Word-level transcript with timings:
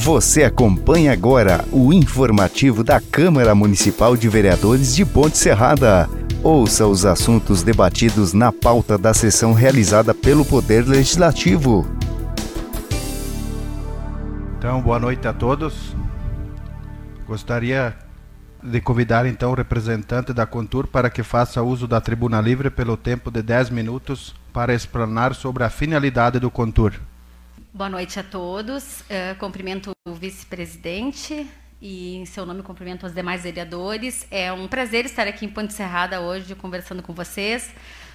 Você 0.00 0.44
acompanha 0.44 1.12
agora 1.12 1.64
o 1.72 1.92
informativo 1.92 2.84
da 2.84 3.00
Câmara 3.00 3.52
Municipal 3.52 4.16
de 4.16 4.28
Vereadores 4.28 4.94
de 4.94 5.04
Ponte 5.04 5.36
Serrada. 5.36 6.08
Ouça 6.40 6.86
os 6.86 7.04
assuntos 7.04 7.64
debatidos 7.64 8.32
na 8.32 8.52
pauta 8.52 8.96
da 8.96 9.12
sessão 9.12 9.52
realizada 9.52 10.14
pelo 10.14 10.44
Poder 10.44 10.86
Legislativo. 10.86 11.84
Então, 14.56 14.80
boa 14.80 15.00
noite 15.00 15.26
a 15.26 15.32
todos. 15.32 15.96
Gostaria 17.26 17.96
de 18.62 18.80
convidar 18.80 19.26
então 19.26 19.50
o 19.50 19.54
representante 19.54 20.32
da 20.32 20.46
Contur 20.46 20.86
para 20.86 21.10
que 21.10 21.24
faça 21.24 21.60
uso 21.60 21.88
da 21.88 22.00
tribuna 22.00 22.40
livre 22.40 22.70
pelo 22.70 22.96
tempo 22.96 23.32
de 23.32 23.42
10 23.42 23.70
minutos 23.70 24.32
para 24.52 24.72
explanar 24.72 25.34
sobre 25.34 25.64
a 25.64 25.68
finalidade 25.68 26.38
do 26.38 26.52
Contur. 26.52 26.94
Boa 27.78 27.88
noite 27.88 28.18
a 28.18 28.24
todos. 28.24 29.02
Uh, 29.02 29.38
cumprimento 29.38 29.92
o 30.04 30.12
vice-presidente 30.12 31.46
e, 31.80 32.16
em 32.16 32.26
seu 32.26 32.44
nome, 32.44 32.60
cumprimento 32.60 33.06
os 33.06 33.14
demais 33.14 33.44
vereadores. 33.44 34.26
É 34.32 34.52
um 34.52 34.66
prazer 34.66 35.04
estar 35.04 35.28
aqui 35.28 35.46
em 35.46 35.48
Ponte 35.48 35.72
Serrada 35.72 36.20
hoje 36.20 36.56
conversando 36.56 37.04
com 37.04 37.12
vocês. 37.12 37.72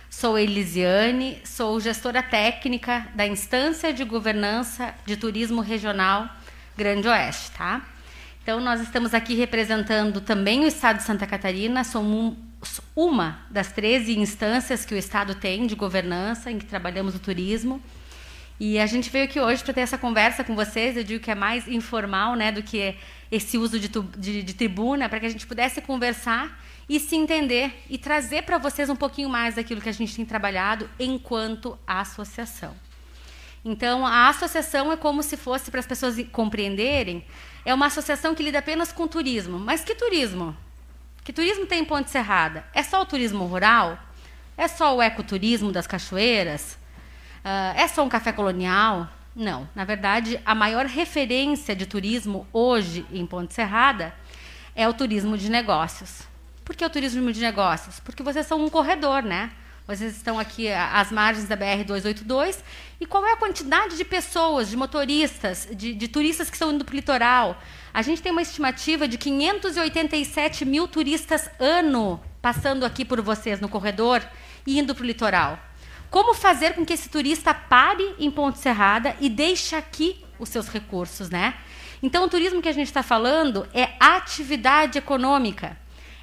Sou 0.10 0.38
Elisiane, 0.38 1.42
sou 1.46 1.80
gestora 1.80 2.22
técnica 2.22 3.08
da 3.16 3.26
Instância 3.26 3.94
de 3.94 4.04
Governança 4.04 4.94
de 5.06 5.16
Turismo 5.16 5.62
Regional 5.62 6.28
Grande 6.76 7.08
Oeste, 7.08 7.52
tá? 7.52 7.88
Então, 8.44 8.60
nós 8.60 8.82
estamos 8.82 9.14
aqui 9.14 9.34
representando 9.34 10.20
também 10.20 10.66
o 10.66 10.68
Estado 10.68 10.98
de 10.98 11.04
Santa 11.04 11.26
Catarina, 11.26 11.86
somos 11.86 12.36
uma 12.94 13.40
das 13.50 13.72
13 13.72 14.20
instâncias 14.20 14.84
que 14.84 14.94
o 14.94 14.98
Estado 14.98 15.36
tem 15.36 15.66
de 15.66 15.74
governança 15.74 16.52
em 16.52 16.60
que 16.60 16.66
trabalhamos 16.66 17.16
o 17.16 17.20
turismo. 17.20 17.82
E 18.66 18.80
a 18.80 18.86
gente 18.86 19.10
veio 19.10 19.26
aqui 19.26 19.42
hoje 19.42 19.62
para 19.62 19.74
ter 19.74 19.82
essa 19.82 19.98
conversa 19.98 20.42
com 20.42 20.56
vocês. 20.56 20.96
Eu 20.96 21.04
digo 21.04 21.22
que 21.22 21.30
é 21.30 21.36
mais 21.36 21.68
informal 21.68 22.34
né, 22.34 22.50
do 22.50 22.64
que 22.64 22.96
esse 23.30 23.58
uso 23.58 23.78
de, 23.78 23.90
de, 23.90 24.42
de 24.42 24.54
tribuna, 24.54 25.10
para 25.10 25.20
que 25.20 25.26
a 25.26 25.30
gente 25.30 25.46
pudesse 25.46 25.82
conversar 25.82 26.64
e 26.88 26.98
se 26.98 27.14
entender 27.14 27.84
e 27.90 27.98
trazer 27.98 28.44
para 28.44 28.58
vocês 28.58 28.90
um 28.90 28.96
pouquinho 28.96 29.28
mais 29.28 29.56
daquilo 29.56 29.82
que 29.82 29.90
a 29.90 29.92
gente 29.92 30.16
tem 30.16 30.24
trabalhado 30.24 30.90
enquanto 30.98 31.78
associação. 31.86 32.74
Então, 33.66 34.08
a 34.08 34.30
associação 34.30 34.94
é 34.94 34.96
como 34.96 35.22
se 35.24 35.36
fosse, 35.36 35.70
para 35.70 35.82
as 35.82 35.86
pessoas 35.86 36.16
compreenderem, 36.32 37.26
é 37.66 37.74
uma 37.74 37.88
associação 37.88 38.34
que 38.34 38.44
lida 38.44 38.60
apenas 38.60 38.94
com 38.94 39.06
turismo. 39.10 39.60
Mas 39.60 39.84
que 39.84 39.94
turismo? 39.94 40.56
Que 41.22 41.34
turismo 41.34 41.66
tem 41.66 41.82
em 41.82 41.86
Ponte 41.86 42.10
Serrada? 42.10 42.64
É 42.74 42.82
só 42.82 43.02
o 43.02 43.06
turismo 43.06 43.44
rural? 43.44 44.00
É 44.58 44.70
só 44.70 44.96
o 44.96 45.02
ecoturismo 45.02 45.70
das 45.70 45.86
cachoeiras? 45.86 46.82
Uh, 47.44 47.78
é 47.78 47.88
só 47.88 48.04
um 48.04 48.10
café 48.10 48.32
colonial? 48.32 49.10
Não. 49.36 49.68
Na 49.76 49.84
verdade, 49.84 50.40
a 50.46 50.56
maior 50.56 50.86
referência 50.86 51.76
de 51.76 51.86
turismo 51.86 52.48
hoje 52.54 53.06
em 53.12 53.26
Ponte 53.26 53.54
Serrada 53.54 54.14
é 54.76 54.88
o 54.88 54.94
turismo 54.94 55.38
de 55.38 55.50
negócios. 55.50 56.22
Por 56.64 56.76
que 56.76 56.86
o 56.86 56.90
turismo 56.90 57.32
de 57.34 57.42
negócios? 57.42 58.00
Porque 58.00 58.24
vocês 58.24 58.46
são 58.48 58.64
um 58.64 58.70
corredor, 58.70 59.24
né? 59.24 59.52
Vocês 59.86 60.16
estão 60.16 60.40
aqui 60.40 60.72
às 60.72 61.12
margens 61.12 61.46
da 61.46 61.58
BR-282. 61.58 62.60
E 63.02 63.06
qual 63.06 63.26
é 63.26 63.34
a 63.34 63.38
quantidade 63.38 63.98
de 63.98 64.06
pessoas, 64.06 64.70
de 64.70 64.78
motoristas, 64.78 65.68
de, 65.74 65.94
de 65.94 66.08
turistas 66.08 66.50
que 66.50 66.56
estão 66.56 66.72
indo 66.72 66.86
para 66.86 66.94
o 66.94 66.96
litoral? 66.96 67.62
A 67.94 68.02
gente 68.02 68.22
tem 68.22 68.32
uma 68.32 68.42
estimativa 68.42 69.08
de 69.08 69.18
587 69.18 70.64
mil 70.64 70.88
turistas 70.88 71.50
ano 71.60 72.22
passando 72.42 72.86
aqui 72.86 73.04
por 73.04 73.22
vocês 73.22 73.60
no 73.60 73.68
corredor 73.68 74.22
e 74.66 74.80
indo 74.80 74.96
para 74.96 75.04
o 75.04 75.06
litoral. 75.06 75.60
Como 76.14 76.36
fazer 76.36 76.76
com 76.76 76.86
que 76.86 76.94
esse 76.94 77.10
turista 77.10 77.56
pare 77.56 78.14
em 78.20 78.30
Ponte 78.30 78.60
Serrada 78.60 79.16
e 79.20 79.28
deixe 79.28 79.76
aqui 79.76 80.24
os 80.38 80.48
seus 80.48 80.68
recursos, 80.70 81.32
né? 81.32 81.56
Então, 82.04 82.26
o 82.26 82.30
turismo 82.30 82.62
que 82.62 82.70
a 82.70 82.72
gente 82.72 82.86
está 82.86 83.02
falando 83.02 83.68
é 83.74 83.94
atividade 84.00 85.00
econômica, 85.00 85.76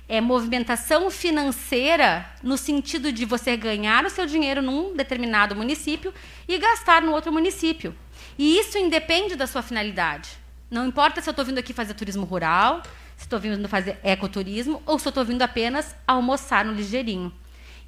é 0.08 0.20
movimentação 0.20 1.10
financeira 1.10 2.24
no 2.40 2.56
sentido 2.56 3.10
de 3.10 3.24
você 3.24 3.56
ganhar 3.56 4.04
o 4.04 4.10
seu 4.10 4.26
dinheiro 4.26 4.62
num 4.62 4.94
determinado 4.94 5.56
município 5.56 6.14
e 6.46 6.56
gastar 6.56 7.02
no 7.02 7.10
outro 7.10 7.32
município. 7.32 7.92
E 8.38 8.60
isso 8.60 8.78
independe 8.78 9.34
da 9.34 9.48
sua 9.48 9.60
finalidade. 9.60 10.30
Não 10.70 10.86
importa 10.86 11.20
se 11.20 11.28
eu 11.28 11.32
estou 11.32 11.44
vindo 11.44 11.58
aqui 11.58 11.72
fazer 11.72 11.94
turismo 11.94 12.24
rural, 12.24 12.80
se 13.16 13.24
estou 13.24 13.40
vindo 13.40 13.68
fazer 13.68 13.98
ecoturismo 14.04 14.80
ou 14.86 15.00
se 15.00 15.08
estou 15.08 15.24
vindo 15.24 15.42
apenas 15.42 15.96
almoçar 16.06 16.64
no 16.64 16.74
ligeirinho. 16.74 17.39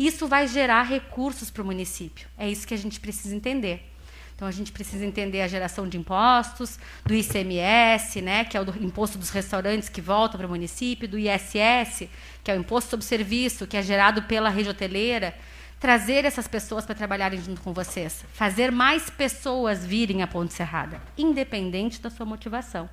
Isso 0.03 0.27
vai 0.27 0.49
gerar 0.49 0.83
recursos 0.83 1.49
para 1.49 1.63
o 1.63 1.65
município. 1.65 2.27
É 2.37 2.51
isso 2.51 2.67
que 2.67 2.75
a 2.75 2.77
gente 2.77 2.99
precisa 2.99 3.37
entender. 3.37 3.89
Então 4.35 4.49
a 4.49 4.51
gente 4.51 4.73
precisa 4.73 5.07
entender 5.07 5.41
a 5.43 5.47
geração 5.47 5.89
de 5.89 5.97
impostos, 5.97 6.77
do 7.07 7.15
ICMS, 7.15 8.21
né, 8.21 8.45
que 8.45 8.57
é 8.57 8.61
o 8.61 8.65
do 8.65 8.85
imposto 8.85 9.17
dos 9.17 9.31
restaurantes 9.31 9.89
que 9.89 10.01
volta 10.01 10.37
para 10.37 10.49
o 10.49 10.51
município, 10.51 11.07
do 11.07 11.17
ISS, 11.17 12.09
que 12.43 12.51
é 12.51 12.55
o 12.55 12.59
imposto 12.59 12.91
sobre 12.91 13.07
serviço, 13.07 13.65
que 13.65 13.77
é 13.77 13.83
gerado 13.83 14.23
pela 14.25 14.51
rede 14.51 14.71
hoteleira, 14.71 15.33
trazer 15.79 16.25
essas 16.25 16.49
pessoas 16.49 16.85
para 16.85 16.97
trabalharem 16.97 17.41
junto 17.41 17.61
com 17.61 17.73
vocês, 17.73 18.25
fazer 18.33 18.73
mais 18.73 19.09
pessoas 19.09 19.87
virem 19.87 20.21
à 20.21 20.27
Ponte 20.27 20.53
Serrada, 20.53 21.01
independente 21.17 22.01
da 22.01 22.11
sua 22.11 22.27
motivação. 22.27 22.91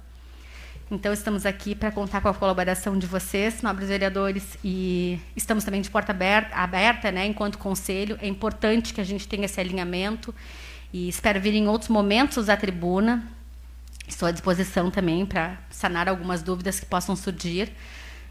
Então, 0.92 1.14
estamos 1.14 1.46
aqui 1.46 1.76
para 1.76 1.92
contar 1.92 2.20
com 2.20 2.30
a 2.30 2.34
colaboração 2.34 2.98
de 2.98 3.06
vocês, 3.06 3.62
nobres 3.62 3.90
vereadores, 3.90 4.58
e 4.64 5.20
estamos 5.36 5.64
também 5.64 5.82
de 5.82 5.90
porta 5.90 6.12
aberta, 6.12 6.56
aberta 6.56 7.12
né, 7.12 7.28
enquanto 7.28 7.60
conselho. 7.60 8.18
É 8.20 8.28
importante 8.28 8.92
que 8.92 9.00
a 9.00 9.04
gente 9.04 9.28
tenha 9.28 9.46
esse 9.46 9.60
alinhamento 9.60 10.34
e 10.92 11.08
espero 11.08 11.40
vir 11.40 11.54
em 11.54 11.68
outros 11.68 11.90
momentos 11.90 12.50
à 12.50 12.58
tribuna. 12.58 13.24
Estou 14.08 14.28
à 14.28 14.32
disposição 14.32 14.90
também 14.90 15.28
para 15.28 15.60
sanar 15.70 16.10
algumas 16.10 16.42
dúvidas 16.42 16.80
que 16.80 16.88
possam 16.88 17.16
surgir. 17.16 17.72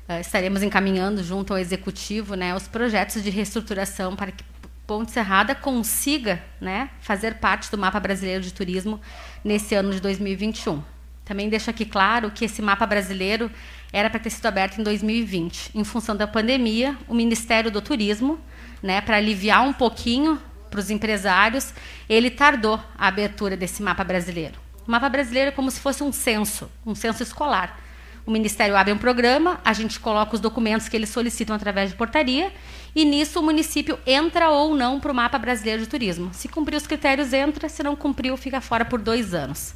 Uh, 0.09 0.21
estaremos 0.21 0.61
encaminhando 0.61 1.23
junto 1.23 1.53
ao 1.53 1.61
executivo 1.61 2.35
né, 2.35 2.57
os 2.57 2.67
projetos 2.67 3.23
de 3.23 3.31
reestruturação 3.31 4.17
para 4.17 4.33
que 4.33 4.43
Ponte 4.85 5.13
Serrada 5.13 5.55
consiga 5.55 6.43
né, 6.61 6.91
fazer 7.03 7.35
parte 7.35 7.71
do 7.71 7.79
mapa 7.79 8.01
brasileiro 8.01 8.43
de 8.43 8.53
turismo 8.53 9.01
nesse 9.45 9.77
ano 9.77 9.93
de 9.93 10.01
2021. 10.01 10.98
Também 11.29 11.51
deixo 11.51 11.69
aqui 11.69 11.85
claro 11.85 12.31
que 12.31 12.47
esse 12.47 12.63
mapa 12.63 12.87
brasileiro 12.87 13.51
era 13.93 14.09
para 14.09 14.19
ter 14.19 14.31
sido 14.31 14.47
aberto 14.47 14.81
em 14.81 14.83
2020. 14.83 15.73
Em 15.75 15.85
função 15.85 16.17
da 16.17 16.27
pandemia, 16.27 16.97
o 17.07 17.13
Ministério 17.15 17.71
do 17.71 17.83
Turismo, 17.83 18.41
né, 18.83 19.03
para 19.03 19.19
aliviar 19.19 19.63
um 19.63 19.75
pouquinho 19.75 20.41
para 20.71 20.81
os 20.81 20.89
empresários, 20.89 21.75
ele 22.09 22.31
tardou 22.31 22.81
a 22.97 23.09
abertura 23.09 23.59
desse 23.59 23.83
mapa 23.83 24.03
brasileiro. 24.03 24.55
O 24.87 24.91
mapa 24.91 25.07
brasileiro 25.11 25.49
é 25.49 25.53
como 25.53 25.71
se 25.71 25.81
fosse 25.81 26.03
um 26.03 26.11
censo, 26.11 26.71
um 26.87 26.95
censo 26.95 27.23
escolar. 27.23 27.79
O 28.25 28.31
Ministério 28.31 28.75
abre 28.75 28.95
um 28.95 28.99
programa, 28.99 29.61
a 29.63 29.75
gente 29.75 30.01
coloca 30.01 30.35
os 30.35 30.41
documentos 30.41 30.89
que 30.89 30.97
eles 30.97 31.11
solicitam 31.11 31.55
através 31.55 31.91
de 31.91 31.97
portaria, 31.97 32.51
e 32.97 33.05
nisso 33.05 33.39
o 33.39 33.43
município 33.43 33.99
entra 34.07 34.49
ou 34.49 34.75
não 34.75 34.99
para 34.99 35.13
o 35.13 35.15
mapa 35.15 35.39
brasileiro 35.39 35.83
de 35.83 35.89
turismo. 35.89 36.31
Se 36.33 36.49
cumprir 36.49 36.77
os 36.77 36.87
critérios, 36.87 37.35
entra, 37.35 37.69
se 37.69 37.83
não 37.83 37.95
cumpriu, 37.95 38.35
fica 38.39 38.63
fora 38.63 38.87
por 38.87 38.99
dois 38.99 39.35
anos. 39.35 39.75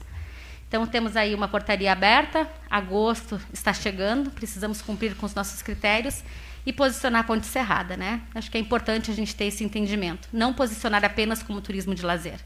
Então, 0.72 0.86
temos 0.86 1.18
aí 1.18 1.34
uma 1.34 1.46
portaria 1.48 1.92
aberta, 1.92 2.48
agosto 2.70 3.38
está 3.52 3.74
chegando, 3.74 4.30
precisamos 4.30 4.80
cumprir 4.80 5.14
com 5.14 5.26
os 5.26 5.34
nossos 5.34 5.60
critérios 5.60 6.24
e 6.64 6.72
posicionar 6.72 7.20
a 7.20 7.24
Ponte 7.24 7.44
Serrada. 7.44 7.94
Né? 7.94 8.22
Acho 8.34 8.50
que 8.50 8.56
é 8.56 8.60
importante 8.60 9.10
a 9.10 9.14
gente 9.14 9.36
ter 9.36 9.44
esse 9.44 9.62
entendimento. 9.62 10.30
Não 10.32 10.54
posicionar 10.54 11.04
apenas 11.04 11.42
como 11.42 11.60
turismo 11.60 11.94
de 11.94 12.02
lazer. 12.02 12.40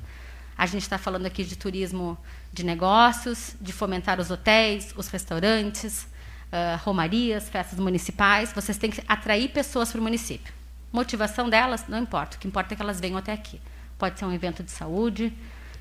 A 0.59 0.66
gente 0.66 0.82
está 0.82 0.98
falando 0.98 1.25
aqui 1.25 1.44
de 1.44 1.54
turismo 1.54 2.19
de 2.53 2.64
negócios, 2.64 3.54
de 3.60 3.72
fomentar 3.72 4.19
os 4.19 4.28
hotéis, 4.28 4.93
os 4.97 5.06
restaurantes, 5.06 6.03
uh, 6.03 6.82
romarias, 6.82 7.48
festas 7.48 7.78
municipais. 7.78 8.53
Vocês 8.53 8.76
têm 8.76 8.91
que 8.91 9.04
atrair 9.06 9.50
pessoas 9.50 9.93
para 9.93 10.00
o 10.00 10.03
município. 10.03 10.53
Motivação 10.93 11.48
delas, 11.48 11.87
não 11.87 11.98
importa. 12.00 12.37
O 12.37 12.41
que 12.41 12.48
importa 12.48 12.75
é 12.75 12.76
que 12.76 12.82
elas 12.82 12.98
venham 12.98 13.19
até 13.19 13.32
aqui. 13.32 13.60
Pode 13.97 14.19
ser 14.19 14.25
um 14.25 14.32
evento 14.32 14.64
de 14.64 14.72
saúde, 14.72 15.32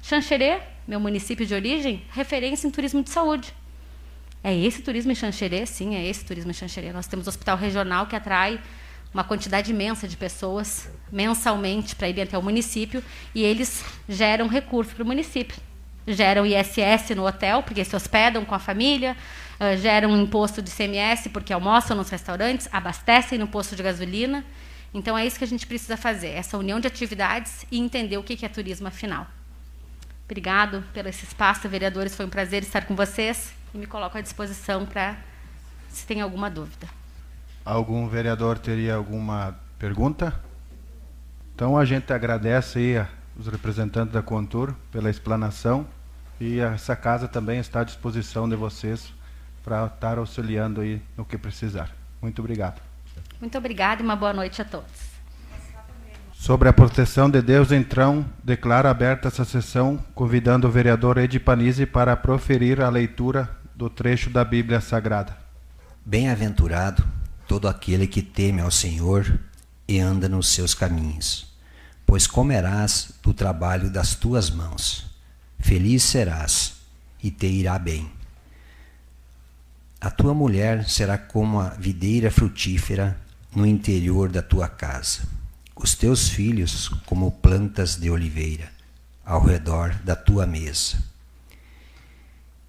Xanxerê, 0.08 0.60
meu 0.88 1.00
município 1.00 1.48
de 1.48 1.56
origem, 1.56 2.04
referência 2.12 2.68
em 2.68 2.70
turismo 2.70 3.02
de 3.02 3.10
saúde. 3.10 3.52
É 4.44 4.56
esse 4.56 4.84
turismo 4.84 5.12
em 5.12 5.16
Xanxerê? 5.16 5.66
Sim, 5.66 5.96
é 5.96 6.06
esse 6.06 6.24
turismo 6.24 6.52
em 6.52 6.54
Xanxerê. 6.54 6.94
Nós 6.94 7.08
temos 7.08 7.26
o 7.26 7.30
hospital 7.30 7.58
regional 7.58 8.06
que 8.06 8.16
atrai 8.16 8.62
uma 9.12 9.24
quantidade 9.24 9.72
imensa 9.72 10.08
de 10.08 10.16
pessoas 10.16 10.88
mensalmente 11.12 11.96
para 11.96 12.08
irem 12.08 12.24
até 12.24 12.38
o 12.38 12.44
município 12.44 13.04
e 13.34 13.42
eles 13.42 13.84
geram 14.08 14.48
recursos 14.48 14.94
para 14.94 15.02
o 15.02 15.08
município. 15.08 15.58
Geram 16.06 16.46
ISS 16.46 17.16
no 17.16 17.26
hotel, 17.26 17.64
porque 17.64 17.84
se 17.84 17.96
hospedam 17.96 18.46
com 18.46 18.54
a 18.54 18.60
família, 18.60 19.18
uh, 19.60 19.76
geram 19.76 20.12
um 20.12 20.22
imposto 20.22 20.62
de 20.62 20.70
CMS, 20.70 21.30
porque 21.30 21.52
almoçam 21.52 21.98
nos 21.98 22.10
restaurantes, 22.10 22.70
abastecem 22.72 23.40
no 23.40 23.48
posto 23.48 23.76
de 23.76 23.82
gasolina. 23.82 24.46
Então, 24.94 25.18
é 25.18 25.26
isso 25.26 25.40
que 25.40 25.46
a 25.46 25.48
gente 25.48 25.66
precisa 25.66 25.98
fazer, 25.98 26.28
essa 26.28 26.60
união 26.60 26.80
de 26.80 26.86
atividades 26.86 27.66
e 27.72 27.80
entender 27.80 28.18
o 28.20 28.24
que 28.24 28.46
é 28.46 28.48
turismo 28.48 28.88
afinal. 28.88 29.26
Obrigado 30.26 30.84
pelo 30.92 31.08
esse 31.08 31.24
espaço, 31.24 31.70
vereadores. 31.70 32.16
Foi 32.16 32.26
um 32.26 32.30
prazer 32.30 32.64
estar 32.64 32.86
com 32.86 32.96
vocês 32.96 33.54
e 33.74 33.78
me 33.78 33.86
coloco 33.86 34.18
à 34.18 34.22
disposição 34.22 34.86
para 34.86 35.16
se 35.88 36.06
tem 36.06 36.20
alguma 36.20 36.50
dúvida. 36.50 36.88
Algum 37.64 38.08
vereador 38.08 38.58
teria 38.58 38.96
alguma 38.96 39.56
pergunta? 39.78 40.40
Então 41.54 41.78
a 41.78 41.86
gente 41.86 42.12
agradece 42.12 42.80
aí 42.80 43.08
os 43.38 43.48
representantes 43.48 44.14
da 44.14 44.22
Contur 44.22 44.74
pela 44.92 45.10
explanação 45.10 45.88
E 46.40 46.60
essa 46.60 46.96
casa 46.96 47.28
também 47.28 47.60
está 47.60 47.82
à 47.82 47.84
disposição 47.84 48.50
de 48.50 48.56
vocês 48.56 49.14
para 49.64 49.86
estar 49.86 50.18
auxiliando 50.18 50.82
aí 50.82 51.02
no 51.16 51.24
que 51.24 51.38
precisar. 51.38 51.92
Muito 52.22 52.40
obrigado. 52.40 52.82
Muito 53.40 53.58
obrigada 53.58 54.02
e 54.02 54.06
uma 54.06 54.16
boa 54.16 54.34
noite 54.34 54.62
a 54.62 54.66
todos. 54.66 55.15
Sobre 56.46 56.70
a 56.70 56.74
proteção 56.74 57.28
de 57.28 57.42
Deus, 57.42 57.72
então, 57.72 58.24
declaro 58.44 58.88
aberta 58.88 59.30
essa 59.30 59.44
sessão, 59.44 59.98
convidando 60.14 60.68
o 60.68 60.72
vereador 60.72 61.18
Edi 61.18 61.40
Panizzi 61.40 61.88
para 61.88 62.16
proferir 62.16 62.82
a 62.82 62.88
leitura 62.88 63.50
do 63.76 63.90
trecho 63.90 64.30
da 64.30 64.46
Bíblia 64.46 64.80
Sagrada. 64.80 65.36
Bem-aventurado 66.06 67.04
todo 67.48 67.68
aquele 67.68 68.06
que 68.06 68.22
teme 68.22 68.62
ao 68.62 68.70
Senhor 68.70 69.40
e 69.88 70.00
anda 70.00 70.30
nos 70.30 70.50
seus 70.50 70.76
caminhos, 70.76 71.52
pois 72.06 72.28
comerás 72.28 73.12
do 73.24 73.34
trabalho 73.34 73.90
das 73.90 74.14
tuas 74.14 74.52
mãos. 74.52 75.08
Feliz 75.58 76.04
serás 76.04 76.76
e 77.24 77.32
te 77.32 77.48
irá 77.48 77.80
bem. 77.80 78.08
A 80.00 80.12
tua 80.12 80.36
mulher 80.36 80.88
será 80.88 81.18
como 81.18 81.60
a 81.60 81.70
videira 81.70 82.30
frutífera 82.30 83.20
no 83.56 83.66
interior 83.66 84.30
da 84.30 84.44
tua 84.44 84.68
casa 84.68 85.35
os 85.76 85.94
teus 85.94 86.30
filhos 86.30 86.90
como 87.06 87.32
plantas 87.32 87.96
de 87.96 88.10
oliveira 88.10 88.72
ao 89.26 89.44
redor 89.44 89.94
da 90.04 90.16
tua 90.16 90.46
mesa. 90.46 91.04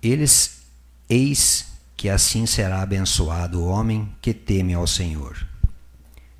Eles, 0.02 0.62
eis 1.08 1.66
que 1.96 2.08
assim 2.08 2.46
será 2.46 2.82
abençoado 2.82 3.60
o 3.60 3.66
homem 3.66 4.08
que 4.20 4.34
teme 4.34 4.74
ao 4.74 4.86
Senhor. 4.86 5.46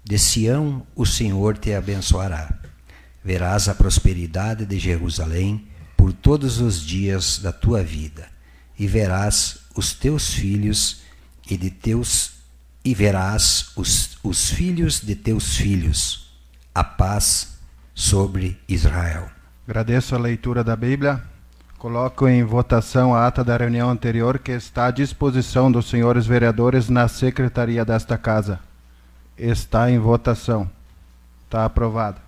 De 0.05 0.19
Sião 0.19 0.87
o 0.95 1.07
Senhor 1.07 1.57
te 1.59 1.75
abençoará. 1.75 2.53
Verás 3.25 3.69
a 3.69 3.75
prosperidade 3.75 4.65
de 4.65 4.79
Jerusalém 4.79 5.67
por 5.97 6.13
todos 6.13 6.61
os 6.61 6.81
dias 6.81 7.39
da 7.39 7.53
tua 7.53 7.83
vida, 7.83 8.29
e 8.79 8.87
verás 8.87 9.59
os 9.75 9.93
teus 9.93 10.33
filhos 10.33 10.99
e 11.49 11.57
de 11.57 11.71
teus 11.71 12.33
e 12.85 12.95
verás 12.95 13.71
os, 13.75 14.17
os 14.23 14.51
filhos 14.51 15.01
de 15.01 15.17
teus 15.17 15.57
filhos 15.57 16.26
a 16.77 16.85
paz 16.85 17.57
sobre 17.95 18.61
Israel. 18.69 19.31
Agradeço 19.67 20.15
a 20.15 20.19
leitura 20.19 20.63
da 20.63 20.77
Bíblia. 20.77 21.23
Coloco 21.79 22.29
em 22.29 22.45
votação 22.45 23.15
a 23.15 23.27
ata 23.27 23.43
da 23.43 23.57
reunião 23.57 23.89
anterior 23.89 24.39
que 24.39 24.53
está 24.53 24.85
à 24.85 24.91
disposição 24.91 25.73
dos 25.73 25.89
senhores 25.89 26.27
vereadores 26.27 26.91
na 26.91 27.09
secretaria 27.09 27.83
desta 27.83 28.19
casa. 28.19 28.61
Está 29.39 29.91
em 29.91 29.99
votação. 29.99 30.71
Está 31.47 31.65
aprovada. 31.65 32.19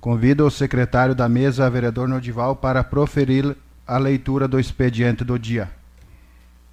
Convido 0.00 0.46
o 0.46 0.50
secretário 0.50 1.14
da 1.14 1.28
mesa, 1.28 1.68
vereador 1.68 2.08
Nodival, 2.08 2.56
para 2.56 2.82
proferir 2.82 3.54
a 3.86 3.98
leitura 3.98 4.48
do 4.48 4.58
expediente 4.58 5.22
do 5.22 5.38
dia. 5.38 5.70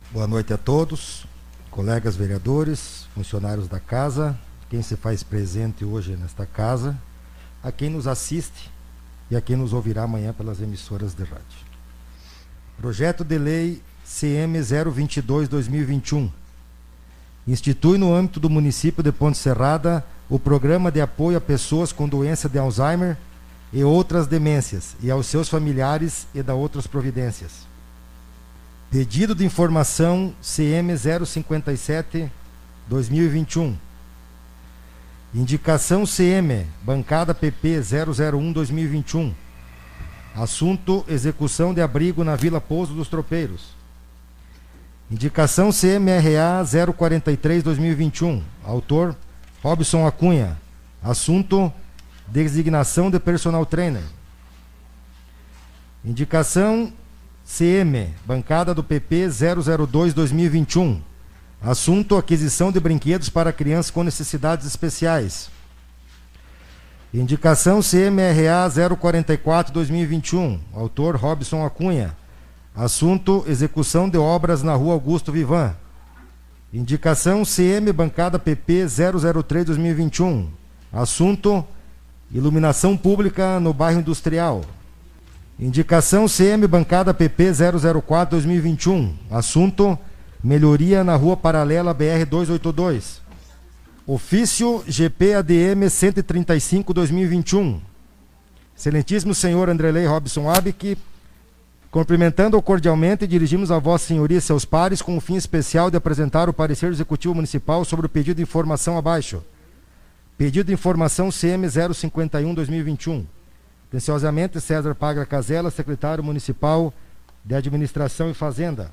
Boa 0.09 0.25
noite 0.25 0.53
a 0.53 0.57
todos, 0.57 1.27
colegas 1.69 2.15
vereadores, 2.15 3.09
funcionários 3.13 3.67
da 3.67 3.81
casa, 3.81 4.39
quem 4.73 4.81
se 4.81 4.95
faz 4.95 5.21
presente 5.21 5.85
hoje 5.85 6.17
nesta 6.19 6.47
casa, 6.47 6.97
a 7.61 7.71
quem 7.71 7.91
nos 7.91 8.07
assiste 8.07 8.71
e 9.29 9.35
a 9.35 9.41
quem 9.41 9.55
nos 9.55 9.71
ouvirá 9.71 10.01
amanhã 10.01 10.33
pelas 10.33 10.59
emissoras 10.61 11.13
de 11.13 11.21
rádio. 11.21 11.45
Projeto 12.79 13.23
de 13.23 13.37
Lei 13.37 13.79
CM 14.03 14.57
022-2021 14.57 16.27
institui 17.47 17.99
no 17.99 18.15
âmbito 18.15 18.39
do 18.39 18.49
município 18.49 19.03
de 19.03 19.11
Ponte 19.11 19.37
Serrada 19.37 20.03
o 20.27 20.39
Programa 20.39 20.91
de 20.91 21.01
Apoio 21.01 21.37
a 21.37 21.41
Pessoas 21.41 21.91
com 21.91 22.09
Doença 22.09 22.49
de 22.49 22.57
Alzheimer 22.57 23.15
e 23.71 23.83
outras 23.83 24.25
demências 24.25 24.95
e 25.03 25.11
aos 25.11 25.27
seus 25.27 25.49
familiares 25.49 26.25
e 26.33 26.41
da 26.41 26.55
outras 26.55 26.87
providências. 26.87 27.67
Pedido 28.89 29.35
de 29.35 29.45
informação 29.45 30.33
CM 30.41 30.91
057-2021 32.89 33.75
Indicação 35.35 36.03
CM, 36.05 36.63
bancada 36.83 37.33
PP 37.33 37.79
001-2021. 37.79 39.33
Assunto: 40.35 41.03
execução 41.07 41.73
de 41.73 41.81
abrigo 41.81 42.23
na 42.23 42.35
Vila 42.35 42.61
Pouso 42.61 42.93
dos 42.93 43.07
Tropeiros. 43.07 43.73
Indicação 45.09 45.71
CMRA 45.71 46.63
043-2021. 46.63 48.43
Autor: 48.63 49.15
Robson 49.63 50.05
Acunha. 50.05 50.55
Assunto: 51.01 51.73
designação 52.27 53.09
de 53.09 53.19
personal 53.19 53.65
trainer. 53.65 54.03
Indicação 56.05 56.93
CM, 57.43 58.13
bancada 58.23 58.71
do 58.75 58.83
PP 58.83 59.29
002-2021. 59.29 61.01
Assunto: 61.63 62.17
aquisição 62.17 62.73
de 62.73 62.79
brinquedos 62.79 63.29
para 63.29 63.53
crianças 63.53 63.89
com 63.89 64.03
necessidades 64.03 64.67
especiais. 64.67 65.49
Indicação 67.13 67.79
CMRA 67.79 68.69
044-2021. 68.97 70.59
Autor 70.73 71.15
Robson 71.15 71.65
Acunha. 71.65 72.17
Assunto: 72.75 73.45
execução 73.47 74.09
de 74.09 74.17
obras 74.17 74.61
na 74.61 74.73
Rua 74.73 74.93
Augusto 74.93 75.31
Vivan. 75.31 75.73
Indicação 76.73 77.43
CM 77.45 77.93
Bancada 77.93 78.37
PP 78.37 78.85
003-2021. 78.85 80.47
Assunto: 80.91 81.65
iluminação 82.29 82.97
pública 82.97 83.57
no 83.61 83.73
bairro 83.73 84.01
industrial. 84.01 84.65
Indicação 85.57 86.25
CM 86.27 86.67
Bancada 86.67 87.13
PP 87.13 87.51
004-2021. 87.51 89.13
Assunto: 89.31 89.97
Melhoria 90.43 91.05
na 91.05 91.15
rua 91.15 91.37
paralela 91.37 91.93
BR 91.93 92.25
282. 92.29 93.21
Ofício 94.05 94.83
GPADM 94.85 95.85
135-2021. 95.85 97.79
Excelentíssimo 98.75 99.33
senhor 99.33 99.69
Andrelei 99.69 100.05
Robson 100.05 100.49
Abic, 100.49 100.97
cumprimentando-o 101.89 102.61
cordialmente, 102.61 103.25
dirigimos 103.25 103.71
a 103.71 103.79
Vossa 103.79 104.07
Senhoria 104.07 104.39
e 104.39 104.41
seus 104.41 104.65
pares 104.65 105.01
com 105.01 105.15
o 105.15 105.21
fim 105.21 105.35
especial 105.35 105.89
de 105.89 105.95
apresentar 105.95 106.49
o 106.49 106.53
parecer 106.53 106.91
executivo 106.91 107.35
municipal 107.35 107.85
sobre 107.85 108.07
o 108.07 108.09
pedido 108.09 108.35
de 108.35 108.43
informação 108.43 108.97
abaixo. 108.97 109.41
Pedido 110.37 110.67
de 110.67 110.73
informação 110.73 111.29
CM 111.29 111.65
051-2021. 111.67 113.23
Atenciosamente, 113.87 114.59
César 114.59 114.93
Pagra 114.93 115.25
Casella, 115.25 115.71
secretário 115.71 116.21
municipal 116.21 116.93
de 117.45 117.55
Administração 117.55 118.29
e 118.29 118.33
Fazenda. 118.33 118.91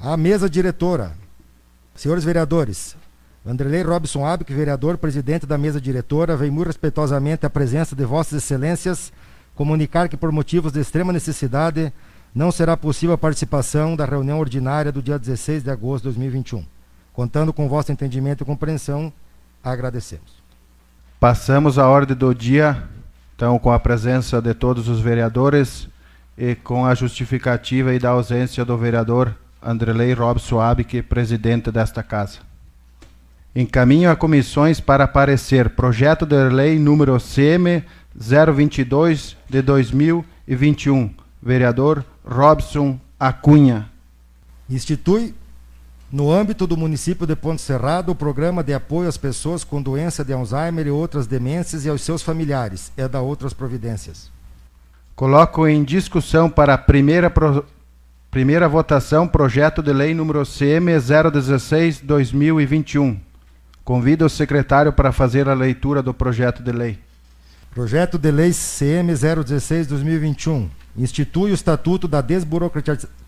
A 0.00 0.16
mesa 0.16 0.48
diretora. 0.48 1.12
Senhores 1.94 2.22
vereadores, 2.22 2.94
Vanderlei 3.42 3.82
Robson 3.82 4.26
Abic, 4.26 4.52
vereador, 4.52 4.98
presidente 4.98 5.46
da 5.46 5.56
mesa 5.56 5.80
diretora, 5.80 6.36
vem 6.36 6.50
muito 6.50 6.66
respeitosamente 6.66 7.46
à 7.46 7.50
presença 7.50 7.96
de 7.96 8.04
Vossas 8.04 8.42
Excelências 8.42 9.10
comunicar 9.54 10.06
que, 10.08 10.16
por 10.16 10.30
motivos 10.30 10.72
de 10.72 10.80
extrema 10.80 11.14
necessidade, 11.14 11.90
não 12.34 12.52
será 12.52 12.76
possível 12.76 13.14
a 13.14 13.18
participação 13.18 13.96
da 13.96 14.04
reunião 14.04 14.38
ordinária 14.38 14.92
do 14.92 15.00
dia 15.00 15.18
16 15.18 15.62
de 15.62 15.70
agosto 15.70 16.02
de 16.02 16.10
2021. 16.10 16.62
Contando 17.14 17.50
com 17.50 17.66
vosso 17.66 17.90
entendimento 17.90 18.42
e 18.42 18.46
compreensão, 18.46 19.10
agradecemos. 19.64 20.42
Passamos 21.18 21.78
à 21.78 21.88
ordem 21.88 22.14
do 22.14 22.34
dia, 22.34 22.82
então, 23.34 23.58
com 23.58 23.72
a 23.72 23.80
presença 23.80 24.42
de 24.42 24.52
todos 24.52 24.88
os 24.88 25.00
vereadores 25.00 25.88
e 26.36 26.54
com 26.54 26.84
a 26.84 26.94
justificativa 26.94 27.94
e 27.94 27.98
da 27.98 28.10
ausência 28.10 28.62
do 28.62 28.76
vereador 28.76 29.34
Andrelei 29.66 30.12
Robson 30.12 30.60
Abic, 30.60 31.02
presidente 31.02 31.72
desta 31.72 32.00
casa. 32.00 32.38
Encaminho 33.54 34.08
a 34.08 34.14
comissões 34.14 34.78
para 34.78 35.02
aparecer 35.02 35.70
projeto 35.70 36.24
de 36.24 36.48
lei 36.48 36.78
número 36.78 37.18
CM 37.18 37.82
022 38.14 39.36
de 39.50 39.62
2021. 39.62 41.10
Vereador 41.42 42.04
Robson 42.24 43.00
Acunha. 43.18 43.90
Institui 44.70 45.34
no 46.12 46.30
âmbito 46.30 46.64
do 46.64 46.76
município 46.76 47.26
de 47.26 47.34
Ponte 47.34 47.60
Serrado, 47.60 48.12
o 48.12 48.14
programa 48.14 48.62
de 48.62 48.72
apoio 48.72 49.08
às 49.08 49.16
pessoas 49.16 49.64
com 49.64 49.82
doença 49.82 50.24
de 50.24 50.32
Alzheimer 50.32 50.86
e 50.86 50.90
outras 50.90 51.26
demências 51.26 51.84
e 51.84 51.88
aos 51.88 52.02
seus 52.02 52.22
familiares, 52.22 52.92
é 52.96 53.08
da 53.08 53.20
outras 53.20 53.52
providências. 53.52 54.30
Coloco 55.16 55.66
em 55.66 55.82
discussão 55.82 56.48
para 56.48 56.74
a 56.74 56.78
primeira 56.78 57.28
pro 57.28 57.64
Primeira 58.36 58.68
votação, 58.68 59.26
projeto 59.26 59.82
de 59.82 59.90
lei 59.94 60.12
número 60.12 60.44
CM 60.44 60.92
016-2021. 60.92 63.18
Convido 63.82 64.26
o 64.26 64.28
secretário 64.28 64.92
para 64.92 65.10
fazer 65.10 65.48
a 65.48 65.54
leitura 65.54 66.02
do 66.02 66.12
projeto 66.12 66.62
de 66.62 66.70
lei. 66.70 66.98
Projeto 67.70 68.18
de 68.18 68.30
lei 68.30 68.52
CM 68.52 69.10
016-2021. 69.10 70.68
Institui 70.98 71.50
o 71.50 71.54
Estatuto 71.54 72.06
da 72.06 72.22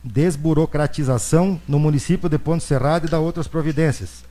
Desburocratização 0.04 1.58
no 1.66 1.78
município 1.78 2.28
de 2.28 2.36
Ponte 2.36 2.64
Serrado 2.64 3.06
e 3.06 3.10
da 3.10 3.18
outras 3.18 3.48
providências. 3.48 4.22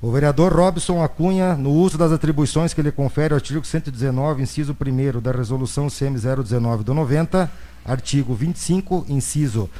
O 0.00 0.10
vereador 0.10 0.52
Robson 0.52 1.00
Acunha, 1.00 1.54
no 1.54 1.70
uso 1.70 1.96
das 1.96 2.10
atribuições 2.10 2.74
que 2.74 2.82
lhe 2.82 2.90
confere 2.90 3.34
o 3.34 3.36
artigo 3.36 3.64
119, 3.64 4.42
inciso 4.42 4.72
1 4.72 5.20
da 5.20 5.30
Resolução 5.30 5.86
CM 5.86 6.18
019 6.18 6.82
do 6.82 6.92
90, 6.92 7.48
artigo 7.84 8.34
25, 8.34 9.06
inciso 9.08 9.70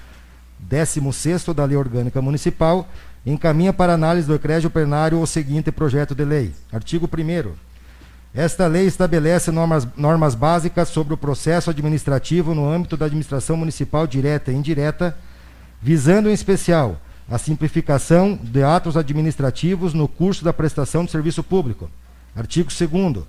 16 0.62 1.44
da 1.54 1.64
Lei 1.64 1.76
Orgânica 1.76 2.22
Municipal, 2.22 2.88
encaminha 3.26 3.72
para 3.72 3.94
análise 3.94 4.26
do 4.26 4.34
ecrégio 4.34 4.70
plenário 4.70 5.20
o 5.20 5.26
seguinte 5.26 5.70
projeto 5.70 6.14
de 6.14 6.24
lei. 6.24 6.52
Artigo 6.72 7.06
1 7.06 7.52
Esta 8.34 8.66
lei 8.66 8.86
estabelece 8.86 9.50
normas, 9.50 9.86
normas 9.96 10.34
básicas 10.34 10.88
sobre 10.88 11.14
o 11.14 11.16
processo 11.16 11.70
administrativo 11.70 12.54
no 12.54 12.68
âmbito 12.68 12.96
da 12.96 13.06
administração 13.06 13.56
municipal 13.56 14.06
direta 14.06 14.50
e 14.50 14.54
indireta, 14.54 15.16
visando 15.80 16.28
em 16.28 16.32
especial 16.32 17.00
a 17.30 17.38
simplificação 17.38 18.38
de 18.42 18.62
atos 18.62 18.96
administrativos 18.96 19.94
no 19.94 20.08
curso 20.08 20.44
da 20.44 20.52
prestação 20.52 21.04
de 21.04 21.10
serviço 21.10 21.42
público. 21.42 21.90
Artigo 22.34 22.68
2 22.68 23.24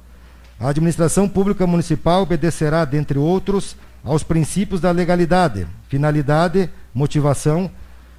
A 0.60 0.70
administração 0.70 1.28
pública 1.28 1.68
municipal 1.68 2.24
obedecerá, 2.24 2.86
dentre 2.86 3.18
outros, 3.18 3.76
aos 4.04 4.24
princípios 4.24 4.82
da 4.82 4.92
legalidade, 4.92 5.68
finalidade, 5.88 6.70
motivação, 6.94 7.70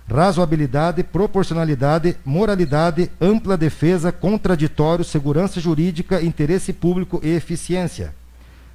razoabilidade, 0.09 1.03
proporcionalidade, 1.03 2.17
moralidade, 2.25 3.11
ampla 3.21 3.57
defesa, 3.57 4.13
contraditório, 4.13 5.05
segurança 5.05 5.61
jurídica, 5.61 6.23
interesse 6.23 6.73
público 6.73 7.21
e 7.23 7.31
eficiência. 7.31 8.15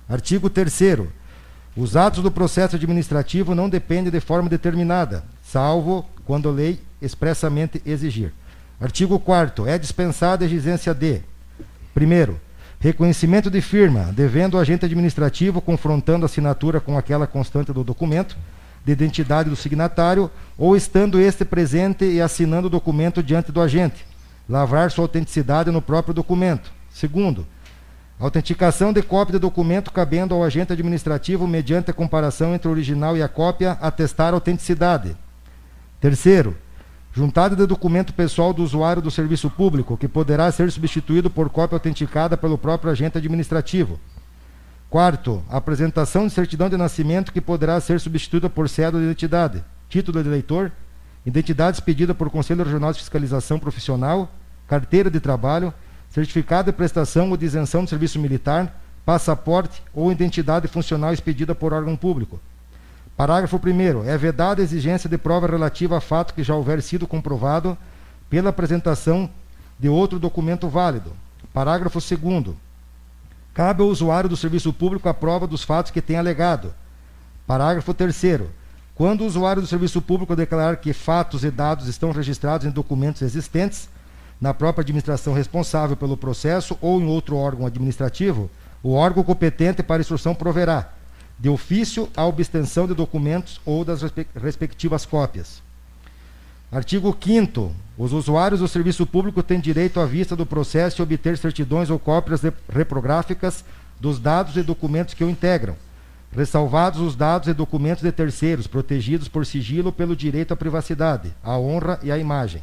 Artigo 0.07 0.49
3 0.49 1.07
Os 1.77 1.95
atos 1.95 2.23
do 2.23 2.31
processo 2.31 2.75
administrativo 2.75 3.53
não 3.53 3.69
dependem 3.69 4.11
de 4.11 4.19
forma 4.19 4.49
determinada, 4.49 5.23
salvo 5.43 6.05
quando 6.25 6.49
a 6.49 6.51
lei 6.51 6.79
expressamente 7.01 7.81
exigir. 7.85 8.33
Artigo 8.81 9.19
4 9.19 9.67
É 9.67 9.77
dispensada 9.77 10.43
a 10.43 10.47
exigência 10.47 10.93
de: 10.93 11.21
primeiro, 11.93 12.39
reconhecimento 12.79 13.51
de 13.51 13.61
firma, 13.61 14.11
devendo 14.13 14.55
o 14.55 14.57
agente 14.57 14.85
administrativo 14.85 15.61
confrontando 15.61 16.25
a 16.25 16.27
assinatura 16.27 16.79
com 16.79 16.97
aquela 16.97 17.27
constante 17.27 17.71
do 17.71 17.83
documento 17.83 18.35
de 18.85 18.91
identidade 18.91 19.49
do 19.49 19.55
signatário, 19.55 20.29
ou 20.57 20.75
estando 20.75 21.19
este 21.19 21.45
presente 21.45 22.05
e 22.05 22.21
assinando 22.21 22.67
o 22.67 22.69
documento 22.69 23.21
diante 23.21 23.51
do 23.51 23.61
agente, 23.61 24.05
lavrar 24.47 24.91
sua 24.91 25.03
autenticidade 25.03 25.71
no 25.71 25.81
próprio 25.81 26.13
documento. 26.13 26.71
Segundo, 26.89 27.45
autenticação 28.19 28.91
de 28.91 29.01
cópia 29.01 29.33
de 29.33 29.39
documento 29.39 29.91
cabendo 29.91 30.33
ao 30.33 30.43
agente 30.43 30.73
administrativo, 30.73 31.47
mediante 31.47 31.91
a 31.91 31.93
comparação 31.93 32.53
entre 32.53 32.67
o 32.67 32.71
original 32.71 33.15
e 33.15 33.23
a 33.23 33.27
cópia, 33.27 33.77
atestar 33.81 34.33
a 34.33 34.37
autenticidade. 34.37 35.15
Terceiro, 36.01 36.57
juntada 37.13 37.55
de 37.55 37.65
documento 37.65 38.13
pessoal 38.13 38.53
do 38.53 38.63
usuário 38.63 39.01
do 39.01 39.11
serviço 39.11 39.49
público, 39.49 39.97
que 39.97 40.07
poderá 40.07 40.51
ser 40.51 40.71
substituído 40.71 41.29
por 41.29 41.49
cópia 41.49 41.75
autenticada 41.75 42.37
pelo 42.37 42.57
próprio 42.57 42.91
agente 42.91 43.17
administrativo. 43.17 43.99
Quarto, 44.89 45.43
apresentação 45.47 46.25
de 46.25 46.33
certidão 46.33 46.67
de 46.67 46.75
nascimento 46.75 47.31
que 47.31 47.39
poderá 47.39 47.79
ser 47.79 47.99
substituída 47.99 48.49
por 48.49 48.67
cédula 48.67 49.03
de 49.03 49.05
identidade, 49.05 49.63
título 49.87 50.23
de 50.23 50.27
eleitor, 50.27 50.71
identidade 51.23 51.77
expedida 51.77 52.15
por 52.15 52.31
Conselho 52.31 52.63
Regional 52.63 52.91
de 52.91 52.97
Fiscalização 52.97 53.59
Profissional, 53.59 54.27
carteira 54.67 55.11
de 55.11 55.19
trabalho, 55.19 55.71
certificado 56.09 56.71
de 56.71 56.75
prestação 56.75 57.29
ou 57.29 57.37
de 57.37 57.45
isenção 57.45 57.83
de 57.83 57.91
serviço 57.91 58.17
militar, 58.17 58.81
passaporte 59.05 59.83
ou 59.93 60.11
identidade 60.11 60.67
funcional 60.67 61.13
expedida 61.13 61.53
por 61.53 61.71
órgão 61.71 61.95
público. 61.95 62.39
Parágrafo 63.15 63.61
1 63.63 64.05
É 64.09 64.17
vedada 64.17 64.59
a 64.59 64.63
exigência 64.63 65.07
de 65.07 65.19
prova 65.19 65.45
relativa 65.45 65.97
a 65.97 66.01
fato 66.01 66.33
que 66.33 66.41
já 66.41 66.55
houver 66.55 66.81
sido 66.81 67.05
comprovado 67.05 67.77
pela 68.27 68.49
apresentação 68.49 69.29
de 69.77 69.87
outro 69.87 70.17
documento 70.17 70.67
válido. 70.67 71.11
Parágrafo 71.53 71.99
2 71.99 72.55
Cabe 73.59 73.81
ao 73.81 73.89
usuário 73.89 74.29
do 74.29 74.37
serviço 74.37 74.71
público 74.71 75.09
a 75.09 75.13
prova 75.13 75.45
dos 75.45 75.65
fatos 75.65 75.91
que 75.91 76.01
tem 76.01 76.15
alegado. 76.15 76.73
Parágrafo 77.45 77.93
3 77.93 78.43
Quando 78.95 79.19
o 79.19 79.25
usuário 79.25 79.61
do 79.61 79.67
serviço 79.67 80.01
público 80.01 80.33
declarar 80.33 80.77
que 80.77 80.93
fatos 80.93 81.43
e 81.43 81.51
dados 81.51 81.85
estão 81.85 82.13
registrados 82.13 82.65
em 82.65 82.69
documentos 82.69 83.21
existentes, 83.21 83.89
na 84.39 84.53
própria 84.53 84.81
administração 84.81 85.33
responsável 85.33 85.97
pelo 85.97 86.15
processo 86.15 86.77
ou 86.79 87.01
em 87.01 87.07
outro 87.07 87.35
órgão 87.35 87.67
administrativo, 87.67 88.49
o 88.81 88.93
órgão 88.93 89.25
competente 89.25 89.83
para 89.83 89.99
instrução 89.99 90.33
proverá, 90.33 90.93
de 91.37 91.49
ofício, 91.49 92.07
a 92.15 92.25
obtenção 92.25 92.87
de 92.87 92.93
documentos 92.93 93.59
ou 93.65 93.83
das 93.83 93.99
respectivas 94.41 95.05
cópias. 95.05 95.61
Artigo 96.71 97.17
5 97.19 97.73
Os 97.97 98.13
usuários 98.13 98.59
do 98.59 98.67
serviço 98.67 99.03
público 99.03 99.41
têm 99.41 99.59
direito 99.59 99.99
à 99.99 100.05
vista 100.05 100.35
do 100.35 100.45
processo 100.45 101.01
e 101.01 101.03
obter 101.03 101.35
certidões 101.35 101.89
ou 101.89 101.97
cópias 101.97 102.41
reprográficas 102.71 103.65
dos 103.99 104.19
dados 104.19 104.55
e 104.55 104.61
documentos 104.61 105.15
que 105.15 105.23
o 105.23 105.29
integram, 105.29 105.75
ressalvados 106.31 107.01
os 107.01 107.15
dados 107.15 107.47
e 107.47 107.53
documentos 107.53 108.03
de 108.03 108.11
terceiros, 108.11 108.67
protegidos 108.67 109.27
por 109.27 109.47
sigilo 109.47 109.91
pelo 109.91 110.15
direito 110.15 110.53
à 110.53 110.55
privacidade, 110.55 111.33
à 111.43 111.57
honra 111.57 111.99
e 112.03 112.11
à 112.11 112.19
imagem. 112.19 112.61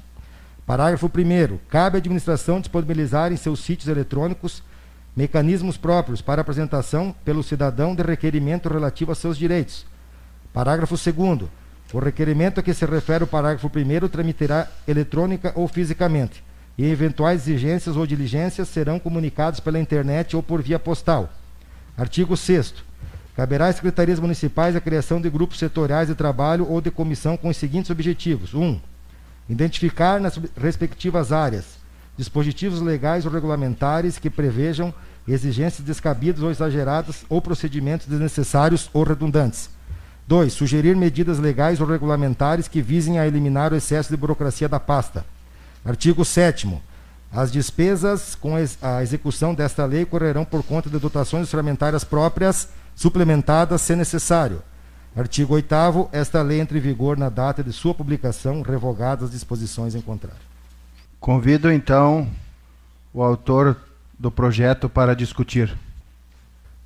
Parágrafo 0.65 1.07
1 1.07 1.59
Cabe 1.69 1.97
à 1.97 1.99
administração 1.99 2.61
disponibilizar 2.61 3.33
em 3.33 3.37
seus 3.37 3.59
sítios 3.59 3.89
eletrônicos 3.89 4.63
mecanismos 5.17 5.77
próprios 5.77 6.23
para 6.23 6.43
apresentação 6.43 7.13
pelo 7.25 7.43
cidadão 7.43 7.93
de 7.93 8.05
requerimento 8.05 8.69
relativo 8.69 9.11
a 9.11 9.17
seus 9.17 9.37
direitos. 9.37 9.85
Parágrafo 10.53 10.95
2 10.95 11.51
o 11.93 11.99
requerimento 11.99 12.61
a 12.61 12.62
que 12.62 12.75
se 12.75 12.85
refere 12.85 13.25
o 13.25 13.26
parágrafo 13.26 13.69
1 13.69 14.09
tramitará 14.09 14.69
eletrônica 14.87 15.52
ou 15.55 15.69
fisicamente, 15.69 16.43
e 16.76 16.85
eventuais 16.85 17.43
exigências 17.43 17.97
ou 17.97 18.07
diligências 18.07 18.69
serão 18.69 18.99
comunicados 18.99 19.61
pela 19.61 19.78
internet 19.78 20.37
ou 20.37 20.43
por 20.43 20.62
via 20.62 20.78
postal. 20.78 21.33
Artigo 21.97 22.37
6 22.37 22.75
Caberá 23.37 23.69
às 23.69 23.76
secretarias 23.76 24.19
municipais 24.19 24.75
a 24.75 24.81
criação 24.81 25.21
de 25.21 25.28
grupos 25.28 25.59
setoriais 25.59 26.09
de 26.09 26.14
trabalho 26.14 26.66
ou 26.69 26.81
de 26.81 26.90
comissão 26.90 27.37
com 27.37 27.50
os 27.50 27.57
seguintes 27.59 27.90
objetivos: 27.90 28.55
1. 28.55 28.62
Um, 28.62 28.81
identificar 29.49 30.19
nas 30.19 30.40
respectivas 30.57 31.33
áreas 31.33 31.76
dispositivos 32.16 32.81
legais 32.81 33.26
ou 33.26 33.33
regulamentares 33.33 34.19
que 34.19 34.31
prevejam 34.31 34.93
exigências 35.28 35.87
descabidas 35.87 36.43
ou 36.43 36.50
exageradas 36.50 37.26
ou 37.28 37.43
procedimentos 37.43 38.07
desnecessários 38.07 38.88
ou 38.93 39.02
redundantes. 39.02 39.69
2. 40.26 40.52
Sugerir 40.52 40.97
medidas 40.97 41.38
legais 41.38 41.80
ou 41.80 41.87
regulamentares 41.87 42.68
que 42.68 42.83
visem 42.83 43.18
a 43.18 43.26
eliminar 43.26 43.73
o 43.73 43.76
excesso 43.76 44.11
de 44.11 44.16
burocracia 44.16 44.68
da 44.68 44.80
pasta. 44.80 45.25
Artigo 45.85 46.25
7. 46.25 46.80
As 47.33 47.52
despesas 47.52 48.35
com 48.35 48.54
a 48.83 49.02
execução 49.02 49.54
desta 49.54 49.85
lei 49.85 50.04
correrão 50.04 50.45
por 50.45 50.62
conta 50.62 50.88
de 50.88 50.99
dotações 50.99 51.42
orçamentárias 51.42 52.02
próprias, 52.02 52.68
suplementadas, 52.95 53.83
se 53.83 53.95
necessário. 53.95 54.62
Artigo 55.16 55.54
8. 55.54 56.09
Esta 56.12 56.42
lei 56.42 56.61
entra 56.61 56.76
em 56.76 56.80
vigor 56.80 57.16
na 57.16 57.28
data 57.28 57.62
de 57.62 57.73
sua 57.73 57.95
publicação, 57.95 58.62
revogadas 58.62 59.25
as 59.25 59.30
disposições 59.30 59.95
em 59.95 60.00
contrário. 60.00 60.40
Convido 61.21 61.71
então 61.71 62.28
o 63.12 63.23
autor 63.23 63.76
do 64.18 64.30
projeto 64.30 64.88
para 64.88 65.14
discutir. 65.14 65.76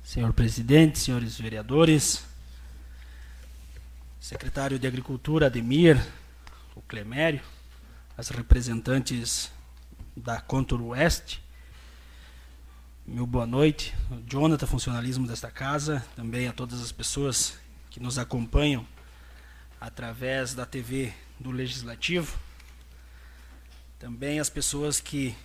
Senhor 0.03 0.33
presidente, 0.33 0.99
senhores 0.99 1.39
vereadores, 1.39 2.23
secretário 4.21 4.77
de 4.77 4.85
Agricultura 4.85 5.47
Ademir, 5.47 5.99
o 6.75 6.81
Clemério, 6.83 7.41
as 8.15 8.29
representantes 8.29 9.51
da 10.15 10.39
Contour 10.39 10.79
Oeste, 10.83 11.43
meu 13.03 13.25
boa 13.25 13.47
noite, 13.47 13.95
o 14.11 14.21
Jonathan, 14.29 14.67
funcionalismo 14.67 15.25
desta 15.25 15.49
casa, 15.49 16.05
também 16.15 16.47
a 16.47 16.53
todas 16.53 16.79
as 16.83 16.91
pessoas 16.91 17.57
que 17.89 17.99
nos 17.99 18.19
acompanham 18.19 18.85
através 19.81 20.53
da 20.53 20.67
TV 20.67 21.11
do 21.39 21.49
Legislativo, 21.49 22.37
também 23.97 24.39
as 24.39 24.51
pessoas 24.51 25.01
que 25.01 25.35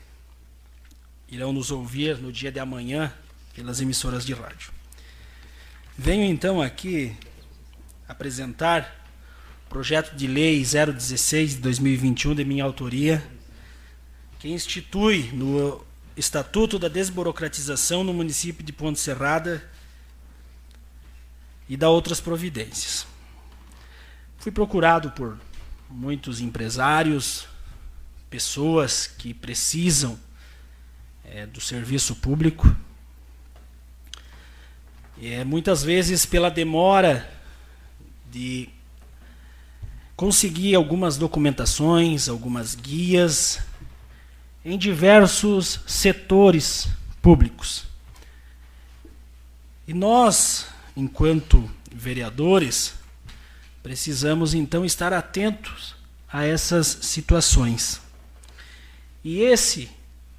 irão 1.29 1.51
nos 1.51 1.71
ouvir 1.71 2.19
no 2.19 2.31
dia 2.31 2.53
de 2.53 2.61
amanhã 2.61 3.11
pelas 3.55 3.81
emissoras 3.81 4.27
de 4.27 4.35
rádio. 4.35 4.71
Venho 5.97 6.25
então 6.25 6.61
aqui 6.61 7.17
apresentar 8.09 9.05
o 9.67 9.69
projeto 9.69 10.15
de 10.15 10.27
lei 10.27 10.65
016 10.65 11.57
de 11.57 11.57
2021 11.57 12.35
de 12.35 12.45
minha 12.45 12.65
autoria, 12.65 13.23
que 14.39 14.49
institui 14.49 15.31
no 15.33 15.85
Estatuto 16.17 16.79
da 16.79 16.89
Desburocratização 16.89 18.03
no 18.03 18.15
município 18.15 18.65
de 18.65 18.73
Ponte 18.73 18.99
Serrada 18.99 19.63
e 21.69 21.77
dá 21.77 21.91
outras 21.91 22.21
providências. 22.21 23.07
Fui 24.39 24.53
procurado 24.53 25.11
por 25.11 25.39
muitos 25.91 26.41
empresários, 26.41 27.47
pessoas 28.31 29.07
que 29.07 29.35
precisam 29.35 30.19
é, 31.25 31.47
do 31.47 31.61
serviço 31.61 32.17
público. 32.17 32.75
E 35.19 35.33
é, 35.33 35.45
muitas 35.45 35.83
vezes 35.83 36.25
pela 36.25 36.51
demora 36.51 37.36
de 38.31 38.69
conseguir 40.17 40.75
algumas 40.75 41.17
documentações, 41.17 42.29
algumas 42.29 42.75
guias 42.75 43.61
em 44.65 44.79
diversos 44.79 45.81
setores 45.87 46.89
públicos. 47.23 47.87
E 49.87 49.95
nós, 49.95 50.67
enquanto 50.97 51.71
vereadores, 51.93 52.95
precisamos 53.83 54.55
então 54.55 54.85
estar 54.85 55.13
atentos 55.13 55.95
a 56.29 56.45
essas 56.45 56.87
situações. 57.03 58.01
E 59.23 59.41
esse 59.41 59.89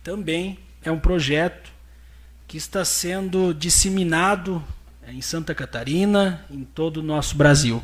também 0.03 0.59
é 0.83 0.91
um 0.91 0.99
projeto 0.99 1.71
que 2.47 2.57
está 2.57 2.83
sendo 2.83 3.53
disseminado 3.53 4.63
em 5.07 5.21
Santa 5.21 5.55
Catarina, 5.55 6.45
em 6.51 6.63
todo 6.63 6.97
o 6.97 7.03
nosso 7.03 7.35
Brasil. 7.35 7.83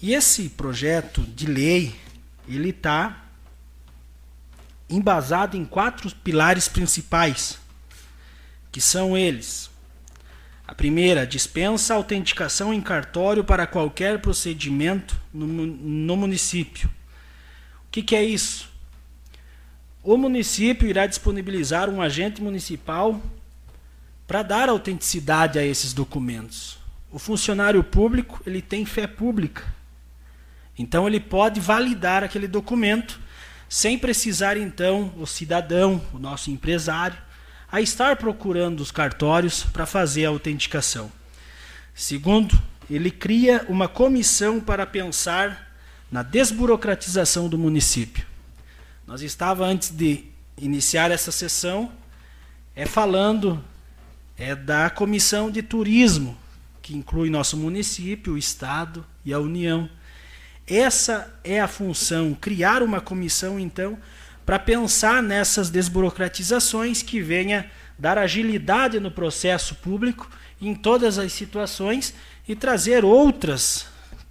E 0.00 0.14
esse 0.14 0.48
projeto 0.48 1.20
de 1.22 1.46
lei, 1.46 1.94
ele 2.48 2.70
está 2.70 3.26
embasado 4.88 5.56
em 5.56 5.64
quatro 5.64 6.10
pilares 6.16 6.68
principais, 6.68 7.58
que 8.72 8.80
são 8.80 9.16
eles. 9.16 9.70
A 10.66 10.74
primeira, 10.74 11.26
dispensa 11.26 11.94
autenticação 11.94 12.72
em 12.72 12.80
cartório 12.80 13.44
para 13.44 13.66
qualquer 13.66 14.20
procedimento 14.20 15.20
no, 15.34 15.46
no 15.46 16.16
município. 16.16 16.88
O 17.86 17.90
que, 17.90 18.02
que 18.02 18.16
é 18.16 18.24
isso? 18.24 18.70
O 20.02 20.16
município 20.16 20.88
irá 20.88 21.06
disponibilizar 21.06 21.90
um 21.90 22.00
agente 22.00 22.40
municipal 22.40 23.20
para 24.30 24.44
dar 24.44 24.68
autenticidade 24.68 25.58
a 25.58 25.64
esses 25.64 25.92
documentos. 25.92 26.78
O 27.10 27.18
funcionário 27.18 27.82
público 27.82 28.40
ele 28.46 28.62
tem 28.62 28.86
fé 28.86 29.04
pública, 29.04 29.64
então 30.78 31.08
ele 31.08 31.18
pode 31.18 31.58
validar 31.58 32.22
aquele 32.22 32.46
documento 32.46 33.18
sem 33.68 33.98
precisar 33.98 34.56
então 34.56 35.12
o 35.16 35.26
cidadão, 35.26 36.00
o 36.14 36.18
nosso 36.20 36.48
empresário, 36.48 37.18
a 37.72 37.80
estar 37.80 38.14
procurando 38.14 38.78
os 38.78 38.92
cartórios 38.92 39.64
para 39.64 39.84
fazer 39.84 40.26
a 40.26 40.28
autenticação. 40.28 41.10
Segundo, 41.92 42.56
ele 42.88 43.10
cria 43.10 43.66
uma 43.68 43.88
comissão 43.88 44.60
para 44.60 44.86
pensar 44.86 45.74
na 46.08 46.22
desburocratização 46.22 47.48
do 47.48 47.58
município. 47.58 48.24
Nós 49.08 49.22
estava 49.22 49.66
antes 49.66 49.90
de 49.90 50.26
iniciar 50.56 51.10
essa 51.10 51.32
sessão 51.32 51.90
é 52.76 52.86
falando 52.86 53.62
é 54.40 54.54
da 54.56 54.88
comissão 54.88 55.50
de 55.50 55.62
turismo 55.62 56.34
que 56.80 56.96
inclui 56.96 57.28
nosso 57.28 57.58
município, 57.58 58.32
o 58.32 58.38
estado 58.38 59.04
e 59.22 59.34
a 59.34 59.38
União. 59.38 59.88
Essa 60.66 61.38
é 61.44 61.60
a 61.60 61.68
função, 61.68 62.34
criar 62.34 62.82
uma 62.82 63.02
comissão, 63.02 63.60
então, 63.60 63.98
para 64.46 64.58
pensar 64.58 65.22
nessas 65.22 65.68
desburocratizações 65.68 67.02
que 67.02 67.20
venha 67.20 67.70
dar 67.98 68.16
agilidade 68.16 68.98
no 68.98 69.10
processo 69.10 69.74
público 69.74 70.28
em 70.58 70.74
todas 70.74 71.18
as 71.18 71.34
situações 71.34 72.14
e 72.48 72.56
trazer 72.56 73.04
outras 73.04 73.86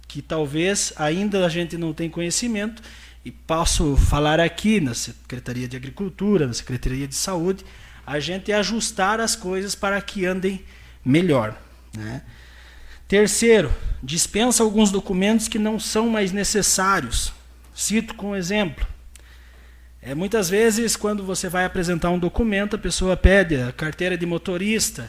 que 0.08 0.20
talvez 0.20 0.92
ainda 0.96 1.46
a 1.46 1.48
gente 1.48 1.78
não 1.78 1.92
tem 1.92 2.10
conhecimento 2.10 2.82
e 3.24 3.30
posso 3.30 3.96
falar 3.96 4.40
aqui 4.40 4.80
na 4.80 4.92
Secretaria 4.92 5.68
de 5.68 5.76
Agricultura, 5.76 6.48
na 6.48 6.52
Secretaria 6.52 7.06
de 7.06 7.14
Saúde, 7.14 7.64
a 8.10 8.18
gente 8.18 8.52
ajustar 8.52 9.20
as 9.20 9.36
coisas 9.36 9.76
para 9.76 10.00
que 10.02 10.26
andem 10.26 10.64
melhor. 11.04 11.56
Né? 11.96 12.22
Terceiro, 13.06 13.72
dispensa 14.02 14.64
alguns 14.64 14.90
documentos 14.90 15.46
que 15.46 15.60
não 15.60 15.78
são 15.78 16.08
mais 16.08 16.32
necessários. 16.32 17.32
Cito 17.72 18.16
com 18.16 18.34
exemplo. 18.34 18.84
É, 20.02 20.12
muitas 20.12 20.50
vezes, 20.50 20.96
quando 20.96 21.22
você 21.22 21.48
vai 21.48 21.64
apresentar 21.64 22.10
um 22.10 22.18
documento, 22.18 22.74
a 22.74 22.78
pessoa 22.80 23.16
pede 23.16 23.54
a 23.54 23.70
carteira 23.70 24.18
de 24.18 24.26
motorista, 24.26 25.08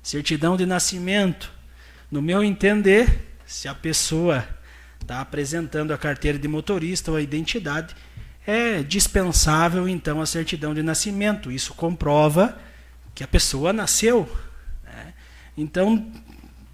certidão 0.00 0.56
de 0.56 0.64
nascimento. 0.64 1.50
No 2.08 2.22
meu 2.22 2.44
entender, 2.44 3.36
se 3.44 3.66
a 3.66 3.74
pessoa 3.74 4.46
está 5.00 5.20
apresentando 5.20 5.92
a 5.92 5.98
carteira 5.98 6.38
de 6.38 6.46
motorista 6.46 7.10
ou 7.10 7.16
a 7.16 7.20
identidade, 7.20 7.96
é 8.48 8.82
dispensável 8.82 9.86
então 9.86 10.22
a 10.22 10.26
certidão 10.26 10.72
de 10.72 10.82
nascimento. 10.82 11.52
Isso 11.52 11.74
comprova 11.74 12.58
que 13.14 13.22
a 13.22 13.28
pessoa 13.28 13.74
nasceu. 13.74 14.26
Né? 14.82 15.12
Então, 15.54 16.10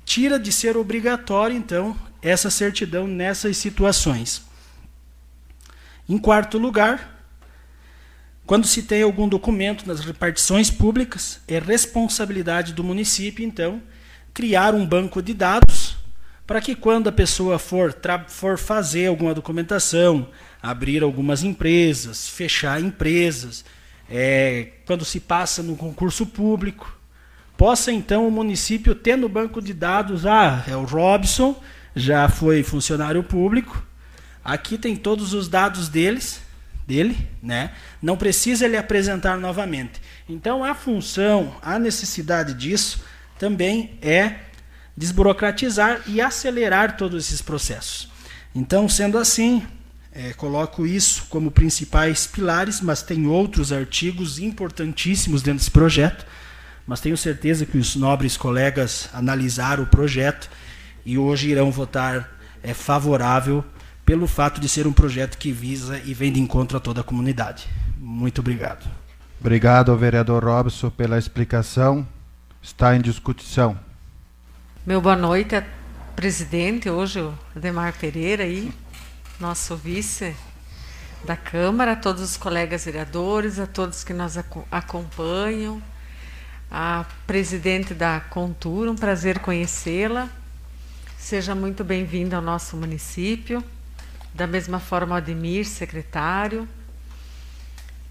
tira 0.05 0.39
de 0.39 0.53
ser 0.53 0.77
obrigatório, 0.77 1.57
então, 1.57 1.99
essa 2.23 2.49
certidão 2.49 3.09
nessas 3.09 3.57
situações. 3.57 4.45
Em 6.09 6.17
quarto 6.17 6.59
lugar, 6.59 7.27
quando 8.47 8.69
se 8.69 8.85
tem 8.85 9.03
algum 9.03 9.29
documento 9.29 9.85
nas 9.85 9.99
repartições 9.99 10.71
públicas, 10.71 11.41
é 11.49 11.59
responsabilidade 11.59 12.73
do 12.73 12.85
município, 12.85 13.45
então, 13.45 13.83
criar 14.33 14.77
um 14.77 14.87
banco 14.87 15.21
de 15.21 15.35
dados 15.35 15.97
para 16.47 16.61
que 16.61 16.77
quando 16.77 17.09
a 17.09 17.13
pessoa 17.13 17.59
for, 17.59 17.93
for 18.29 18.59
fazer 18.59 19.07
alguma 19.07 19.35
documentação, 19.35 20.29
abrir 20.65 21.03
algumas 21.03 21.43
empresas, 21.43 22.27
fechar 22.27 22.81
empresas, 22.81 23.67
é, 24.09 24.69
quando 24.87 25.05
se 25.05 25.21
passa 25.21 25.63
no 25.63 25.77
concurso 25.77 26.25
público, 26.25 26.99
possa 27.55 27.93
então 27.93 28.27
o 28.27 28.31
município 28.31 28.95
ter 28.95 29.15
no 29.15 29.29
banco 29.29 29.61
de 29.61 29.75
dados, 29.75 30.25
ah, 30.25 30.65
é 30.67 30.75
o 30.75 30.85
Robson, 30.85 31.63
já 31.95 32.31
foi 32.31 32.63
funcionário 32.63 33.23
público, 33.23 33.87
aqui 34.43 34.79
tem 34.79 34.97
todos 34.97 35.35
os 35.35 35.49
dados 35.49 35.91
deles, 35.91 36.41
dele, 36.87 37.29
né? 37.43 37.73
Não 38.01 38.17
precisa 38.17 38.65
ele 38.65 38.79
apresentar 38.79 39.37
novamente. 39.37 40.01
Então 40.27 40.65
a 40.65 40.75
função, 40.75 41.57
a 41.61 41.79
necessidade 41.79 42.55
disso 42.55 43.05
também 43.39 43.99
é 44.01 44.37
desburocratizar 44.97 46.01
e 46.07 46.23
acelerar 46.23 46.97
todos 46.97 47.27
esses 47.27 47.43
processos. 47.43 48.11
Então, 48.55 48.89
sendo 48.89 49.19
assim, 49.19 49.67
é, 50.15 50.33
coloco 50.33 50.87
isso 50.87 51.27
como 51.29 51.51
principais 51.51 52.27
pilares, 52.27 52.81
mas 52.81 53.03
tem 53.03 53.27
outros 53.27 53.73
artigos 53.73 54.39
importantíssimos 54.39 55.43
dentro 55.43 55.59
desse 55.59 55.71
projeto 55.71 56.25
mas 56.87 57.01
tenho 57.01 57.17
certeza 57.17 57.65
que 57.65 57.79
os 57.79 57.97
nobres 57.97 58.37
colegas 58.37 59.09
analisaram 59.13 59.85
o 59.85 59.87
projeto 59.87 60.51
e 61.05 61.17
hoje 61.17 61.51
irão 61.51 61.71
votar 61.71 62.31
é, 62.63 62.75
favorável 62.75 63.65
pelo 64.05 64.27
fato 64.27 64.61
de 64.61 64.69
ser 64.69 64.87
um 64.87 64.93
projeto 64.93 65.39
que 65.39 65.51
visa 65.51 65.99
e 66.05 66.13
vem 66.13 66.31
de 66.31 66.41
encontro 66.41 66.77
a 66.77 66.81
toda 66.81 67.01
a 67.01 67.05
comunidade. 67.05 67.67
Muito 67.99 68.41
obrigado. 68.41 68.87
Obrigado 69.41 69.91
ao 69.91 69.97
vereador 69.97 70.45
Robson 70.45 70.91
pela 70.91 71.19
explicação. 71.19 72.07
Está 72.63 72.95
em 72.97 73.01
discussão. 73.01 73.79
Meu 74.87 75.01
boa 75.01 75.17
noite, 75.17 75.63
presidente, 76.15 76.91
hoje 76.91 77.21
o 77.21 77.35
Ademar 77.57 77.95
Pereira 77.99 78.45
aí, 78.45 78.71
nosso 79.41 79.77
vice 79.77 80.35
da 81.25 81.37
Câmara, 81.37 81.93
a 81.93 81.97
todos 81.97 82.23
os 82.23 82.37
colegas 82.37 82.85
vereadores, 82.85 83.59
a 83.59 83.67
todos 83.67 84.05
que 84.05 84.13
nos 84.13 84.37
acompanham, 84.71 85.83
a 86.71 87.05
presidente 87.27 87.95
da 87.95 88.21
Contura, 88.21 88.91
um 88.91 88.97
prazer 88.97 89.39
conhecê-la. 89.39 90.29
Seja 91.19 91.55
muito 91.55 91.83
bem-vinda 91.83 92.37
ao 92.37 92.43
nosso 92.43 92.77
município. 92.77 93.65
Da 94.35 94.47
mesma 94.47 94.79
forma, 94.79 95.17
Ademir, 95.17 95.65
secretário. 95.65 96.69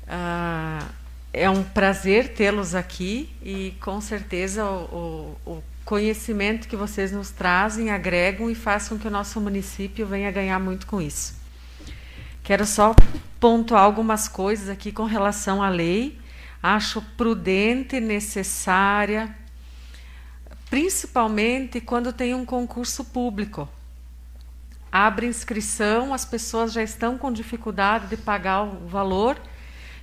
Ah, 0.08 0.88
é 1.32 1.50
um 1.50 1.64
prazer 1.64 2.34
tê-los 2.34 2.76
aqui 2.76 3.34
e, 3.42 3.76
com 3.82 4.00
certeza, 4.02 4.66
o, 4.66 5.38
o, 5.46 5.52
o 5.52 5.64
conhecimento 5.86 6.67
que 6.67 6.76
vocês 6.76 7.12
nos 7.12 7.30
trazem 7.30 7.91
agregam 7.91 8.50
e 8.50 8.56
façam 8.56 8.98
que 8.98 9.08
o 9.08 9.12
nosso 9.12 9.39
município 9.41 10.06
venha 10.08 10.32
ganhar 10.32 10.60
muito 10.60 10.88
com 10.88 11.02
isso. 11.02 11.36
Quero 12.43 12.65
só 12.65 12.96
pontuar 13.39 13.84
algumas 13.84 14.28
coisas 14.28 14.69
aqui 14.69 14.91
com 14.91 15.06
relação 15.06 15.62
à 15.62 15.69
lei 15.69 16.22
acho 16.63 17.02
prudente, 17.17 18.00
necessária, 18.00 19.36
principalmente 20.69 21.82
quando 21.82 22.13
tem 22.13 22.34
um 22.34 22.46
concurso 22.46 23.04
público. 23.04 23.67
Abre 24.89 25.28
inscrição, 25.28 26.13
as 26.13 26.24
pessoas 26.24 26.72
já 26.72 26.82
estão 26.82 27.17
com 27.17 27.34
dificuldade 27.34 28.08
de 28.08 28.15
pagar 28.15 28.63
o 28.63 28.88
valor, 28.88 29.38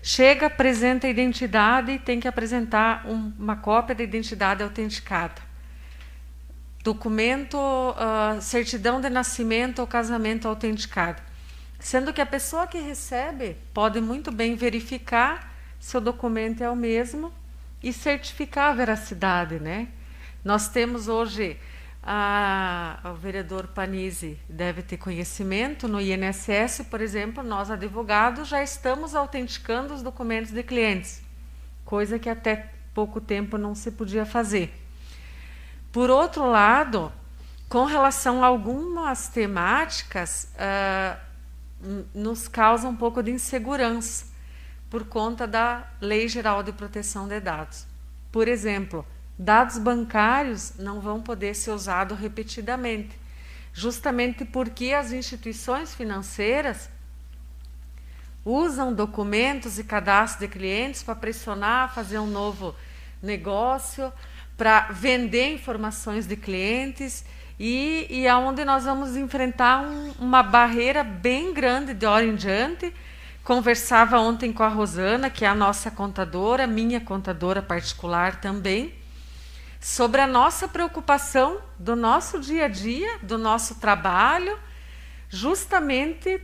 chega, 0.03 0.47
apresenta 0.47 1.07
a 1.07 1.11
identidade 1.11 1.93
e 1.93 1.99
tem 1.99 2.21
que 2.21 2.29
apresentar 2.29 3.07
um, 3.07 3.33
uma 3.39 3.57
cópia 3.57 3.95
da 3.95 4.03
identidade 4.03 4.63
autenticada. 4.63 5.50
Documento, 6.83 7.57
uh, 7.59 8.41
certidão 8.41 9.01
de 9.01 9.11
nascimento 9.11 9.81
ou 9.81 9.87
casamento 9.87 10.49
autenticado. 10.49 11.23
Sendo 11.79 12.13
que 12.13 12.21
a 12.21 12.27
pessoa 12.27 12.67
que 12.67 12.79
recebe 12.79 13.57
pode 13.73 14.01
muito 14.01 14.31
bem 14.31 14.55
verificar 14.55 15.51
seu 15.79 16.01
documento 16.01 16.63
é 16.63 16.71
o 16.71 16.77
mesmo 16.77 17.33
e 17.83 17.93
certificar 17.93 18.71
a 18.71 18.75
veracidade, 18.75 19.59
né? 19.59 19.89
Nós 20.45 20.69
temos 20.69 21.09
hoje 21.09 21.59
a, 22.03 22.99
o 23.05 23.15
vereador 23.15 23.69
Panise 23.69 24.39
deve 24.49 24.83
ter 24.83 24.97
conhecimento 24.97 25.87
no 25.87 26.01
INSS, 26.01 26.83
por 26.91 27.01
exemplo, 27.01 27.43
nós 27.43 27.71
advogados 27.71 28.49
já 28.49 28.63
estamos 28.63 29.15
autenticando 29.15 29.95
os 29.95 30.03
documentos 30.03 30.51
de 30.51 30.63
clientes, 30.63 31.23
coisa 31.85 32.19
que 32.19 32.29
até 32.29 32.71
pouco 32.95 33.21
tempo 33.21 33.59
não 33.59 33.75
se 33.75 33.91
podia 33.91 34.25
fazer. 34.25 34.73
Por 35.93 36.09
outro 36.11 36.49
lado, 36.49 37.13
com 37.69 37.85
relação 37.85 38.45
a 38.45 38.47
algumas 38.47 39.29
temáticas, 39.29 40.53
uh, 40.55 41.31
nos 42.15 42.47
causa 42.47 42.87
um 42.87 42.95
pouco 42.95 43.23
de 43.23 43.31
insegurança 43.31 44.27
por 44.91 45.05
conta 45.05 45.47
da 45.47 45.89
Lei 46.01 46.29
Geral 46.29 46.63
de 46.63 46.73
Proteção 46.73 47.27
de 47.27 47.41
Dados. 47.41 47.87
Por 48.31 48.49
exemplo, 48.49 49.07
dados 49.39 49.79
bancários 49.79 50.75
não 50.79 51.01
vão 51.01 51.23
poder 51.23 51.55
ser 51.55 51.71
usados 51.71 52.19
repetidamente, 52.19 53.19
justamente 53.73 54.45
porque 54.45 54.93
as 54.93 55.13
instituições 55.13 55.95
financeiras 55.95 56.91
usam 58.45 58.93
documentos 58.93 59.79
e 59.79 59.85
cadastros 59.85 60.41
de 60.41 60.49
clientes 60.49 61.03
para 61.03 61.15
pressionar, 61.15 61.95
fazer 61.95 62.19
um 62.19 62.27
novo 62.27 62.75
negócio, 63.23 64.13
para 64.61 64.89
vender 64.91 65.55
informações 65.55 66.27
de 66.27 66.37
clientes 66.37 67.25
e, 67.59 68.07
e 68.11 68.29
aonde 68.29 68.63
nós 68.63 68.85
vamos 68.85 69.17
enfrentar 69.17 69.81
um, 69.81 70.13
uma 70.19 70.43
barreira 70.43 71.03
bem 71.03 71.55
grande 71.55 71.95
de 71.95 72.05
hora 72.05 72.27
em 72.27 72.35
diante. 72.35 72.93
Conversava 73.43 74.19
ontem 74.19 74.53
com 74.53 74.63
a 74.63 74.69
Rosana, 74.69 75.31
que 75.31 75.47
é 75.47 75.49
a 75.49 75.55
nossa 75.55 75.91
contadora, 75.91 76.67
minha 76.67 77.01
contadora 77.01 77.63
particular 77.63 78.39
também, 78.39 78.93
sobre 79.81 80.21
a 80.21 80.27
nossa 80.27 80.69
preocupação 80.69 81.63
do 81.79 81.97
nosso 81.97 82.39
dia 82.39 82.67
a 82.67 82.69
dia, 82.69 83.19
do 83.23 83.39
nosso 83.39 83.77
trabalho, 83.77 84.59
justamente 85.31 86.39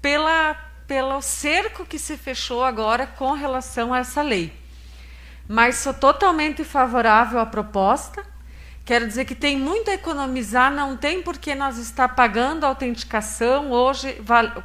pela, 0.00 0.54
pelo 0.86 1.20
cerco 1.20 1.84
que 1.84 1.98
se 1.98 2.16
fechou 2.16 2.62
agora 2.62 3.08
com 3.08 3.32
relação 3.32 3.92
a 3.92 3.98
essa 3.98 4.22
lei. 4.22 4.59
Mas 5.52 5.78
sou 5.78 5.92
totalmente 5.92 6.62
favorável 6.62 7.40
à 7.40 7.44
proposta. 7.44 8.22
Quero 8.84 9.04
dizer 9.04 9.24
que 9.24 9.34
tem 9.34 9.58
muito 9.58 9.90
a 9.90 9.94
economizar, 9.94 10.70
não 10.70 10.96
tem 10.96 11.24
por 11.24 11.38
que 11.38 11.56
nós 11.56 11.76
estar 11.76 12.10
pagando 12.10 12.62
a 12.62 12.68
autenticação 12.68 13.72
hoje 13.72 14.16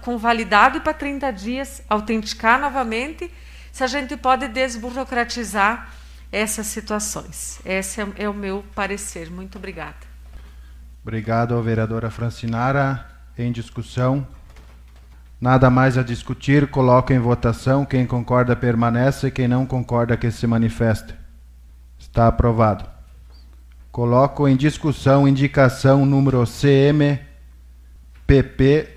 com 0.02 0.16
validade 0.20 0.80
para 0.82 0.94
30 0.94 1.32
dias, 1.32 1.82
autenticar 1.90 2.60
novamente, 2.60 3.32
se 3.72 3.84
a 3.84 3.88
gente 3.88 4.16
pode 4.16 4.48
desburocratizar 4.48 5.90
essas 6.32 6.68
situações. 6.68 7.60
Esse 7.66 8.02
é, 8.02 8.08
é 8.18 8.30
o 8.30 8.34
meu 8.34 8.64
parecer. 8.76 9.32
Muito 9.32 9.58
obrigada. 9.58 9.98
Obrigado, 11.02 11.60
vereadora 11.64 12.12
Francinara. 12.12 13.10
Em 13.36 13.52
discussão. 13.52 14.28
Nada 15.40 15.70
mais 15.70 15.98
a 15.98 16.04
discutir, 16.04 16.68
coloco 16.68 17.12
em 17.12 17.20
votação. 17.20 17.86
Quem 17.86 18.06
concorda 18.06 18.56
permanece, 18.56 19.30
quem 19.30 19.48
não 19.48 19.66
concorda 19.66 20.16
que 20.16 20.32
se 20.32 20.48
manifeste. 20.48 21.14
Está 22.00 22.28
aprovado. 22.28 22.86
Coloco 23.92 24.48
em 24.48 24.56
discussão 24.56 25.28
indicação 25.28 26.06
número 26.06 26.44
CMPP 26.46 27.26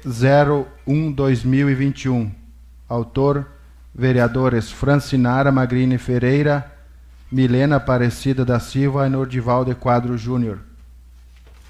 01-2021. 0.07 2.31
Autor, 2.89 3.47
vereadores 3.95 4.71
Francinara 4.71 5.53
Magrini 5.53 5.99
Ferreira, 5.99 6.73
Milena 7.31 7.77
Aparecida 7.77 8.45
da 8.45 8.59
Silva 8.59 9.07
e 9.07 9.11
Nordival 9.11 9.65
de 9.65 9.75
Quadro 9.75 10.17
Júnior. 10.17 10.61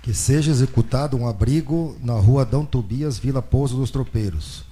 Que 0.03 0.15
seja 0.15 0.51
executado 0.51 1.17
um 1.17 1.29
abrigo 1.29 1.97
na 2.03 2.15
rua 2.15 2.45
Dom 2.45 2.65
Tobias, 2.65 3.19
Vila 3.19 3.43
Pouso 3.43 3.77
dos 3.77 3.91
Tropeiros. 3.91 4.65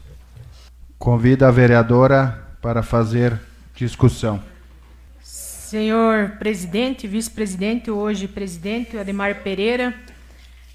Convido 0.99 1.45
a 1.45 1.51
vereadora 1.51 2.57
para 2.62 2.83
fazer 2.83 3.39
discussão. 3.75 4.43
Senhor 5.21 6.37
presidente, 6.39 7.07
vice-presidente, 7.07 7.91
hoje 7.91 8.29
presidente, 8.29 8.97
Ademar 8.97 9.43
Pereira, 9.43 9.95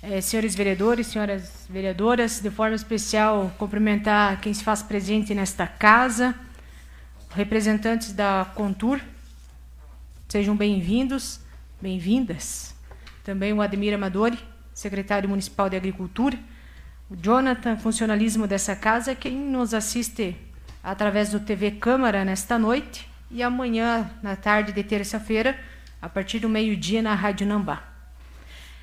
eh, 0.04 0.20
senhores 0.20 0.54
vereadores, 0.54 1.08
senhoras 1.08 1.66
vereadoras, 1.70 2.40
de 2.40 2.50
forma 2.50 2.76
especial 2.76 3.52
cumprimentar 3.58 4.42
quem 4.42 4.54
se 4.54 4.64
faz 4.64 4.84
presente 4.84 5.34
nesta 5.34 5.66
casa, 5.66 6.36
representantes 7.34 8.12
da 8.12 8.52
Contur, 8.54 9.00
sejam 10.28 10.56
bem-vindos, 10.56 11.40
bem-vindas. 11.82 12.71
Também 13.32 13.54
o 13.54 13.62
Ademir 13.62 13.94
Amadori, 13.94 14.38
secretário 14.74 15.30
municipal 15.30 15.70
de 15.70 15.78
Agricultura, 15.78 16.38
o 17.10 17.16
Jonathan, 17.16 17.78
funcionalismo 17.78 18.46
dessa 18.46 18.76
casa, 18.76 19.16
quem 19.16 19.34
nos 19.34 19.74
assiste 19.74 20.36
através 20.84 21.30
do 21.30 21.40
TV 21.40 21.72
Câmara 21.72 22.26
nesta 22.26 22.60
noite, 22.60 23.10
e 23.32 23.42
amanhã, 23.42 24.12
na 24.22 24.36
tarde 24.36 24.74
de 24.74 24.84
terça-feira, 24.84 25.58
a 26.02 26.10
partir 26.10 26.40
do 26.40 26.50
meio-dia, 26.50 27.02
na 27.02 27.16
Rádio 27.16 27.48
Nambá. 27.48 27.82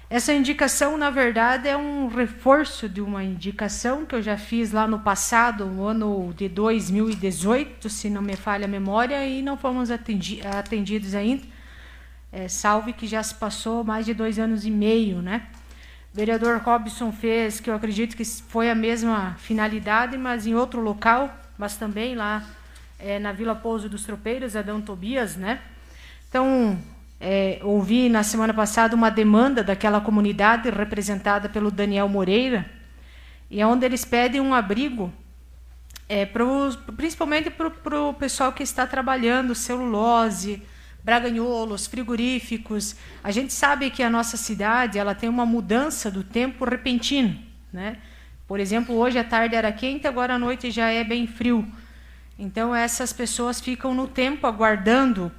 Essa 0.09 0.33
indicação, 0.33 0.97
na 0.97 1.11
verdade, 1.11 1.69
é 1.69 1.77
um 1.77 2.09
reforço 2.09 2.89
de 2.89 3.03
uma 3.03 3.23
indicação 3.23 4.07
que 4.07 4.15
eu 4.15 4.23
já 4.23 4.39
fiz 4.39 4.73
lá 4.73 4.87
no 4.87 5.01
passado, 5.01 5.67
no 5.67 5.85
ano 5.85 6.33
de 6.35 6.49
2018, 6.49 7.91
se 7.91 8.09
não 8.09 8.23
me 8.23 8.35
falha 8.35 8.65
a 8.65 8.69
memória, 8.69 9.27
e 9.27 9.43
não 9.43 9.59
fomos 9.59 9.91
atendi 9.91 10.41
atendidos 10.47 11.15
ainda. 11.15 11.58
É, 12.31 12.47
salve 12.49 12.93
que 12.93 13.07
já 13.07 13.23
se 13.23 13.35
passou 13.35 13.83
mais 13.83 14.05
de 14.05 14.13
dois 14.13 14.39
anos 14.39 14.67
e 14.67 14.71
meio, 14.71 15.23
né? 15.23 15.47
O 16.13 16.17
vereador 16.17 16.61
Robson 16.61 17.11
fez, 17.13 17.61
que 17.61 17.71
eu 17.71 17.75
acredito 17.75 18.17
que 18.17 18.25
foi 18.25 18.71
a 18.71 18.75
mesma 18.75 19.35
finalidade, 19.39 20.17
mas 20.19 20.47
em 20.47 20.55
outro 20.55 20.81
local, 20.81 21.35
mas 21.57 21.77
também 21.77 22.15
lá 22.15 22.45
é, 22.99 23.19
na 23.19 23.33
Vila 23.33 23.55
Pouso 23.55 23.89
dos 23.89 24.05
Tropeiros, 24.05 24.57
Adão 24.57 24.81
Tobias, 24.81 25.37
né? 25.37 25.61
Então, 26.29 26.79
é, 27.21 27.59
ouvi 27.63 28.09
na 28.09 28.23
semana 28.23 28.53
passada 28.53 28.95
uma 28.95 29.11
demanda 29.11 29.65
daquela 29.65 30.01
comunidade 30.01 30.71
representada 30.71 31.49
pelo 31.49 31.71
Daniel 31.71 32.09
Moreira, 32.09 32.69
e 33.51 33.61
é 33.61 33.67
onde 33.67 33.87
eles 33.87 34.05
pedem 34.05 34.41
um 34.41 34.53
abrigo, 34.53 35.13
é, 36.09 36.27
pro, 36.27 36.71
principalmente 36.97 37.51
para 37.51 38.01
o 38.01 38.15
pessoal 38.15 38.53
que 38.53 38.63
está 38.63 38.87
trabalhando 38.87 39.55
celulose, 39.55 40.63
braganholos, 41.09 41.87
frigoríficos. 41.87 42.95
A 43.25 43.31
gente 43.31 43.51
sabe 43.51 43.89
que 43.89 44.03
a 44.03 44.11
nossa 44.11 44.37
cidade 44.37 44.99
ela 44.99 45.15
tem 45.15 45.27
uma 45.27 45.47
mudança 45.47 46.11
do 46.11 46.23
tempo 46.23 46.67
repentino, 46.67 47.35
né? 47.73 47.97
Por 48.47 48.61
exemplo, 48.61 48.95
hoje 48.95 49.19
à 49.19 49.25
tarde 49.25 49.55
era 49.55 49.73
quente, 49.73 50.07
agora 50.07 50.35
à 50.35 50.39
noite 50.39 50.71
já 50.71 50.91
é 50.91 51.03
bem 51.03 51.27
frio. 51.27 51.67
Então, 52.39 52.75
essas 52.75 53.11
pessoas 53.11 53.59
ficam 53.59 53.95
no 53.95 54.07
tempo 54.07 54.47
aguardando 54.47 55.33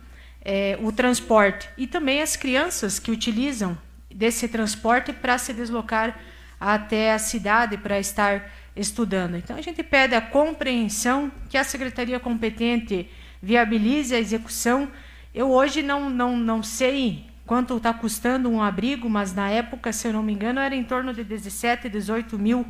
é, 0.44 0.76
o 0.82 0.92
transporte. 0.92 1.70
E 1.78 1.86
também 1.86 2.20
as 2.24 2.36
crianças 2.36 2.98
que 2.98 3.12
utilizam 3.12 3.78
desse 4.10 4.48
transporte 4.48 5.14
para 5.14 5.38
se 5.38 5.54
deslocar 5.54 6.20
até 6.60 7.14
a 7.14 7.20
cidade 7.20 7.78
para 7.78 8.00
estar 8.00 8.52
estudando. 8.76 9.38
Então, 9.38 9.56
a 9.56 9.62
gente 9.62 9.84
pede 9.84 10.16
a 10.16 10.22
compreensão 10.22 11.32
que 11.48 11.60
a 11.60 11.64
secretaria 11.64 12.20
competente 12.20 13.08
viabilize 13.40 14.16
a 14.16 14.20
execução. 14.20 14.92
Eu 15.40 15.52
hoje 15.52 15.82
não, 15.82 16.10
não, 16.10 16.36
não 16.36 16.62
sei 16.62 17.24
quanto 17.46 17.78
está 17.78 17.94
custando 17.94 18.50
um 18.50 18.62
abrigo, 18.62 19.10
mas 19.10 19.34
na 19.34 19.50
época, 19.50 19.94
se 19.94 20.06
eu 20.06 20.12
não 20.12 20.22
me 20.22 20.34
engano, 20.34 20.60
era 20.60 20.76
em 20.76 20.84
torno 20.84 21.14
de 21.14 21.24
17, 21.24 21.88
18 21.88 22.38
mil 22.38 22.66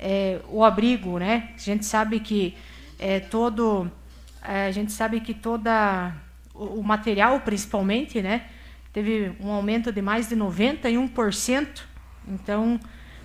é, 0.00 0.40
o 0.48 0.64
abrigo. 0.64 1.20
Né? 1.20 1.50
A 1.54 1.60
gente 1.60 1.86
sabe 1.86 2.18
que 2.18 2.56
é, 2.98 3.20
todo 3.20 3.88
é, 4.42 4.66
a 4.66 4.72
gente 4.72 4.90
sabe 4.90 5.20
que 5.20 5.32
toda 5.32 6.12
o, 6.52 6.80
o, 6.80 6.82
material 6.82 7.38
principalmente 7.38 8.20
né 8.20 8.46
teve 8.92 9.36
um 9.38 9.52
aumento 9.52 9.92
de 9.92 10.02
mais 10.02 10.28
de 10.28 10.34
91% 10.34 11.82
então 12.26 12.80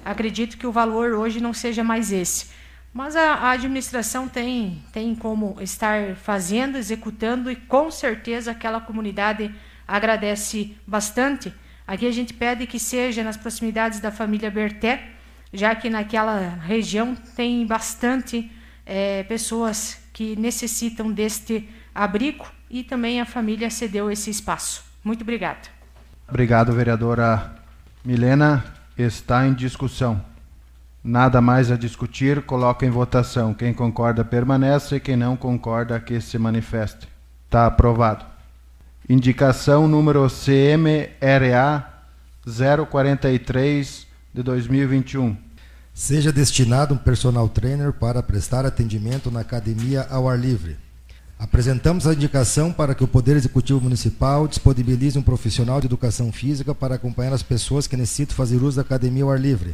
acredito 0.05 0.55
que 0.55 0.67
o 0.67 0.71
valor 0.71 1.13
hoje 1.13 1.41
não 1.41 1.51
seja 1.51 1.83
mais 1.83 2.11
esse 2.11 2.51
mas 2.93 3.15
a, 3.15 3.33
a 3.33 3.51
administração 3.51 4.27
tem 4.27 4.83
tem 4.91 5.13
como 5.15 5.57
estar 5.61 6.15
fazendo 6.15 6.77
executando 6.77 7.51
e 7.51 7.55
com 7.55 7.91
certeza 7.91 8.51
aquela 8.51 8.81
comunidade 8.81 9.53
agradece 9.87 10.75
bastante 10.85 11.53
aqui 11.85 12.07
a 12.07 12.11
gente 12.11 12.33
pede 12.33 12.65
que 12.67 12.79
seja 12.79 13.23
nas 13.23 13.37
proximidades 13.37 13.99
da 13.99 14.11
família 14.11 14.49
Berté 14.49 15.11
já 15.53 15.73
que 15.75 15.89
naquela 15.89 16.49
região 16.65 17.15
tem 17.35 17.65
bastante 17.65 18.51
é, 18.85 19.23
pessoas 19.23 19.99
que 20.13 20.35
necessitam 20.35 21.11
deste 21.11 21.69
abrigo 21.93 22.45
e 22.69 22.83
também 22.83 23.21
a 23.21 23.25
família 23.25 23.69
cedeu 23.69 24.11
esse 24.11 24.29
espaço. 24.29 24.83
Muito 25.03 25.21
obrigada. 25.21 25.69
Obrigado, 26.27 26.73
vereadora 26.73 27.55
Milena. 28.03 28.63
Está 28.97 29.45
em 29.45 29.53
discussão. 29.53 30.23
Nada 31.07 31.39
mais 31.39 31.71
a 31.71 31.77
discutir, 31.77 32.41
coloca 32.41 32.85
em 32.85 32.89
votação. 32.89 33.53
Quem 33.53 33.73
concorda 33.73 34.25
permanece, 34.25 34.99
quem 34.99 35.15
não 35.15 35.37
concorda 35.37 35.97
que 36.01 36.19
se 36.19 36.37
manifeste. 36.37 37.07
Está 37.45 37.65
aprovado. 37.65 38.25
Indicação 39.07 39.87
número 39.87 40.27
CMRA 40.27 41.87
043 42.89 44.05
de 44.33 44.43
2021 44.43 45.37
Seja 45.93 46.29
destinado 46.29 46.95
um 46.95 46.97
personal 46.97 47.47
trainer 47.47 47.93
para 47.93 48.21
prestar 48.21 48.65
atendimento 48.65 49.31
na 49.31 49.39
academia 49.39 50.05
ao 50.09 50.27
ar 50.27 50.37
livre. 50.37 50.75
Apresentamos 51.39 52.05
a 52.05 52.13
indicação 52.13 52.73
para 52.73 52.93
que 52.93 53.05
o 53.05 53.07
Poder 53.07 53.37
Executivo 53.37 53.79
Municipal 53.79 54.45
disponibilize 54.45 55.17
um 55.17 55.23
profissional 55.23 55.79
de 55.79 55.87
educação 55.87 56.33
física 56.33 56.75
para 56.75 56.95
acompanhar 56.95 57.31
as 57.31 57.43
pessoas 57.43 57.87
que 57.87 57.95
necessitam 57.95 58.35
fazer 58.35 58.57
uso 58.57 58.75
da 58.75 58.81
academia 58.81 59.23
ao 59.23 59.31
ar 59.31 59.39
livre. 59.39 59.73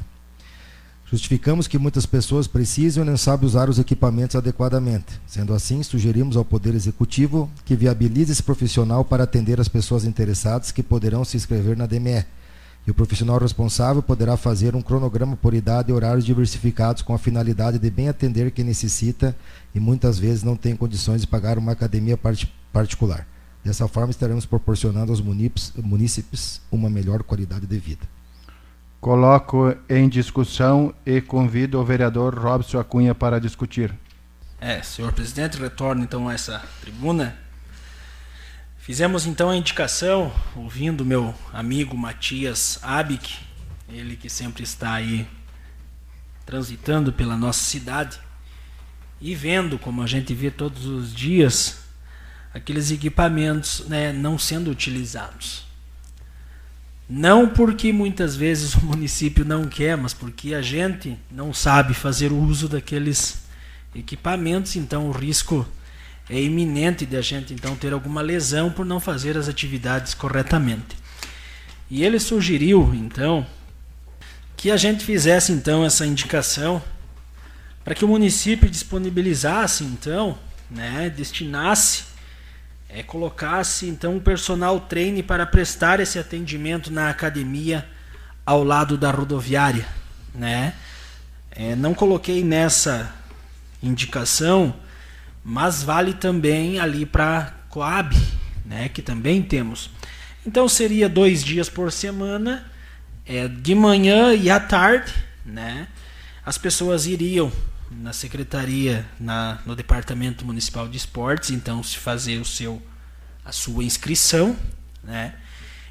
Justificamos 1.13 1.67
que 1.67 1.77
muitas 1.77 2.07
pessoas 2.07 2.47
precisam 2.47 3.03
e 3.03 3.05
não 3.05 3.15
sabem 3.15 3.45
usar 3.45 3.69
os 3.69 3.77
equipamentos 3.77 4.35
adequadamente. 4.35 5.21
Sendo 5.27 5.53
assim, 5.53 5.83
sugerimos 5.83 6.35
ao 6.35 6.43
Poder 6.43 6.73
Executivo 6.73 7.47
que 7.63 7.75
viabilize 7.75 8.31
esse 8.31 8.41
profissional 8.41 9.05
para 9.05 9.23
atender 9.23 9.61
as 9.61 9.67
pessoas 9.67 10.05
interessadas 10.05 10.71
que 10.71 10.81
poderão 10.81 11.23
se 11.23 11.37
inscrever 11.37 11.77
na 11.77 11.85
DME. 11.85 12.25
E 12.87 12.89
o 12.89 12.95
profissional 12.95 13.37
responsável 13.37 14.01
poderá 14.01 14.35
fazer 14.35 14.75
um 14.75 14.81
cronograma 14.81 15.35
por 15.35 15.53
idade 15.53 15.91
e 15.91 15.93
horários 15.93 16.25
diversificados 16.25 17.03
com 17.03 17.13
a 17.13 17.19
finalidade 17.19 17.77
de 17.77 17.91
bem 17.91 18.09
atender 18.09 18.49
quem 18.49 18.65
necessita 18.65 19.37
e 19.75 19.79
muitas 19.79 20.17
vezes 20.17 20.41
não 20.41 20.55
tem 20.55 20.75
condições 20.75 21.21
de 21.21 21.27
pagar 21.27 21.59
uma 21.59 21.73
academia 21.73 22.17
part 22.17 22.51
particular. 22.71 23.27
Dessa 23.63 23.87
forma, 23.87 24.09
estaremos 24.09 24.47
proporcionando 24.47 25.11
aos 25.11 25.21
munícipes 25.21 26.59
uma 26.71 26.89
melhor 26.89 27.21
qualidade 27.21 27.67
de 27.67 27.77
vida. 27.77 28.22
Coloco 29.03 29.75
em 29.89 30.07
discussão 30.07 30.95
e 31.05 31.19
convido 31.19 31.77
o 31.77 31.83
vereador 31.83 32.39
Robson 32.39 32.79
Acunha 32.79 33.13
para 33.13 33.37
discutir. 33.37 33.93
É, 34.61 34.81
senhor 34.81 35.11
presidente, 35.11 35.57
retorno 35.57 36.01
então 36.01 36.29
a 36.29 36.33
essa 36.33 36.63
tribuna. 36.79 37.37
Fizemos 38.77 39.25
então 39.25 39.49
a 39.49 39.57
indicação, 39.57 40.31
ouvindo 40.55 41.03
meu 41.03 41.35
amigo 41.51 41.97
Matias 41.97 42.79
Abic, 42.81 43.39
ele 43.89 44.15
que 44.15 44.29
sempre 44.29 44.63
está 44.63 44.93
aí 44.93 45.27
transitando 46.45 47.11
pela 47.11 47.35
nossa 47.35 47.61
cidade 47.61 48.17
e 49.19 49.35
vendo, 49.35 49.77
como 49.77 50.01
a 50.01 50.07
gente 50.07 50.33
vê 50.33 50.49
todos 50.49 50.85
os 50.85 51.13
dias, 51.13 51.79
aqueles 52.53 52.89
equipamentos 52.89 53.85
né, 53.89 54.13
não 54.13 54.39
sendo 54.39 54.71
utilizados. 54.71 55.72
Não 57.09 57.49
porque 57.49 57.91
muitas 57.91 58.35
vezes 58.35 58.75
o 58.75 58.85
município 58.85 59.43
não 59.43 59.67
quer, 59.67 59.97
mas 59.97 60.13
porque 60.13 60.53
a 60.53 60.61
gente 60.61 61.17
não 61.29 61.53
sabe 61.53 61.93
fazer 61.93 62.31
uso 62.31 62.69
daqueles 62.69 63.43
equipamentos, 63.93 64.75
então 64.75 65.07
o 65.07 65.11
risco 65.11 65.67
é 66.29 66.41
iminente 66.41 67.05
de 67.05 67.17
a 67.17 67.21
gente 67.21 67.53
então 67.53 67.75
ter 67.75 67.91
alguma 67.93 68.21
lesão 68.21 68.71
por 68.71 68.85
não 68.85 68.99
fazer 68.99 69.37
as 69.37 69.49
atividades 69.49 70.13
corretamente. 70.13 70.95
E 71.91 72.03
ele 72.03 72.19
sugeriu 72.19 72.93
então 72.95 73.45
que 74.55 74.71
a 74.71 74.77
gente 74.77 75.03
fizesse 75.03 75.51
então 75.51 75.85
essa 75.85 76.05
indicação 76.05 76.81
para 77.83 77.93
que 77.93 78.05
o 78.05 78.07
município 78.07 78.69
disponibilizasse 78.69 79.83
então, 79.83 80.37
né, 80.71 81.09
destinasse 81.09 82.12
é, 82.93 83.01
colocasse 83.01 83.87
então 83.87 84.17
um 84.17 84.19
personal 84.19 84.79
treine 84.79 85.23
para 85.23 85.47
prestar 85.47 85.99
esse 85.99 86.19
atendimento 86.19 86.91
na 86.91 87.09
academia 87.09 87.89
ao 88.45 88.63
lado 88.63 88.97
da 88.97 89.09
rodoviária, 89.09 89.87
né? 90.35 90.75
É, 91.49 91.75
não 91.75 91.95
coloquei 91.95 92.43
nessa 92.43 93.11
indicação, 93.81 94.75
mas 95.43 95.81
vale 95.81 96.13
também 96.13 96.79
ali 96.79 97.03
para 97.03 97.55
Coab, 97.67 98.15
né? 98.63 98.89
Que 98.89 99.01
também 99.01 99.41
temos. 99.41 99.89
Então 100.45 100.69
seria 100.69 101.09
dois 101.09 101.43
dias 101.43 101.69
por 101.69 101.91
semana, 101.91 102.71
é, 103.25 103.47
de 103.47 103.73
manhã 103.73 104.35
e 104.35 104.51
à 104.51 104.59
tarde, 104.59 105.11
né? 105.43 105.87
As 106.45 106.59
pessoas 106.59 107.07
iriam 107.07 107.51
na 107.91 108.13
secretaria, 108.13 109.05
na, 109.19 109.59
no 109.65 109.75
departamento 109.75 110.45
municipal 110.45 110.87
de 110.87 110.97
esportes, 110.97 111.51
então 111.51 111.83
se 111.83 111.97
fazer 111.97 112.39
o 112.39 112.45
seu 112.45 112.81
a 113.45 113.51
sua 113.51 113.83
inscrição, 113.83 114.55
né? 115.03 115.35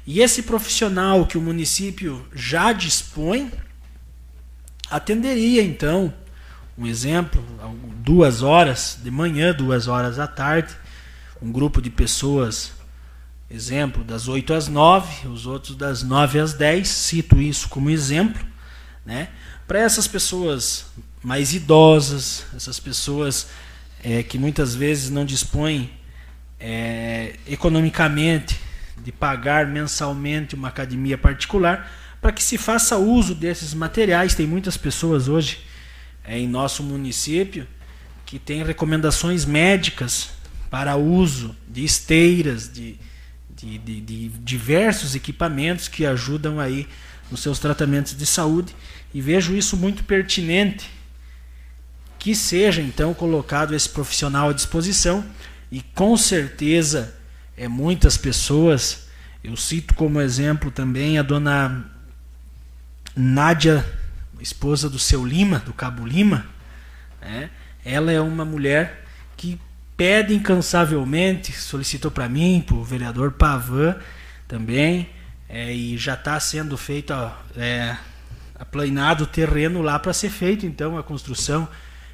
E 0.05 0.19
esse 0.19 0.43
profissional 0.43 1.25
que 1.25 1.37
o 1.37 1.41
município 1.41 2.27
já 2.33 2.73
dispõe 2.73 3.51
atenderia 4.89 5.63
então, 5.63 6.13
um 6.77 6.85
exemplo, 6.85 7.43
duas 7.97 8.41
horas 8.41 8.99
de 9.01 9.09
manhã, 9.09 9.53
duas 9.53 9.87
horas 9.87 10.19
à 10.19 10.27
tarde, 10.27 10.75
um 11.41 11.51
grupo 11.51 11.81
de 11.81 11.89
pessoas, 11.89 12.73
exemplo, 13.49 14.03
das 14.03 14.27
8 14.27 14.53
às 14.53 14.67
9, 14.67 15.27
os 15.27 15.45
outros 15.45 15.75
das 15.75 16.03
9 16.03 16.39
às 16.39 16.53
10, 16.53 16.87
cito 16.87 17.41
isso 17.41 17.69
como 17.69 17.89
exemplo, 17.89 18.43
né? 19.05 19.29
Para 19.67 19.79
essas 19.79 20.07
pessoas 20.07 20.85
mais 21.23 21.53
idosas, 21.53 22.45
essas 22.55 22.79
pessoas 22.79 23.47
é, 24.03 24.21
que 24.21 24.37
muitas 24.37 24.75
vezes 24.75 25.09
não 25.09 25.23
dispõem 25.23 25.89
é, 26.59 27.35
economicamente 27.47 28.59
de 28.97 29.11
pagar 29.11 29.65
mensalmente 29.67 30.53
uma 30.53 30.67
academia 30.67 31.17
particular 31.17 31.89
para 32.21 32.31
que 32.31 32.43
se 32.43 32.57
faça 32.57 32.97
uso 32.97 33.33
desses 33.33 33.73
materiais. 33.73 34.35
Tem 34.35 34.45
muitas 34.45 34.75
pessoas 34.75 35.29
hoje 35.29 35.59
é, 36.25 36.37
em 36.37 36.47
nosso 36.47 36.83
município 36.83 37.65
que 38.25 38.37
têm 38.37 38.63
recomendações 38.63 39.45
médicas 39.45 40.29
para 40.69 40.95
uso 40.95 41.55
de 41.67 41.85
esteiras, 41.85 42.71
de, 42.71 42.97
de, 43.55 43.77
de, 43.77 44.01
de 44.01 44.29
diversos 44.29 45.15
equipamentos 45.15 45.87
que 45.87 46.05
ajudam 46.05 46.59
aí 46.59 46.87
nos 47.31 47.41
seus 47.41 47.59
tratamentos 47.59 48.17
de 48.17 48.25
saúde 48.25 48.75
e 49.13 49.21
vejo 49.21 49.55
isso 49.55 49.77
muito 49.77 50.03
pertinente 50.03 50.89
que 52.23 52.33
seja 52.33 52.81
então 52.81 53.13
colocado 53.13 53.75
esse 53.75 53.89
profissional 53.89 54.49
à 54.49 54.53
disposição 54.53 55.25
e 55.69 55.81
com 55.81 56.15
certeza 56.15 57.13
é 57.57 57.67
muitas 57.67 58.15
pessoas, 58.15 59.09
eu 59.43 59.57
cito 59.57 59.93
como 59.93 60.21
exemplo 60.21 60.71
também 60.71 61.19
a 61.19 61.21
dona 61.21 61.85
Nádia, 63.13 63.85
esposa 64.39 64.89
do 64.89 64.97
seu 64.97 65.25
Lima, 65.25 65.59
do 65.59 65.73
Cabo 65.73 66.07
Lima, 66.07 66.45
né? 67.21 67.49
ela 67.83 68.09
é 68.09 68.21
uma 68.21 68.45
mulher 68.45 69.03
que 69.35 69.59
pede 69.97 70.33
incansavelmente, 70.33 71.51
solicitou 71.51 72.09
para 72.09 72.29
mim, 72.29 72.63
para 72.65 72.77
o 72.77 72.85
vereador 72.85 73.33
Pavan 73.33 73.97
também, 74.47 75.09
é, 75.49 75.73
e 75.73 75.97
já 75.97 76.13
está 76.13 76.39
sendo 76.39 76.77
feito, 76.77 77.13
é, 77.57 77.97
aplanado 78.55 79.25
o 79.25 79.27
terreno 79.27 79.81
lá 79.81 79.99
para 79.99 80.13
ser 80.13 80.29
feito 80.29 80.65
então 80.65 80.97
a 80.97 81.03
construção 81.03 81.67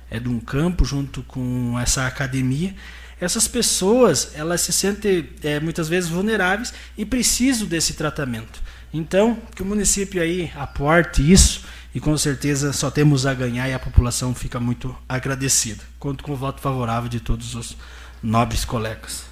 é, 0.10 0.20
de 0.20 0.30
um 0.30 0.40
campo 0.40 0.86
junto 0.86 1.22
com 1.24 1.78
essa 1.80 2.08
academia. 2.08 2.76
Essas 3.20 3.48
pessoas 3.48 4.32
elas 4.34 4.62
se 4.62 4.72
sentem 4.72 5.30
é, 5.44 5.60
muitas 5.60 5.90
vezes 5.90 6.10
vulneráveis 6.10 6.74
e 6.98 7.06
precisam 7.06 7.68
desse 7.68 7.94
tratamento. 7.94 8.62
Então, 8.94 9.38
que 9.56 9.62
o 9.62 9.66
município 9.66 10.22
aí 10.22 10.52
aporte 10.56 11.22
isso 11.30 11.64
e 11.94 12.00
com 12.00 12.18
certeza 12.18 12.72
só 12.72 12.90
temos 12.90 13.26
a 13.26 13.34
ganhar 13.34 13.68
e 13.68 13.74
a 13.74 13.80
população 13.80 14.34
fica 14.34 14.60
muito 14.60 14.96
agradecida. 15.08 15.84
Conto 16.00 16.24
com 16.24 16.32
o 16.32 16.36
voto 16.36 16.62
favorável 16.62 17.10
de 17.10 17.20
todos 17.20 17.56
os 17.56 17.76
nobres 18.22 18.64
colegas. 18.64 19.24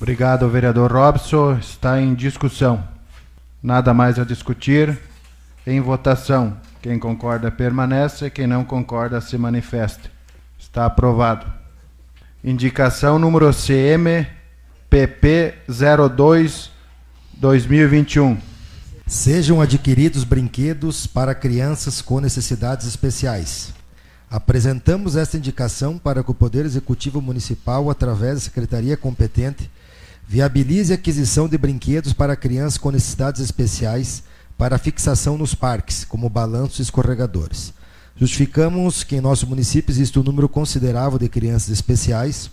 Obrigado, 0.00 0.48
vereador 0.48 0.92
Robson. 0.92 1.58
Está 1.58 2.00
em 2.00 2.14
discussão. 2.14 2.82
Nada 3.62 3.94
mais 3.94 4.18
a 4.18 4.24
discutir. 4.24 4.98
Em 5.66 5.80
votação. 5.80 6.56
Quem 6.82 6.98
concorda 6.98 7.48
permanece, 7.48 8.28
quem 8.28 8.44
não 8.44 8.64
concorda 8.64 9.20
se 9.20 9.38
manifesta. 9.38 10.10
Está 10.58 10.84
aprovado. 10.84 11.46
Indicação 12.42 13.20
número 13.20 13.48
CM 13.54 14.26
PP 14.90 15.54
02 15.68 16.72
2021. 17.34 18.36
Sejam 19.06 19.60
adquiridos 19.60 20.24
brinquedos 20.24 21.06
para 21.06 21.36
crianças 21.36 22.02
com 22.02 22.18
necessidades 22.18 22.88
especiais. 22.88 23.72
Apresentamos 24.28 25.14
esta 25.14 25.36
indicação 25.36 25.98
para 25.98 26.24
que 26.24 26.32
o 26.32 26.34
Poder 26.34 26.64
Executivo 26.64 27.22
Municipal, 27.22 27.90
através 27.90 28.34
da 28.34 28.40
Secretaria 28.40 28.96
competente, 28.96 29.70
viabilize 30.26 30.92
a 30.92 30.96
aquisição 30.96 31.48
de 31.48 31.56
brinquedos 31.56 32.12
para 32.12 32.34
crianças 32.34 32.76
com 32.76 32.90
necessidades 32.90 33.40
especiais 33.40 34.24
para 34.62 34.78
fixação 34.78 35.36
nos 35.36 35.56
parques, 35.56 36.04
como 36.04 36.28
balanços 36.28 36.78
e 36.78 36.82
escorregadores. 36.82 37.74
Justificamos 38.14 39.02
que 39.02 39.16
em 39.16 39.20
nosso 39.20 39.44
município 39.44 39.90
existe 39.90 40.20
um 40.20 40.22
número 40.22 40.48
considerável 40.48 41.18
de 41.18 41.28
crianças 41.28 41.70
especiais. 41.70 42.48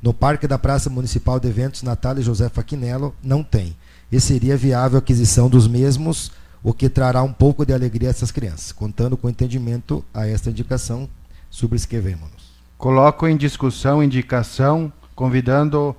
No 0.00 0.14
Parque 0.14 0.48
da 0.48 0.58
Praça 0.58 0.88
Municipal 0.88 1.38
de 1.38 1.46
Eventos 1.46 1.82
Natália 1.82 2.22
José 2.22 2.48
Faquinello 2.48 3.14
não 3.22 3.42
tem. 3.42 3.76
E 4.10 4.18
seria 4.20 4.56
viável 4.56 4.96
a 4.96 5.00
aquisição 5.00 5.50
dos 5.50 5.68
mesmos, 5.68 6.32
o 6.62 6.72
que 6.72 6.88
trará 6.88 7.22
um 7.22 7.34
pouco 7.34 7.66
de 7.66 7.74
alegria 7.74 8.08
a 8.08 8.12
essas 8.12 8.30
crianças. 8.30 8.72
Contando 8.72 9.14
com 9.14 9.28
entendimento 9.28 10.02
a 10.14 10.26
esta 10.26 10.48
indicação, 10.48 11.06
subscrevemos-nos. 11.50 12.54
Coloco 12.78 13.28
em 13.28 13.36
discussão 13.36 14.02
indicação, 14.02 14.90
convidando 15.14 15.94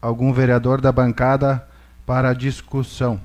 algum 0.00 0.32
vereador 0.32 0.80
da 0.80 0.92
bancada 0.92 1.66
para 2.06 2.32
discussão. 2.32 3.20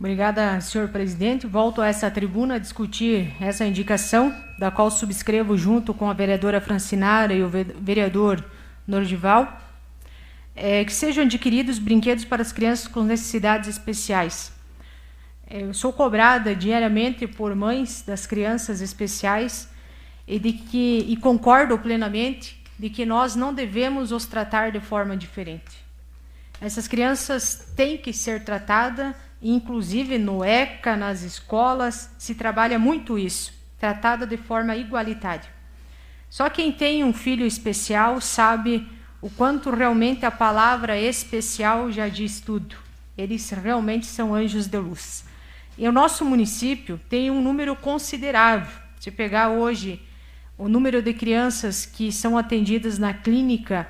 Obrigada, 0.00 0.58
senhor 0.62 0.88
presidente. 0.88 1.46
Volto 1.46 1.82
a 1.82 1.86
essa 1.86 2.10
tribuna 2.10 2.54
a 2.54 2.58
discutir 2.58 3.36
essa 3.38 3.66
indicação, 3.66 4.34
da 4.58 4.70
qual 4.70 4.90
subscrevo 4.90 5.58
junto 5.58 5.92
com 5.92 6.08
a 6.08 6.14
vereadora 6.14 6.58
Francinara 6.58 7.34
e 7.34 7.42
o 7.42 7.50
vereador 7.50 8.42
Nordival, 8.86 9.60
é, 10.56 10.86
que 10.86 10.92
sejam 10.94 11.24
adquiridos 11.24 11.78
brinquedos 11.78 12.24
para 12.24 12.40
as 12.40 12.50
crianças 12.50 12.88
com 12.88 13.02
necessidades 13.02 13.68
especiais. 13.68 14.50
É, 15.46 15.64
eu 15.64 15.74
sou 15.74 15.92
cobrada 15.92 16.54
diariamente 16.54 17.26
por 17.26 17.54
mães 17.54 18.00
das 18.00 18.26
crianças 18.26 18.80
especiais 18.80 19.68
e 20.26 20.38
de 20.38 20.54
que 20.54 21.04
e 21.08 21.16
concordo 21.18 21.78
plenamente 21.78 22.58
de 22.78 22.88
que 22.88 23.04
nós 23.04 23.36
não 23.36 23.52
devemos 23.52 24.12
os 24.12 24.24
tratar 24.24 24.72
de 24.72 24.80
forma 24.80 25.14
diferente. 25.14 25.84
Essas 26.58 26.88
crianças 26.88 27.70
têm 27.76 27.98
que 27.98 28.14
ser 28.14 28.44
tratadas, 28.44 29.14
inclusive 29.42 30.18
no 30.18 30.44
ECA, 30.44 30.96
nas 30.96 31.22
escolas, 31.22 32.14
se 32.18 32.34
trabalha 32.34 32.78
muito 32.78 33.18
isso, 33.18 33.52
tratada 33.78 34.26
de 34.26 34.36
forma 34.36 34.76
igualitária. 34.76 35.48
Só 36.28 36.48
quem 36.48 36.70
tem 36.70 37.02
um 37.02 37.12
filho 37.12 37.46
especial 37.46 38.20
sabe 38.20 38.86
o 39.20 39.28
quanto 39.28 39.70
realmente 39.70 40.24
a 40.24 40.30
palavra 40.30 40.98
especial 40.98 41.90
já 41.90 42.08
diz 42.08 42.40
tudo. 42.40 42.76
Eles 43.18 43.50
realmente 43.50 44.06
são 44.06 44.34
anjos 44.34 44.66
de 44.66 44.78
luz. 44.78 45.24
E 45.76 45.88
o 45.88 45.92
nosso 45.92 46.24
município 46.24 47.00
tem 47.08 47.30
um 47.30 47.42
número 47.42 47.74
considerável. 47.74 48.70
Se 48.98 49.10
pegar 49.10 49.48
hoje 49.48 50.00
o 50.56 50.68
número 50.68 51.02
de 51.02 51.14
crianças 51.14 51.86
que 51.86 52.12
são 52.12 52.36
atendidas 52.36 52.98
na 52.98 53.14
clínica 53.14 53.88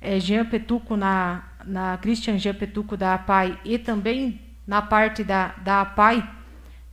é, 0.00 0.20
Jean 0.20 0.44
Petuco, 0.44 0.96
na, 0.96 1.44
na 1.64 1.98
Christian 1.98 2.38
Jean 2.38 2.54
Petuco 2.54 2.96
da 2.96 3.14
APAI, 3.14 3.58
e 3.64 3.78
também 3.78 4.40
na 4.66 4.82
parte 4.82 5.22
da, 5.22 5.54
da 5.62 5.80
APAI, 5.82 6.28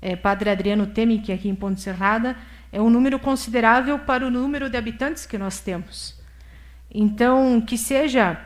é, 0.02 0.16
Padre 0.16 0.50
Adriano 0.50 0.88
Temi, 0.88 1.24
é 1.28 1.34
aqui 1.34 1.48
em 1.48 1.56
Ponte 1.56 1.82
Serrada, 1.82 2.36
é 2.72 2.82
um 2.82 2.90
número 2.90 3.20
considerável 3.20 4.00
para 4.00 4.26
o 4.26 4.32
número 4.32 4.70
de 4.70 4.78
habitantes 4.78 5.26
que 5.26 5.38
nós 5.38 5.60
temos. 5.60 6.20
Então, 6.94 7.62
que 7.62 7.78
seja 7.78 8.40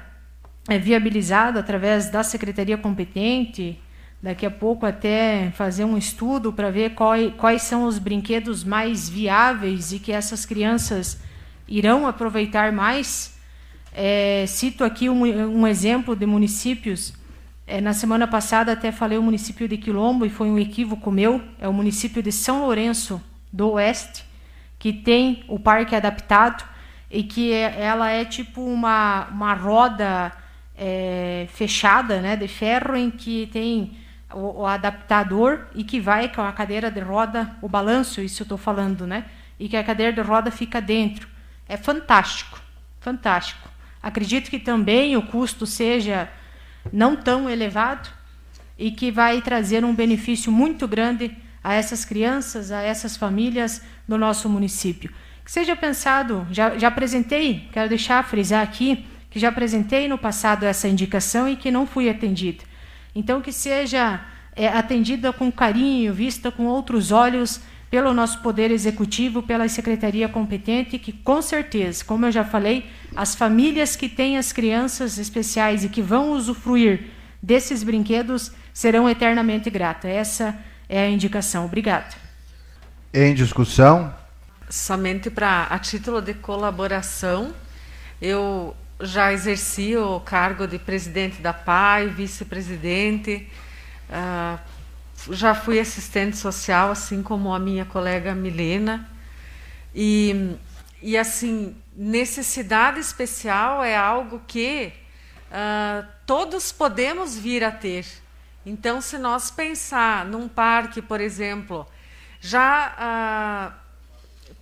é, 0.68 0.78
viabilizado 0.78 1.60
através 1.60 2.10
da 2.10 2.24
secretaria 2.24 2.78
competente, 2.78 3.80
daqui 4.22 4.46
a 4.46 4.52
pouco 4.52 4.86
até 4.86 5.52
fazer 5.52 5.84
um 5.84 5.98
estudo 5.98 6.52
para 6.52 6.72
ver 6.72 6.96
qual, 6.96 7.16
quais 7.38 7.62
são 7.62 7.86
os 7.86 8.00
brinquedos 8.00 8.64
mais 8.64 9.08
viáveis 9.08 9.92
e 9.92 10.00
que 10.00 10.12
essas 10.12 10.46
crianças 10.46 11.22
irão 11.68 12.08
aproveitar 12.08 12.72
mais. 12.72 13.38
É, 13.94 14.46
cito 14.48 14.84
aqui 14.84 15.10
um, 15.10 15.24
um, 15.62 15.68
exemplo 15.68 16.16
de 16.16 16.26
municípios. 16.26 17.14
É, 17.67 17.82
na 17.82 17.93
semana 17.93 18.28
passada 18.28 18.73
até 18.73 18.91
falei 18.91 19.17
o 19.17 19.23
município 19.23 19.67
de 19.67 19.78
Quilombo 19.78 20.25
e 20.25 20.30
foi 20.30 20.49
um 20.49 20.60
equívoco 20.60 21.12
meu. 21.12 21.41
É 21.60 21.67
o 21.67 21.73
município 21.73 22.21
de 22.21 22.32
São 22.32 22.62
Lourenço 22.62 23.21
do 23.51 23.71
Oeste, 23.71 24.23
que 24.78 24.93
tem 24.93 25.43
o 25.47 25.58
parque 25.58 25.95
adaptado 25.95 26.63
e 27.10 27.23
que 27.23 27.51
é, 27.51 27.82
ela 27.82 28.12
é 28.12 28.23
tipo 28.23 28.62
uma, 28.62 29.28
uma 29.32 29.54
roda 29.56 30.32
é, 30.78 31.47
fechada 31.54 32.21
né, 32.21 32.36
de 32.36 32.47
ferro 32.47 32.95
em 32.95 33.10
que 33.10 33.47
tem 33.47 33.97
o, 34.32 34.62
o, 34.62 34.65
adaptador 34.65 35.67
e 35.73 35.84
que 35.84 35.99
vai 35.99 36.28
com 36.32 36.41
a 36.41 36.51
cadeira 36.51 36.91
de 36.91 36.99
roda, 36.99 37.56
o 37.62 37.69
balanço, 37.69 38.21
isso 38.21 38.43
eu 38.43 38.45
estou 38.45 38.58
falando, 38.58 39.08
né? 39.08 39.25
E 39.60 39.69
que 39.69 39.78
a 39.78 39.84
cadeira 39.84 40.12
de 40.12 40.21
roda 40.21 40.51
fica 40.51 40.82
dentro. 40.82 41.28
É 41.67 41.78
fantástico, 41.78 42.60
fantástico. 42.99 43.69
Acredito 44.04 44.49
que 44.49 44.60
também 44.60 45.15
o 45.15 45.21
custo 45.21 45.65
seja 45.65 46.30
não 46.91 47.15
tão 47.15 47.50
elevado 47.50 48.10
e 48.78 48.91
que 48.91 49.12
vai 49.12 49.41
trazer 49.41 49.84
um 49.86 49.93
benefício 49.93 50.52
muito 50.52 50.88
grande 50.88 51.36
a 51.63 51.74
essas 51.74 52.06
crianças, 52.06 52.71
a 52.71 52.82
essas 52.82 53.17
famílias 53.17 53.82
do 54.08 54.17
nosso 54.17 54.50
município 54.50 55.12
que 55.45 55.52
seja 55.52 55.76
pensado, 55.76 56.45
já, 56.50 56.76
já 56.76 56.88
apresentei, 56.88 57.69
quero 57.71 57.88
deixar 57.88 58.28
frisar 58.28 58.63
aqui, 58.63 59.06
que 59.30 59.39
já 59.39 59.50
apresentei 59.50 60.08
no 60.08 60.17
passado 60.17 60.63
essa 60.63 60.88
indicação 60.88 61.48
e 61.48 61.56
que 61.56 61.69
não 61.69 61.86
fui 61.86 62.10
atendida. 62.10 62.63
Então, 63.13 63.39
que 63.41 63.54
seja 63.54 64.26
é, 64.56 64.67
atendida 64.67 65.32
com 65.32 65.52
carinho, 65.52 66.12
vista 66.12 66.50
com 66.50 66.65
outros 66.65 67.12
olhos 67.12 67.62
pelo 67.89 68.13
nosso 68.13 68.39
Poder 68.41 68.71
Executivo, 68.71 69.43
pela 69.43 69.67
Secretaria 69.67 70.28
competente, 70.28 71.00
que 71.00 71.12
com 71.12 71.41
certeza, 71.41 72.04
como 72.04 72.26
eu 72.26 72.32
já 72.32 72.43
falei, 72.43 72.89
as 73.15 73.36
famílias 73.36 73.95
que 73.95 74.10
têm 74.10 74.38
as 74.38 74.52
crianças 74.52 75.17
especiais 75.17 75.84
e 75.84 75.89
que 75.89 76.02
vão 76.02 76.32
usufruir 76.32 77.08
desses 77.41 77.84
brinquedos 77.84 78.52
serão 78.74 79.10
eternamente 79.10 79.69
gratas. 79.69 80.12
Essa 80.12 80.58
é 80.89 81.00
a 81.00 81.10
indicação. 81.10 81.65
Obrigada. 81.65 82.15
Em 83.13 83.34
discussão, 83.34 84.13
somente 84.69 85.30
para 85.30 85.63
a 85.63 85.80
título 85.80 86.21
de 86.21 86.34
colaboração, 86.34 87.54
eu 88.21 88.76
já 89.00 89.32
exerci 89.32 89.95
o 89.95 90.19
cargo 90.19 90.67
de 90.67 90.80
presidente 90.80 91.41
da 91.41 91.54
PAI, 91.54 92.08
vice-presidente, 92.08 93.48
uh, 94.10 94.60
já 95.32 95.56
fui 95.56 95.80
assistente 95.80 96.38
social, 96.38 96.92
assim 96.92 97.24
como 97.24 97.54
a 97.54 97.60
minha 97.60 97.86
colega 97.86 98.36
Milena. 98.36 99.10
E, 99.94 100.56
e 101.02 101.18
assim, 101.18 101.76
necessidade 101.96 103.00
especial 103.00 103.84
é 103.84 103.96
algo 103.96 104.42
que 104.46 104.94
uh, 105.50 106.06
todos 106.26 106.72
podemos 106.72 107.38
vir 107.38 107.64
a 107.64 107.72
ter. 107.72 108.06
Então, 108.66 109.00
se 109.00 109.18
nós 109.18 109.52
pensar 109.52 110.26
num 110.26 110.48
parque, 110.48 111.02
por 111.02 111.22
exemplo, 111.22 111.88
já 112.40 112.94
uh, 112.96 113.86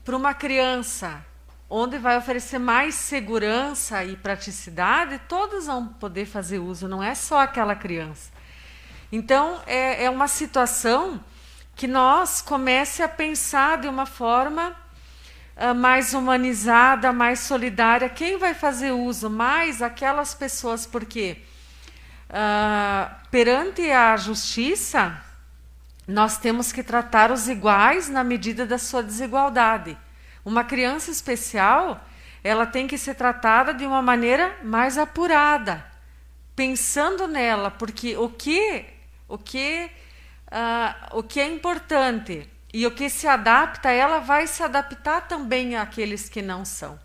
para 0.04 0.16
uma 0.16 0.34
criança 0.34 1.26
onde 1.70 1.98
vai 1.98 2.18
oferecer 2.18 2.60
mais 2.60 2.96
segurança 2.96 4.04
e 4.04 4.16
praticidade, 4.16 5.20
todos 5.28 5.66
vão 5.66 5.88
poder 5.88 6.26
fazer 6.26 6.60
uso, 6.60 6.88
não 6.88 7.02
é 7.02 7.16
só 7.16 7.40
aquela 7.40 7.76
criança. 7.76 8.33
Então, 9.16 9.62
é, 9.68 10.06
é 10.06 10.10
uma 10.10 10.28
situação 10.28 11.24
que 11.76 11.86
nós 11.86 12.42
comece 12.42 13.04
a 13.04 13.08
pensar 13.08 13.78
de 13.78 13.88
uma 13.88 14.08
forma 14.08 14.76
uh, 15.56 15.76
mais 15.76 16.16
humanizada, 16.16 17.14
mais 17.14 17.42
solidária. 17.42 18.10
Quem 18.10 18.40
vai 18.40 18.56
fazer 18.56 18.92
uso? 18.92 19.30
Mais 19.30 19.84
aquelas 19.84 20.34
pessoas, 20.34 20.88
porque 20.88 21.38
uh, 22.28 23.16
perante 23.30 23.84
a 23.92 24.18
justiça, 24.18 25.22
nós 26.08 26.40
temos 26.40 26.72
que 26.72 26.82
tratar 26.82 27.32
os 27.32 27.48
iguais 27.48 28.10
na 28.10 28.24
medida 28.24 28.66
da 28.66 28.80
sua 28.80 29.04
desigualdade. 29.04 29.96
Uma 30.44 30.64
criança 30.64 31.12
especial, 31.12 32.04
ela 32.44 32.66
tem 32.66 32.88
que 32.88 32.98
ser 32.98 33.14
tratada 33.14 33.76
de 33.76 33.86
uma 33.86 34.02
maneira 34.02 34.58
mais 34.64 34.98
apurada, 34.98 35.86
pensando 36.56 37.28
nela, 37.28 37.70
porque 37.70 38.18
o 38.18 38.28
que, 38.28 38.93
o 39.34 39.38
que, 39.38 39.90
uh, 40.48 41.18
o 41.18 41.24
que 41.24 41.40
é 41.40 41.48
importante 41.48 42.50
e 42.74 42.86
o 42.86 42.92
que 42.92 43.10
se 43.10 43.28
adapta, 43.28 43.90
ela 43.92 44.20
vai 44.20 44.48
se 44.48 44.64
adaptar 44.64 45.28
também 45.28 45.76
àqueles 45.76 46.30
que 46.30 46.42
não 46.42 46.66
são. 46.66 47.00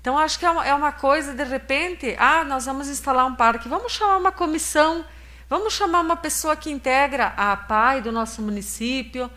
Então, 0.00 0.18
acho 0.18 0.38
que 0.38 0.44
é 0.44 0.50
uma, 0.50 0.66
é 0.66 0.74
uma 0.74 0.92
coisa, 0.92 1.32
de 1.32 1.44
repente, 1.44 2.14
ah, 2.18 2.44
nós 2.44 2.66
vamos 2.66 2.88
instalar 2.88 3.26
um 3.26 3.34
parque, 3.34 3.68
vamos 3.68 3.92
chamar 3.92 4.18
uma 4.18 4.32
comissão 4.32 5.04
Vamos 5.48 5.74
chamar 5.74 6.00
uma 6.00 6.16
pessoa 6.16 6.56
que 6.56 6.70
integra 6.70 7.32
a 7.36 7.56
PAI 7.56 8.00
do 8.00 8.10
nosso 8.10 8.40
município, 8.40 9.30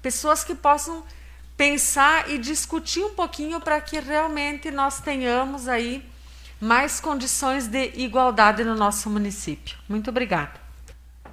pessoas 0.00 0.42
que 0.42 0.54
possam 0.54 1.04
pensar 1.56 2.28
e 2.30 2.38
discutir 2.38 3.04
um 3.04 3.14
pouquinho 3.14 3.60
para 3.60 3.80
que 3.80 4.00
realmente 4.00 4.70
nós 4.70 5.00
tenhamos 5.00 5.68
aí 5.68 6.04
mais 6.60 7.00
condições 7.00 7.68
de 7.68 7.92
igualdade 7.94 8.64
no 8.64 8.74
nosso 8.74 9.08
município. 9.08 9.78
Muito 9.88 10.10
obrigada. 10.10 10.61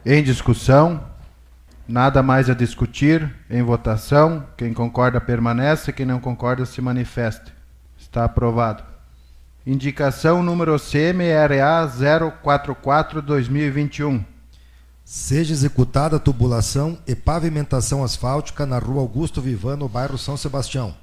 Em 0.06 0.24
discussão, 0.24 1.04
nada 1.86 2.24
mais 2.24 2.50
a 2.50 2.54
discutir, 2.54 3.36
em 3.50 3.62
votação, 3.62 4.46
quem 4.56 4.74
concorda 4.74 5.20
permanece, 5.20 5.92
quem 5.92 6.06
não 6.06 6.22
concorda 6.22 6.66
se 6.66 6.82
manifeste. 6.82 7.52
Está 7.98 8.24
aprovado. 8.24 8.82
Indicação 9.68 10.42
número 10.42 10.80
CMRA 10.80 11.86
044-2021. 12.42 14.24
Seja 15.04 15.52
executada 15.52 16.16
a 16.16 16.20
tubulação 16.20 16.97
e 17.06 17.14
pavimentação 17.14 18.02
asfáltica 18.02 18.66
na 18.66 18.80
rua 18.80 19.02
Augusto 19.02 19.41
Vivan, 19.41 19.76
no 19.76 19.89
bairro 19.89 20.18
São 20.18 20.38
Sebastião. 20.38 20.95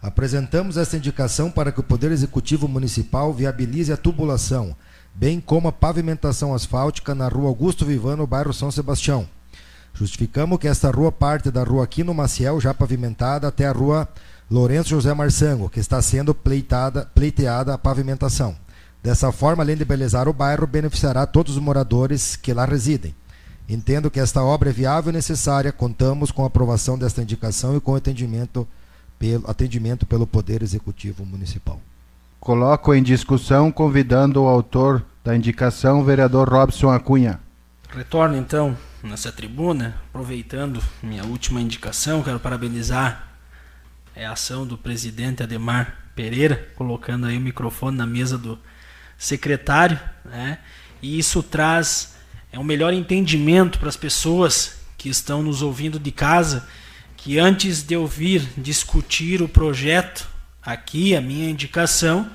Apresentamos 0.00 0.76
esta 0.76 0.96
indicação 0.96 1.50
para 1.50 1.72
que 1.72 1.80
o 1.80 1.82
Poder 1.82 2.12
Executivo 2.12 2.68
Municipal 2.68 3.34
viabilize 3.34 3.92
a 3.92 3.96
tubulação, 3.96 4.76
bem 5.18 5.40
como 5.40 5.66
a 5.66 5.72
pavimentação 5.72 6.54
asfáltica 6.54 7.12
na 7.12 7.26
rua 7.26 7.48
Augusto 7.48 7.84
Vivan, 7.84 8.14
no 8.14 8.26
bairro 8.26 8.52
São 8.52 8.70
Sebastião. 8.70 9.28
Justificamos 9.92 10.60
que 10.60 10.68
esta 10.68 10.92
rua 10.92 11.10
parte 11.10 11.50
da 11.50 11.64
rua 11.64 11.82
Aquino 11.82 12.14
Maciel, 12.14 12.60
já 12.60 12.72
pavimentada, 12.72 13.48
até 13.48 13.66
a 13.66 13.72
rua 13.72 14.08
Lourenço 14.48 14.90
José 14.90 15.12
Marçango, 15.12 15.68
que 15.68 15.80
está 15.80 16.00
sendo 16.00 16.32
pleitada, 16.32 17.10
pleiteada 17.16 17.74
a 17.74 17.78
pavimentação. 17.78 18.54
Dessa 19.02 19.32
forma, 19.32 19.64
além 19.64 19.76
de 19.76 19.84
belezar 19.84 20.28
o 20.28 20.32
bairro, 20.32 20.68
beneficiará 20.68 21.26
todos 21.26 21.56
os 21.56 21.62
moradores 21.62 22.36
que 22.36 22.52
lá 22.52 22.64
residem. 22.64 23.12
Entendo 23.68 24.12
que 24.12 24.20
esta 24.20 24.40
obra 24.44 24.70
é 24.70 24.72
viável 24.72 25.10
e 25.10 25.16
necessária, 25.16 25.72
contamos 25.72 26.30
com 26.30 26.44
a 26.44 26.46
aprovação 26.46 26.96
desta 26.96 27.22
indicação 27.22 27.76
e 27.76 27.80
com 27.80 27.92
o 27.92 27.96
atendimento 27.96 28.68
pelo, 29.18 29.50
atendimento 29.50 30.06
pelo 30.06 30.28
Poder 30.28 30.62
Executivo 30.62 31.26
Municipal. 31.26 31.80
Coloco 32.40 32.94
em 32.94 33.02
discussão, 33.02 33.70
convidando 33.70 34.42
o 34.42 34.48
autor 34.48 35.04
da 35.24 35.36
indicação, 35.36 36.00
o 36.00 36.04
vereador 36.04 36.48
Robson 36.48 36.90
Acunha. 36.90 37.40
Retorno 37.90 38.36
então 38.36 38.76
nessa 39.02 39.32
tribuna, 39.32 39.96
aproveitando 40.08 40.82
minha 41.02 41.24
última 41.24 41.60
indicação, 41.60 42.22
quero 42.22 42.38
parabenizar 42.40 43.28
a 44.16 44.32
ação 44.32 44.66
do 44.66 44.78
presidente 44.78 45.42
Ademar 45.42 46.10
Pereira, 46.14 46.68
colocando 46.76 47.26
aí 47.26 47.36
o 47.36 47.40
microfone 47.40 47.96
na 47.96 48.06
mesa 48.06 48.36
do 48.36 48.58
secretário, 49.16 49.98
né? 50.24 50.58
E 51.00 51.18
isso 51.18 51.42
traz 51.42 52.16
é 52.50 52.58
um 52.58 52.64
melhor 52.64 52.92
entendimento 52.92 53.78
para 53.78 53.88
as 53.88 53.96
pessoas 53.96 54.78
que 54.96 55.08
estão 55.08 55.42
nos 55.42 55.62
ouvindo 55.62 55.98
de 55.98 56.10
casa, 56.10 56.66
que 57.16 57.38
antes 57.38 57.82
de 57.82 57.96
ouvir 57.96 58.48
discutir 58.56 59.42
o 59.42 59.48
projeto 59.48 60.28
aqui, 60.62 61.14
a 61.14 61.20
minha 61.20 61.48
indicação 61.48 62.30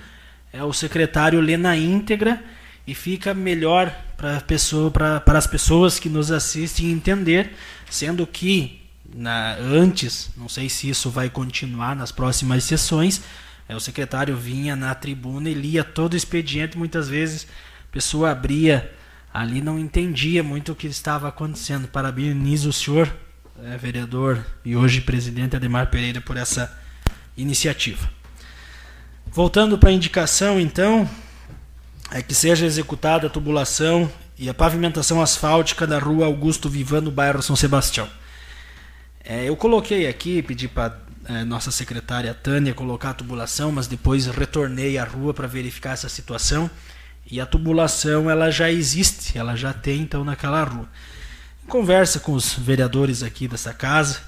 é 0.52 0.64
o 0.64 0.74
secretário 0.74 1.40
ler 1.40 1.58
na 1.58 1.76
íntegra 1.78 2.44
e 2.86 2.94
fica 2.94 3.34
melhor 3.34 3.94
para 4.18 4.40
pessoa, 4.42 4.92
as 5.26 5.48
pessoas 5.48 6.00
que 6.00 6.10
nos 6.10 6.32
assistem 6.32 6.92
entender, 6.92 7.56
sendo 7.90 8.26
que 8.28 8.82
na, 9.16 9.56
antes, 9.56 10.32
não 10.36 10.50
sei 10.50 10.70
se 10.70 10.90
isso 10.90 11.10
vai 11.10 11.30
continuar 11.30 11.96
nas 11.96 12.12
próximas 12.12 12.64
sessões, 12.64 13.22
é, 13.68 13.76
o 13.76 13.80
secretário 13.80 14.36
vinha 14.36 14.76
na 14.76 14.94
tribuna 14.94 15.50
e 15.50 15.54
lia 15.54 15.84
todo 15.84 16.14
o 16.14 16.18
expediente, 16.18 16.78
muitas 16.78 17.08
vezes 17.08 17.48
a 17.90 17.92
pessoa 17.92 18.32
abria 18.32 18.92
ali 19.34 19.62
não 19.62 19.80
entendia 19.80 20.44
muito 20.44 20.72
o 20.72 20.76
que 20.76 20.86
estava 20.86 21.28
acontecendo. 21.28 21.88
Parabenizo 21.88 22.70
o 22.70 22.74
senhor, 22.74 23.12
é, 23.64 23.78
vereador 23.78 24.46
e 24.64 24.76
hoje 24.76 25.02
presidente 25.02 25.56
Ademar 25.56 25.90
Pereira, 25.90 26.22
por 26.22 26.38
essa 26.38 26.80
iniciativa. 27.36 28.10
Voltando 29.28 29.78
para 29.78 29.90
a 29.90 29.94
indicação, 29.94 30.60
então, 30.60 31.10
é 32.12 32.22
que 32.22 32.36
seja 32.36 32.66
executada 32.66 33.28
a 33.28 33.30
tubulação 33.30 34.12
e 34.38 34.50
a 34.50 34.54
pavimentação 34.54 35.22
asfáltica 35.22 35.88
da 35.88 35.98
rua 35.98 36.26
Augusto 36.26 36.70
Vivan, 36.70 37.02
no 37.02 37.12
bairro 37.12 37.42
São 37.42 37.56
Sebastião. 37.56 38.08
É, 39.24 39.48
eu 39.48 39.56
coloquei 39.56 40.08
aqui, 40.08 40.42
pedi 40.42 40.68
para 40.68 41.00
é, 41.26 41.44
nossa 41.44 41.72
secretária 41.72 42.34
Tânia 42.34 42.74
colocar 42.74 43.12
a 43.12 43.14
tubulação, 43.14 43.72
mas 43.72 43.88
depois 43.88 44.28
retornei 44.28 44.98
à 44.98 45.04
rua 45.04 45.34
para 45.34 45.48
verificar 45.48 45.94
essa 45.94 46.10
situação. 46.10 46.70
E 47.30 47.40
a 47.40 47.46
tubulação 47.46 48.30
ela 48.30 48.52
já 48.52 48.70
existe, 48.70 49.38
ela 49.38 49.56
já 49.56 49.74
tem 49.74 50.02
então 50.02 50.24
naquela 50.24 50.64
rua. 50.64 50.90
Conversa 51.68 52.20
com 52.20 52.34
os 52.34 52.54
vereadores 52.54 53.24
aqui 53.24 53.48
dessa 53.48 53.74
casa, 53.74 54.22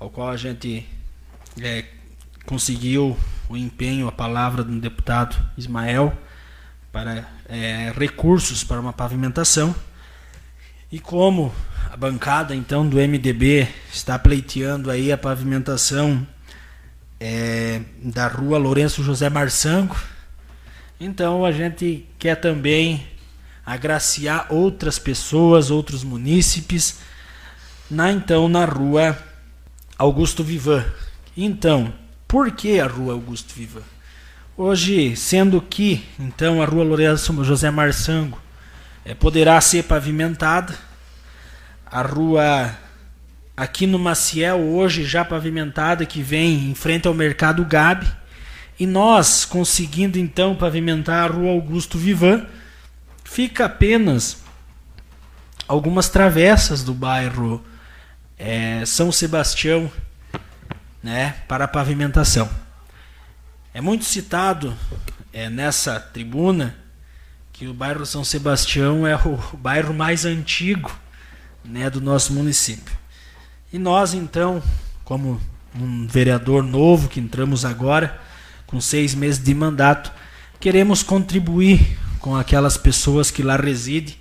ao 0.00 0.08
qual 0.08 0.30
a 0.30 0.36
gente 0.36 0.88
é, 1.60 1.84
conseguiu 2.46 3.16
o 3.48 3.56
empenho, 3.56 4.08
a 4.08 4.12
palavra 4.12 4.62
do 4.62 4.80
deputado 4.80 5.36
Ismael 5.56 6.16
para 6.90 7.26
é, 7.48 7.92
recursos 7.96 8.64
para 8.64 8.80
uma 8.80 8.92
pavimentação. 8.92 9.74
E 10.90 10.98
como 10.98 11.52
a 11.90 11.96
bancada 11.96 12.54
então 12.54 12.86
do 12.86 12.96
MDB 12.96 13.66
está 13.92 14.18
pleiteando 14.18 14.90
aí 14.90 15.10
a 15.10 15.18
pavimentação 15.18 16.26
é, 17.18 17.80
da 18.02 18.28
rua 18.28 18.58
Lourenço 18.58 19.02
José 19.02 19.30
Marçango, 19.30 19.96
então 21.00 21.44
a 21.44 21.52
gente 21.52 22.06
quer 22.18 22.36
também 22.36 23.06
agraciar 23.64 24.46
outras 24.50 24.98
pessoas, 24.98 25.70
outros 25.70 26.04
munícipes, 26.04 26.98
na 27.90 28.10
então 28.12 28.48
na 28.48 28.64
rua 28.64 29.16
Augusto 29.96 30.42
Vivan. 30.42 30.84
Então, 31.36 31.92
por 32.32 32.50
que 32.50 32.80
a 32.80 32.86
rua 32.86 33.12
Augusto 33.12 33.52
Vivan? 33.54 33.82
Hoje, 34.56 35.14
sendo 35.16 35.60
que 35.60 36.02
então 36.18 36.62
a 36.62 36.64
rua 36.64 36.82
Lourenço 36.82 37.44
José 37.44 37.70
Marçango 37.70 38.40
é, 39.04 39.14
poderá 39.14 39.60
ser 39.60 39.84
pavimentada, 39.84 40.74
a 41.84 42.00
rua 42.00 42.74
aqui 43.54 43.86
no 43.86 43.98
Maciel 43.98 44.60
hoje 44.60 45.04
já 45.04 45.22
pavimentada 45.22 46.06
que 46.06 46.22
vem 46.22 46.70
em 46.70 46.74
frente 46.74 47.06
ao 47.06 47.12
mercado 47.12 47.66
Gabi 47.66 48.10
e 48.80 48.86
nós, 48.86 49.44
conseguindo 49.44 50.18
então 50.18 50.54
pavimentar 50.54 51.30
a 51.30 51.34
rua 51.34 51.50
Augusto 51.50 51.98
Vivan, 51.98 52.46
fica 53.22 53.66
apenas 53.66 54.38
algumas 55.68 56.08
travessas 56.08 56.82
do 56.82 56.94
bairro 56.94 57.62
é, 58.38 58.86
São 58.86 59.12
Sebastião 59.12 59.92
né, 61.02 61.36
para 61.48 61.64
a 61.64 61.68
pavimentação. 61.68 62.48
É 63.74 63.80
muito 63.80 64.04
citado 64.04 64.76
é, 65.32 65.48
nessa 65.48 65.98
tribuna 65.98 66.76
que 67.52 67.66
o 67.66 67.74
bairro 67.74 68.06
São 68.06 68.22
Sebastião 68.24 69.06
é 69.06 69.16
o 69.16 69.36
bairro 69.56 69.92
mais 69.92 70.24
antigo 70.24 70.94
né, 71.64 71.90
do 71.90 72.00
nosso 72.00 72.32
município. 72.32 72.96
E 73.72 73.78
nós, 73.78 74.14
então, 74.14 74.62
como 75.04 75.40
um 75.74 76.06
vereador 76.06 76.62
novo 76.62 77.08
que 77.08 77.18
entramos 77.18 77.64
agora, 77.64 78.20
com 78.66 78.80
seis 78.80 79.14
meses 79.14 79.42
de 79.42 79.54
mandato, 79.54 80.12
queremos 80.60 81.02
contribuir 81.02 81.98
com 82.18 82.36
aquelas 82.36 82.76
pessoas 82.76 83.30
que 83.30 83.42
lá 83.42 83.56
residem, 83.56 84.16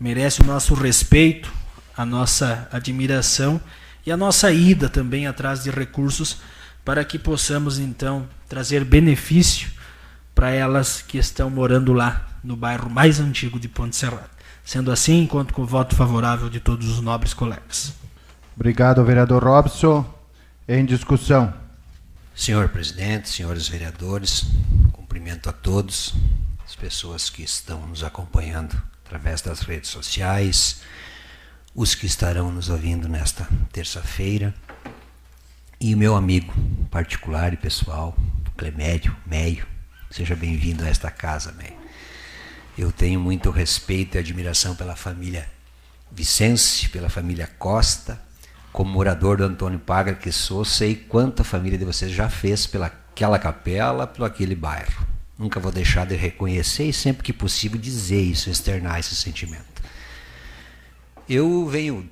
merece 0.00 0.40
o 0.40 0.44
nosso 0.44 0.74
respeito, 0.74 1.52
a 1.96 2.04
nossa 2.04 2.68
admiração 2.72 3.60
e 4.06 4.12
a 4.12 4.16
nossa 4.16 4.52
ida 4.52 4.88
também 4.88 5.26
atrás 5.26 5.62
de 5.62 5.70
recursos 5.70 6.38
para 6.84 7.04
que 7.04 7.18
possamos 7.18 7.78
então 7.78 8.28
trazer 8.48 8.84
benefício 8.84 9.70
para 10.34 10.50
elas 10.50 11.00
que 11.00 11.16
estão 11.16 11.48
morando 11.48 11.92
lá 11.92 12.28
no 12.42 12.56
bairro 12.56 12.90
mais 12.90 13.20
antigo 13.20 13.58
de 13.58 13.68
Ponte 13.68 13.96
Serrada. 13.96 14.30
Sendo 14.64 14.90
assim, 14.90 15.26
conto 15.26 15.54
com 15.54 15.62
o 15.62 15.66
voto 15.66 15.94
favorável 15.94 16.50
de 16.50 16.60
todos 16.60 16.88
os 16.88 17.00
nobres 17.00 17.32
colegas. 17.32 17.94
Obrigado, 18.56 19.04
vereador 19.04 19.42
Robson. 19.42 20.04
Em 20.66 20.84
discussão. 20.84 21.52
Senhor 22.34 22.68
presidente, 22.68 23.28
senhores 23.28 23.68
vereadores, 23.68 24.46
cumprimento 24.92 25.48
a 25.48 25.52
todos, 25.52 26.14
as 26.66 26.74
pessoas 26.74 27.30
que 27.30 27.42
estão 27.42 27.86
nos 27.86 28.02
acompanhando 28.02 28.76
através 29.04 29.40
das 29.40 29.60
redes 29.60 29.90
sociais, 29.90 30.80
os 31.74 31.92
que 31.92 32.06
estarão 32.06 32.52
nos 32.52 32.68
ouvindo 32.68 33.08
nesta 33.08 33.48
terça-feira, 33.72 34.54
e 35.80 35.92
o 35.92 35.98
meu 35.98 36.14
amigo 36.14 36.54
particular 36.88 37.52
e 37.52 37.56
pessoal, 37.56 38.16
Clemédio, 38.56 39.14
Meio. 39.26 39.66
Seja 40.08 40.36
bem-vindo 40.36 40.84
a 40.84 40.88
esta 40.88 41.10
casa, 41.10 41.50
Meio. 41.50 41.74
Eu 42.78 42.92
tenho 42.92 43.18
muito 43.18 43.50
respeito 43.50 44.14
e 44.14 44.18
admiração 44.18 44.76
pela 44.76 44.94
família 44.94 45.48
Vicente, 46.12 46.88
pela 46.90 47.10
família 47.10 47.48
Costa, 47.58 48.22
como 48.72 48.92
morador 48.92 49.38
do 49.38 49.44
Antônio 49.44 49.80
Pagra 49.80 50.14
que 50.14 50.30
sou, 50.30 50.64
sei 50.64 50.94
quanto 50.94 51.42
a 51.42 51.44
família 51.44 51.76
de 51.76 51.84
vocês 51.84 52.12
já 52.12 52.28
fez 52.28 52.68
pelaquela 52.68 53.38
capela, 53.38 54.06
pelo 54.06 54.24
aquele 54.24 54.54
bairro. 54.54 55.04
Nunca 55.36 55.58
vou 55.58 55.72
deixar 55.72 56.06
de 56.06 56.14
reconhecer 56.14 56.84
e 56.84 56.92
sempre 56.92 57.24
que 57.24 57.32
possível 57.32 57.80
dizer 57.80 58.22
isso, 58.22 58.48
externar 58.48 59.00
esse 59.00 59.16
sentimento. 59.16 59.73
Eu 61.28 61.66
venho 61.66 62.10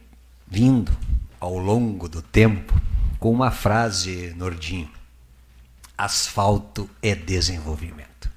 vindo 0.48 0.90
ao 1.38 1.58
longo 1.58 2.08
do 2.08 2.22
tempo 2.22 2.80
com 3.18 3.30
uma 3.30 3.50
frase, 3.50 4.32
Nordinho: 4.38 4.90
asfalto 5.98 6.88
é 7.02 7.14
desenvolvimento. 7.14 8.30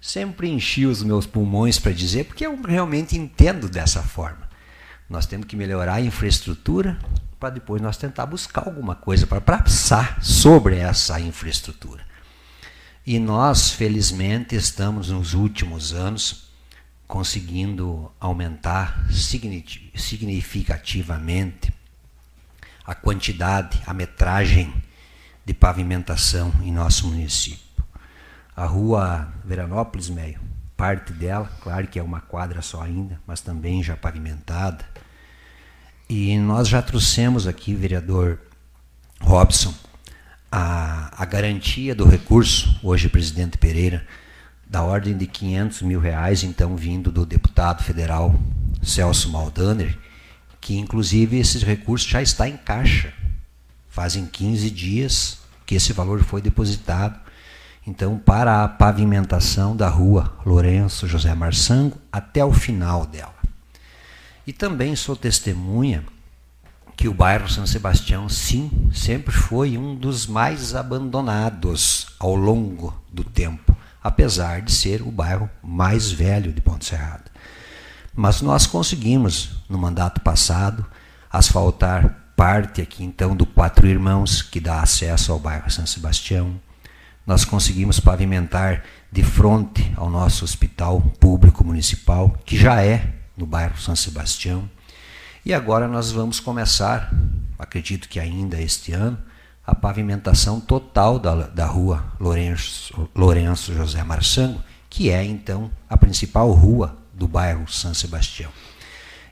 Sempre 0.00 0.48
enchi 0.48 0.86
os 0.86 1.02
meus 1.02 1.26
pulmões 1.26 1.80
para 1.80 1.90
dizer, 1.90 2.26
porque 2.26 2.46
eu 2.46 2.56
realmente 2.62 3.16
entendo 3.16 3.68
dessa 3.68 4.00
forma. 4.00 4.48
Nós 5.10 5.26
temos 5.26 5.48
que 5.48 5.56
melhorar 5.56 5.94
a 5.94 6.00
infraestrutura, 6.00 6.96
para 7.40 7.50
depois 7.50 7.82
nós 7.82 7.96
tentar 7.96 8.26
buscar 8.26 8.68
alguma 8.68 8.94
coisa 8.94 9.26
para 9.26 9.40
passar 9.40 10.22
sobre 10.22 10.76
essa 10.76 11.18
infraestrutura. 11.18 12.06
E 13.04 13.18
nós, 13.18 13.70
felizmente, 13.70 14.54
estamos 14.54 15.10
nos 15.10 15.34
últimos 15.34 15.92
anos 15.92 16.45
conseguindo 17.06 18.12
aumentar 18.18 19.06
significativamente 19.94 21.72
a 22.84 22.94
quantidade, 22.94 23.80
a 23.86 23.94
metragem 23.94 24.72
de 25.44 25.54
pavimentação 25.54 26.52
em 26.62 26.72
nosso 26.72 27.08
município. 27.08 27.64
A 28.54 28.64
rua 28.64 29.32
Veranópolis, 29.44 30.08
meio, 30.08 30.40
parte 30.76 31.12
dela, 31.12 31.50
claro 31.60 31.86
que 31.86 31.98
é 31.98 32.02
uma 32.02 32.20
quadra 32.20 32.62
só 32.62 32.82
ainda, 32.82 33.20
mas 33.26 33.40
também 33.40 33.82
já 33.82 33.96
pavimentada 33.96 34.84
e 36.08 36.38
nós 36.38 36.68
já 36.68 36.80
trouxemos 36.80 37.48
aqui, 37.48 37.74
vereador 37.74 38.38
Robson, 39.20 39.74
a, 40.50 41.10
a 41.20 41.24
garantia 41.24 41.96
do 41.96 42.06
recurso, 42.06 42.78
hoje 42.80 43.08
presidente 43.08 43.58
Pereira, 43.58 44.06
da 44.68 44.82
ordem 44.82 45.16
de 45.16 45.26
500 45.26 45.82
mil 45.82 46.00
reais, 46.00 46.42
então 46.42 46.76
vindo 46.76 47.10
do 47.12 47.24
deputado 47.24 47.82
federal 47.82 48.34
Celso 48.82 49.30
Maldaner, 49.30 49.96
que 50.60 50.76
inclusive 50.76 51.38
esse 51.38 51.58
recurso 51.64 52.08
já 52.08 52.20
está 52.20 52.48
em 52.48 52.56
caixa. 52.56 53.12
Fazem 53.88 54.26
15 54.26 54.70
dias 54.70 55.38
que 55.64 55.74
esse 55.74 55.92
valor 55.92 56.22
foi 56.22 56.40
depositado. 56.40 57.18
então 57.86 58.18
para 58.18 58.64
a 58.64 58.68
pavimentação 58.68 59.76
da 59.76 59.88
rua 59.88 60.36
Lourenço 60.44 61.06
José 61.06 61.34
Marçango 61.34 61.96
até 62.10 62.44
o 62.44 62.52
final 62.52 63.06
dela. 63.06 63.34
E 64.46 64.52
também 64.52 64.94
sou 64.96 65.16
testemunha 65.16 66.04
que 66.96 67.08
o 67.08 67.14
bairro 67.14 67.48
São 67.48 67.66
Sebastião, 67.66 68.28
sim, 68.28 68.70
sempre 68.92 69.32
foi 69.32 69.76
um 69.76 69.94
dos 69.94 70.26
mais 70.26 70.74
abandonados 70.74 72.06
ao 72.18 72.34
longo 72.34 72.98
do 73.12 73.22
tempo, 73.22 73.75
apesar 74.06 74.62
de 74.62 74.70
ser 74.70 75.02
o 75.02 75.10
bairro 75.10 75.50
mais 75.60 76.12
velho 76.12 76.52
de 76.52 76.60
Ponte 76.60 76.84
Serrada. 76.84 77.24
Mas 78.14 78.40
nós 78.40 78.64
conseguimos, 78.64 79.60
no 79.68 79.76
mandato 79.76 80.20
passado, 80.20 80.86
asfaltar 81.28 82.16
parte 82.36 82.80
aqui 82.80 83.02
então 83.02 83.34
do 83.34 83.44
Quatro 83.44 83.84
Irmãos, 83.84 84.42
que 84.42 84.60
dá 84.60 84.80
acesso 84.80 85.32
ao 85.32 85.40
bairro 85.40 85.68
São 85.72 85.84
Sebastião. 85.84 86.54
Nós 87.26 87.44
conseguimos 87.44 87.98
pavimentar 87.98 88.84
de 89.10 89.24
frente 89.24 89.92
ao 89.96 90.08
nosso 90.08 90.44
hospital 90.44 91.00
público 91.18 91.64
municipal, 91.64 92.30
que 92.46 92.56
já 92.56 92.80
é 92.84 93.12
no 93.36 93.44
bairro 93.44 93.76
São 93.76 93.96
Sebastião. 93.96 94.70
E 95.44 95.52
agora 95.52 95.88
nós 95.88 96.12
vamos 96.12 96.38
começar, 96.38 97.12
acredito 97.58 98.08
que 98.08 98.20
ainda 98.20 98.62
este 98.62 98.92
ano, 98.92 99.18
a 99.66 99.74
pavimentação 99.74 100.60
total 100.60 101.18
da, 101.18 101.34
da 101.48 101.66
rua 101.66 102.04
Lourenço, 102.20 103.08
Lourenço 103.14 103.74
José 103.74 104.02
Marçango, 104.04 104.62
que 104.88 105.10
é 105.10 105.24
então 105.24 105.70
a 105.90 105.96
principal 105.96 106.52
rua 106.52 106.96
do 107.12 107.26
bairro 107.26 107.66
São 107.66 107.92
Sebastião. 107.92 108.50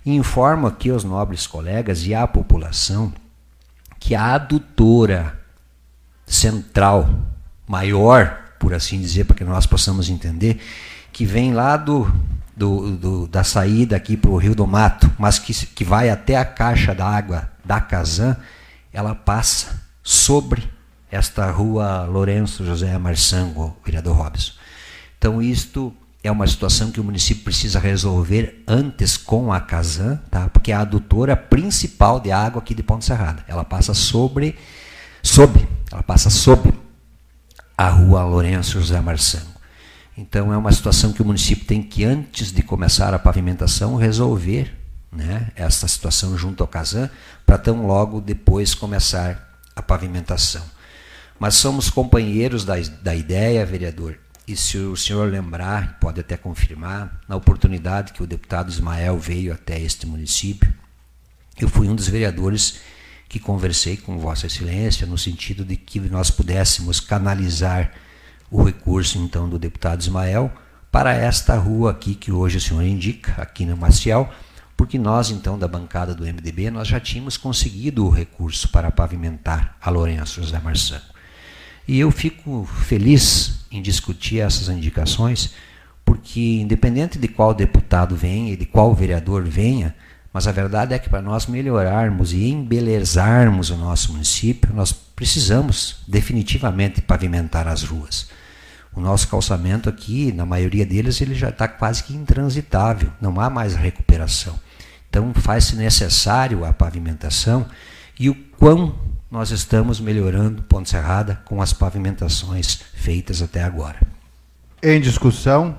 Informo 0.04 0.66
aqui 0.66 0.90
aos 0.90 1.04
nobres 1.04 1.46
colegas 1.46 2.04
e 2.04 2.14
à 2.14 2.26
população 2.26 3.12
que 4.00 4.14
a 4.14 4.34
adutora 4.34 5.38
central 6.26 7.08
maior, 7.66 8.56
por 8.58 8.74
assim 8.74 9.00
dizer, 9.00 9.24
para 9.24 9.36
que 9.36 9.44
nós 9.44 9.66
possamos 9.66 10.10
entender, 10.10 10.60
que 11.12 11.24
vem 11.24 11.54
lá 11.54 11.76
do 11.76 12.12
do, 12.56 12.96
do, 12.96 13.26
da 13.26 13.42
saída 13.42 13.96
aqui 13.96 14.16
para 14.16 14.30
o 14.30 14.36
Rio 14.36 14.54
do 14.54 14.66
Mato, 14.66 15.10
mas 15.18 15.38
que, 15.38 15.52
que 15.52 15.84
vai 15.84 16.08
até 16.08 16.36
a 16.36 16.44
caixa 16.44 16.94
d'água 16.94 17.50
da 17.64 17.80
Casan, 17.80 18.36
ela 18.92 19.12
passa 19.12 19.83
sobre 20.04 20.62
esta 21.10 21.50
rua 21.50 22.04
Lourenço 22.04 22.64
José 22.64 22.96
Marçango, 22.98 23.74
vereador 23.82 24.16
Robson. 24.16 24.52
Então, 25.16 25.40
isto 25.40 25.94
é 26.22 26.30
uma 26.30 26.46
situação 26.46 26.90
que 26.90 27.00
o 27.00 27.04
município 27.04 27.44
precisa 27.44 27.78
resolver 27.78 28.62
antes 28.68 29.16
com 29.16 29.50
a 29.50 29.60
Casan, 29.60 30.16
tá? 30.30 30.48
porque 30.50 30.70
é 30.70 30.74
a 30.74 30.80
adutora 30.80 31.34
principal 31.36 32.20
de 32.20 32.30
água 32.30 32.60
aqui 32.60 32.74
de 32.74 32.82
Ponte 32.82 33.06
Serrada. 33.06 33.42
Ela 33.48 33.64
passa 33.64 33.94
sobre, 33.94 34.56
sobre, 35.22 35.66
ela 35.90 36.02
passa 36.02 36.28
sobre 36.28 36.74
a 37.76 37.88
rua 37.88 38.24
Lourenço 38.24 38.78
José 38.80 39.00
Marçango. 39.00 39.54
Então 40.16 40.52
é 40.52 40.56
uma 40.56 40.72
situação 40.72 41.12
que 41.12 41.22
o 41.22 41.24
município 41.24 41.64
tem 41.64 41.82
que, 41.82 42.04
antes 42.04 42.52
de 42.52 42.62
começar 42.62 43.14
a 43.14 43.18
pavimentação, 43.18 43.96
resolver 43.96 44.72
né, 45.10 45.48
essa 45.56 45.88
situação 45.88 46.36
junto 46.36 46.62
ao 46.62 46.68
Casan, 46.68 47.10
para 47.46 47.58
tão 47.58 47.86
logo 47.86 48.20
depois 48.20 48.74
começar 48.74 49.53
a 49.74 49.82
pavimentação. 49.82 50.64
Mas 51.38 51.54
somos 51.54 51.90
companheiros 51.90 52.64
da, 52.64 52.74
da 53.02 53.14
ideia, 53.14 53.66
vereador, 53.66 54.18
e 54.46 54.56
se 54.56 54.76
o 54.76 54.96
senhor 54.96 55.30
lembrar, 55.30 55.98
pode 55.98 56.20
até 56.20 56.36
confirmar, 56.36 57.20
na 57.26 57.34
oportunidade 57.34 58.12
que 58.12 58.22
o 58.22 58.26
deputado 58.26 58.70
Ismael 58.70 59.18
veio 59.18 59.52
até 59.52 59.80
este 59.80 60.06
município, 60.06 60.72
eu 61.58 61.68
fui 61.68 61.88
um 61.88 61.94
dos 61.94 62.08
vereadores 62.08 62.80
que 63.28 63.40
conversei 63.40 63.96
com 63.96 64.18
Vossa 64.18 64.46
Excelência 64.46 65.06
no 65.06 65.16
sentido 65.16 65.64
de 65.64 65.76
que 65.76 65.98
nós 65.98 66.30
pudéssemos 66.30 67.00
canalizar 67.00 67.92
o 68.50 68.62
recurso 68.62 69.18
então 69.18 69.48
do 69.48 69.58
deputado 69.58 70.00
Ismael 70.00 70.52
para 70.92 71.12
esta 71.14 71.56
rua 71.56 71.90
aqui 71.90 72.14
que 72.14 72.30
hoje 72.30 72.58
o 72.58 72.60
senhor 72.60 72.82
indica, 72.82 73.40
aqui 73.40 73.64
no 73.64 73.76
Maciel, 73.76 74.32
porque 74.76 74.98
nós 74.98 75.30
então 75.30 75.58
da 75.58 75.68
bancada 75.68 76.14
do 76.14 76.24
MDB 76.24 76.70
nós 76.70 76.88
já 76.88 76.98
tínhamos 76.98 77.36
conseguido 77.36 78.04
o 78.06 78.10
recurso 78.10 78.68
para 78.68 78.90
pavimentar 78.90 79.76
a 79.80 79.90
Lourenço 79.90 80.42
José 80.42 80.58
Marçango. 80.58 81.14
E 81.86 82.00
eu 82.00 82.10
fico 82.10 82.64
feliz 82.64 83.60
em 83.70 83.82
discutir 83.82 84.40
essas 84.40 84.68
indicações, 84.68 85.52
porque 86.04 86.60
independente 86.60 87.18
de 87.18 87.28
qual 87.28 87.52
deputado 87.54 88.16
venha 88.16 88.52
e 88.52 88.56
de 88.56 88.64
qual 88.64 88.94
vereador 88.94 89.44
venha, 89.44 89.94
mas 90.32 90.48
a 90.48 90.52
verdade 90.52 90.94
é 90.94 90.98
que 90.98 91.08
para 91.08 91.22
nós 91.22 91.46
melhorarmos 91.46 92.32
e 92.32 92.48
embelezarmos 92.48 93.70
o 93.70 93.76
nosso 93.76 94.12
município, 94.12 94.74
nós 94.74 94.92
precisamos 94.92 95.98
definitivamente 96.08 97.00
pavimentar 97.00 97.68
as 97.68 97.84
ruas. 97.84 98.28
O 98.92 99.00
nosso 99.00 99.28
calçamento 99.28 99.88
aqui, 99.88 100.32
na 100.32 100.46
maioria 100.46 100.86
deles, 100.86 101.20
ele 101.20 101.34
já 101.34 101.50
está 101.50 101.68
quase 101.68 102.02
que 102.02 102.14
intransitável, 102.14 103.12
não 103.20 103.40
há 103.40 103.50
mais 103.50 103.74
recuperação. 103.74 104.58
Então 105.14 105.32
faz-se 105.32 105.76
necessário 105.76 106.64
a 106.64 106.72
pavimentação 106.72 107.66
e 108.18 108.28
o 108.28 108.34
quão 108.34 108.96
nós 109.30 109.52
estamos 109.52 110.00
melhorando 110.00 110.64
Ponte 110.64 110.90
Serrada 110.90 111.40
com 111.44 111.62
as 111.62 111.72
pavimentações 111.72 112.80
feitas 112.94 113.40
até 113.40 113.62
agora. 113.62 114.00
Em 114.82 115.00
discussão, 115.00 115.78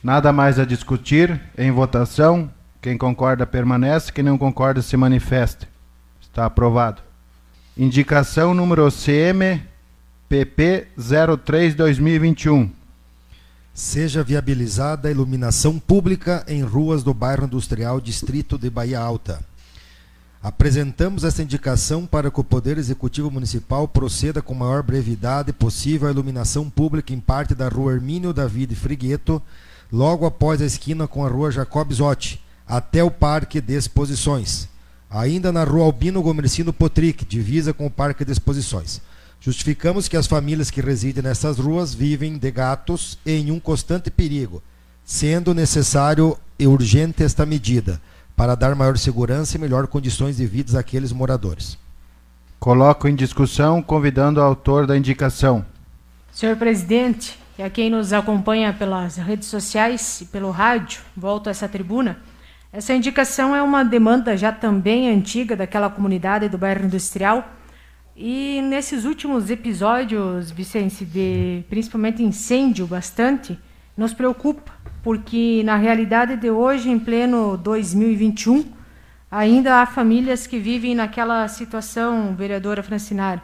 nada 0.00 0.32
mais 0.32 0.60
a 0.60 0.64
discutir, 0.64 1.40
em 1.58 1.72
votação, 1.72 2.48
quem 2.80 2.96
concorda 2.96 3.44
permanece, 3.44 4.12
quem 4.12 4.22
não 4.22 4.38
concorda 4.38 4.80
se 4.80 4.96
manifeste. 4.96 5.66
Está 6.20 6.46
aprovado. 6.46 7.02
Indicação 7.76 8.54
número 8.54 8.88
CM 8.92 9.60
PP 10.28 10.86
03-2021. 10.96 12.70
Seja 13.74 14.22
viabilizada 14.22 15.08
a 15.08 15.10
iluminação 15.10 15.78
pública 15.78 16.44
em 16.46 16.62
ruas 16.62 17.02
do 17.02 17.14
bairro 17.14 17.46
industrial 17.46 18.02
Distrito 18.02 18.58
de 18.58 18.68
Bahia 18.68 19.00
Alta. 19.00 19.42
Apresentamos 20.42 21.24
esta 21.24 21.42
indicação 21.42 22.04
para 22.04 22.30
que 22.30 22.38
o 22.38 22.44
Poder 22.44 22.76
Executivo 22.76 23.30
Municipal 23.30 23.88
proceda 23.88 24.42
com 24.42 24.52
maior 24.52 24.82
brevidade 24.82 25.54
possível 25.54 26.06
a 26.06 26.10
iluminação 26.10 26.68
pública 26.68 27.14
em 27.14 27.20
parte 27.20 27.54
da 27.54 27.68
rua 27.68 27.94
Hermínio 27.94 28.34
David 28.34 28.74
Frigueto, 28.74 29.40
logo 29.90 30.26
após 30.26 30.60
a 30.60 30.66
esquina 30.66 31.08
com 31.08 31.24
a 31.24 31.28
rua 31.30 31.50
Jacob 31.50 31.90
Zotti, 31.94 32.42
até 32.68 33.02
o 33.02 33.10
Parque 33.10 33.58
de 33.58 33.74
Exposições. 33.74 34.68
Ainda 35.08 35.50
na 35.50 35.64
rua 35.64 35.86
Albino 35.86 36.20
Gomercino 36.20 36.74
Potric, 36.74 37.24
divisa 37.24 37.72
com 37.72 37.86
o 37.86 37.90
Parque 37.90 38.22
de 38.22 38.32
Exposições. 38.32 39.00
Justificamos 39.44 40.06
que 40.06 40.16
as 40.16 40.28
famílias 40.28 40.70
que 40.70 40.80
residem 40.80 41.20
nessas 41.20 41.58
ruas 41.58 41.92
vivem 41.92 42.38
de 42.38 42.48
gatos 42.52 43.18
em 43.26 43.50
um 43.50 43.58
constante 43.58 44.08
perigo, 44.08 44.62
sendo 45.04 45.52
necessário 45.52 46.38
e 46.56 46.64
urgente 46.64 47.24
esta 47.24 47.44
medida 47.44 48.00
para 48.36 48.54
dar 48.54 48.76
maior 48.76 48.96
segurança 48.96 49.56
e 49.56 49.60
melhor 49.60 49.88
condições 49.88 50.36
de 50.36 50.46
vida 50.46 50.78
àqueles 50.78 51.10
moradores. 51.10 51.76
Coloco 52.60 53.08
em 53.08 53.16
discussão, 53.16 53.82
convidando 53.82 54.38
o 54.38 54.44
autor 54.44 54.86
da 54.86 54.96
indicação. 54.96 55.66
Senhor 56.32 56.54
presidente, 56.54 57.36
e 57.58 57.64
a 57.64 57.68
quem 57.68 57.90
nos 57.90 58.12
acompanha 58.12 58.72
pelas 58.72 59.16
redes 59.16 59.48
sociais 59.48 60.20
e 60.20 60.26
pelo 60.26 60.52
rádio, 60.52 61.00
volto 61.16 61.48
a 61.48 61.50
essa 61.50 61.68
tribuna. 61.68 62.18
Essa 62.72 62.94
indicação 62.94 63.56
é 63.56 63.60
uma 63.60 63.82
demanda 63.82 64.36
já 64.36 64.52
também 64.52 65.10
antiga 65.10 65.56
daquela 65.56 65.90
comunidade 65.90 66.48
do 66.48 66.56
bairro 66.56 66.86
industrial 66.86 67.44
e 68.16 68.60
nesses 68.62 69.04
últimos 69.04 69.50
episódios, 69.50 70.50
Vicente, 70.50 71.04
de 71.04 71.64
principalmente 71.70 72.22
incêndio 72.22 72.86
bastante, 72.86 73.58
nos 73.96 74.12
preocupa, 74.12 74.72
porque 75.02 75.62
na 75.64 75.76
realidade 75.76 76.36
de 76.36 76.50
hoje, 76.50 76.90
em 76.90 76.98
pleno 76.98 77.56
2021, 77.56 78.70
ainda 79.30 79.80
há 79.80 79.86
famílias 79.86 80.46
que 80.46 80.58
vivem 80.58 80.94
naquela 80.94 81.48
situação, 81.48 82.34
vereadora 82.34 82.82
Francinário, 82.82 83.42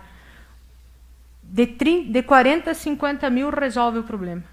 de, 1.42 1.66
30, 1.66 2.12
de 2.12 2.22
40 2.22 2.70
a 2.70 2.74
50 2.74 3.30
mil 3.30 3.48
resolve 3.48 4.00
o 4.00 4.04
problema. 4.04 4.44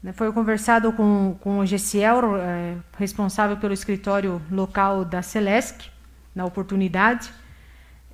Né, 0.00 0.12
foi 0.12 0.32
conversado 0.32 0.92
com, 0.92 1.36
com 1.40 1.58
o 1.58 1.66
GCL, 1.66 2.36
é, 2.38 2.76
responsável 2.96 3.56
pelo 3.56 3.74
escritório 3.74 4.40
local 4.52 5.04
da 5.04 5.20
Celesc, 5.20 5.90
na 6.32 6.44
oportunidade, 6.44 7.32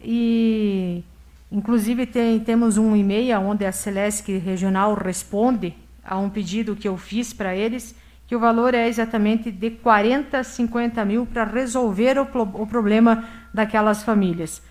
e, 0.04 1.04
inclusive, 1.50 2.06
tem, 2.06 2.40
temos 2.40 2.76
um 2.76 2.96
e-mail 2.96 3.40
onde 3.40 3.64
a 3.64 3.72
Celesc 3.72 4.28
Regional 4.38 4.94
responde 4.94 5.74
a 6.04 6.18
um 6.18 6.28
pedido 6.28 6.76
que 6.76 6.88
eu 6.88 6.96
fiz 6.96 7.32
para 7.32 7.54
eles, 7.54 7.94
que 8.26 8.34
o 8.34 8.40
valor 8.40 8.74
é 8.74 8.88
exatamente 8.88 9.50
de 9.50 9.70
40 9.70 10.38
a 10.38 10.44
50 10.44 11.04
mil 11.04 11.26
para 11.26 11.44
resolver 11.44 12.18
o, 12.18 12.22
o 12.54 12.66
problema 12.66 13.24
daquelas 13.52 14.02
famílias. 14.02 14.62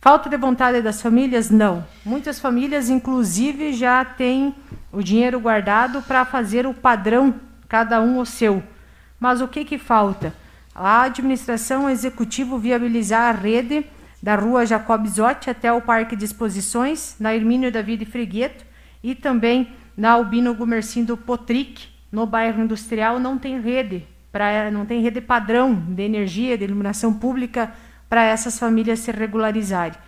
Falta 0.00 0.28
de 0.28 0.36
vontade 0.36 0.80
das 0.80 1.02
famílias? 1.02 1.50
Não. 1.50 1.84
Muitas 2.04 2.38
famílias, 2.38 2.88
inclusive, 2.88 3.72
já 3.72 4.04
têm 4.04 4.54
o 4.92 5.02
dinheiro 5.02 5.40
guardado 5.40 6.02
para 6.02 6.24
fazer 6.24 6.66
o 6.66 6.74
padrão, 6.74 7.34
cada 7.68 8.00
um 8.00 8.20
o 8.20 8.26
seu. 8.26 8.62
Mas 9.18 9.40
o 9.40 9.48
que, 9.48 9.64
que 9.64 9.76
falta? 9.76 10.32
A 10.72 11.02
administração 11.02 11.90
executiva 11.90 12.56
viabilizar 12.56 13.34
a 13.34 13.38
rede 13.38 13.84
da 14.22 14.34
rua 14.34 14.66
Jacob 14.66 15.06
Zotti 15.06 15.48
até 15.48 15.72
o 15.72 15.80
Parque 15.80 16.16
de 16.16 16.24
Exposições, 16.24 17.16
na 17.18 17.34
Hermínio 17.34 17.70
David 17.70 18.04
Frigueto, 18.04 18.64
e 19.02 19.14
também 19.14 19.72
na 19.96 20.12
Albino 20.12 20.54
Gumercindo 20.54 21.16
Potric, 21.16 21.88
no 22.10 22.26
bairro 22.26 22.62
industrial, 22.62 23.18
não 23.18 23.38
tem 23.38 23.60
rede, 23.60 24.04
pra, 24.32 24.70
não 24.70 24.84
tem 24.86 25.02
rede 25.02 25.20
padrão 25.20 25.74
de 25.74 26.02
energia, 26.02 26.56
de 26.56 26.64
iluminação 26.64 27.12
pública 27.12 27.72
para 28.08 28.24
essas 28.24 28.58
famílias 28.58 29.00
se 29.00 29.10
regularizarem. 29.10 29.98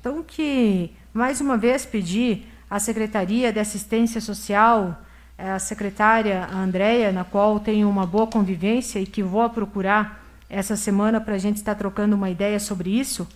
Então, 0.00 0.22
que, 0.22 0.92
mais 1.12 1.40
uma 1.40 1.56
vez, 1.56 1.84
pedir 1.84 2.46
à 2.70 2.78
Secretaria 2.78 3.52
de 3.52 3.58
Assistência 3.58 4.20
Social, 4.20 5.02
eh, 5.36 5.50
a 5.50 5.58
secretária 5.58 6.46
Andréia, 6.52 7.10
na 7.10 7.24
qual 7.24 7.58
tenho 7.58 7.88
uma 7.88 8.06
boa 8.06 8.26
convivência 8.26 9.00
e 9.00 9.06
que 9.06 9.22
vou 9.22 9.48
procurar 9.50 10.24
essa 10.48 10.76
semana 10.76 11.20
para 11.20 11.34
a 11.34 11.38
gente 11.38 11.56
estar 11.56 11.74
trocando 11.74 12.14
uma 12.14 12.30
ideia 12.30 12.60
sobre 12.60 12.90
isso, 12.90 13.28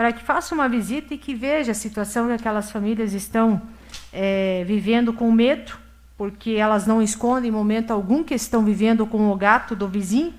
para 0.00 0.14
que 0.14 0.22
faça 0.22 0.54
uma 0.54 0.66
visita 0.66 1.12
e 1.12 1.18
que 1.18 1.34
veja 1.34 1.72
a 1.72 1.74
situação 1.74 2.28
que 2.28 2.32
aquelas 2.32 2.70
famílias 2.70 3.12
estão 3.12 3.60
é, 4.10 4.64
vivendo 4.66 5.12
com 5.12 5.30
medo, 5.30 5.72
porque 6.16 6.52
elas 6.52 6.86
não 6.86 7.02
escondem 7.02 7.50
em 7.50 7.52
momento 7.52 7.90
algum 7.90 8.24
que 8.24 8.32
estão 8.32 8.64
vivendo 8.64 9.04
com 9.04 9.30
o 9.30 9.36
gato 9.36 9.76
do 9.76 9.86
vizinho, 9.86 10.32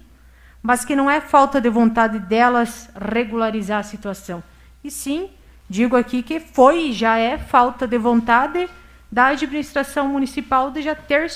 mas 0.63 0.83
que 0.83 0.95
não 0.95 1.07
é 1.07 1.21
falta 1.21 1.61
de 1.61 1.69
vontade 1.69 2.17
delas 2.17 2.89
regularizar 2.99 3.81
a 3.81 3.83
situação. 3.83 4.41
E 4.83 4.89
sim, 4.89 5.29
digo 5.69 5.95
aqui 5.95 6.23
que 6.23 6.39
foi 6.39 6.87
e 6.87 6.93
já 6.93 7.19
é 7.19 7.37
falta 7.37 7.85
de 7.85 7.99
vontade 7.99 8.67
da 9.11 9.27
administração 9.27 10.07
municipal 10.07 10.71
de 10.71 10.81
já 10.81 10.95
ter 10.95 11.31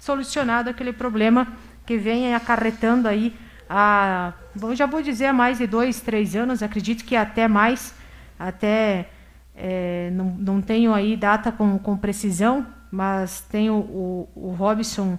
solucionado 0.00 0.68
aquele 0.68 0.92
problema 0.92 1.46
que 1.86 1.96
vem 1.96 2.34
acarretando 2.34 3.06
aí 3.06 3.32
há, 4.58 4.74
já 4.74 4.86
vou 4.86 5.02
dizer, 5.02 5.26
há 5.26 5.32
mais 5.32 5.58
de 5.58 5.66
dois, 5.66 6.00
três 6.00 6.34
anos, 6.34 6.62
acredito 6.62 7.04
que 7.04 7.16
até 7.16 7.46
mais, 7.48 7.94
até 8.38 9.08
é, 9.54 10.10
não, 10.12 10.26
não 10.38 10.60
tenho 10.60 10.92
aí 10.92 11.16
data 11.16 11.50
com, 11.50 11.78
com 11.78 11.96
precisão, 11.96 12.66
mas 12.90 13.40
tenho 13.40 13.74
o, 13.74 14.28
o 14.34 14.50
Robson 14.50 15.18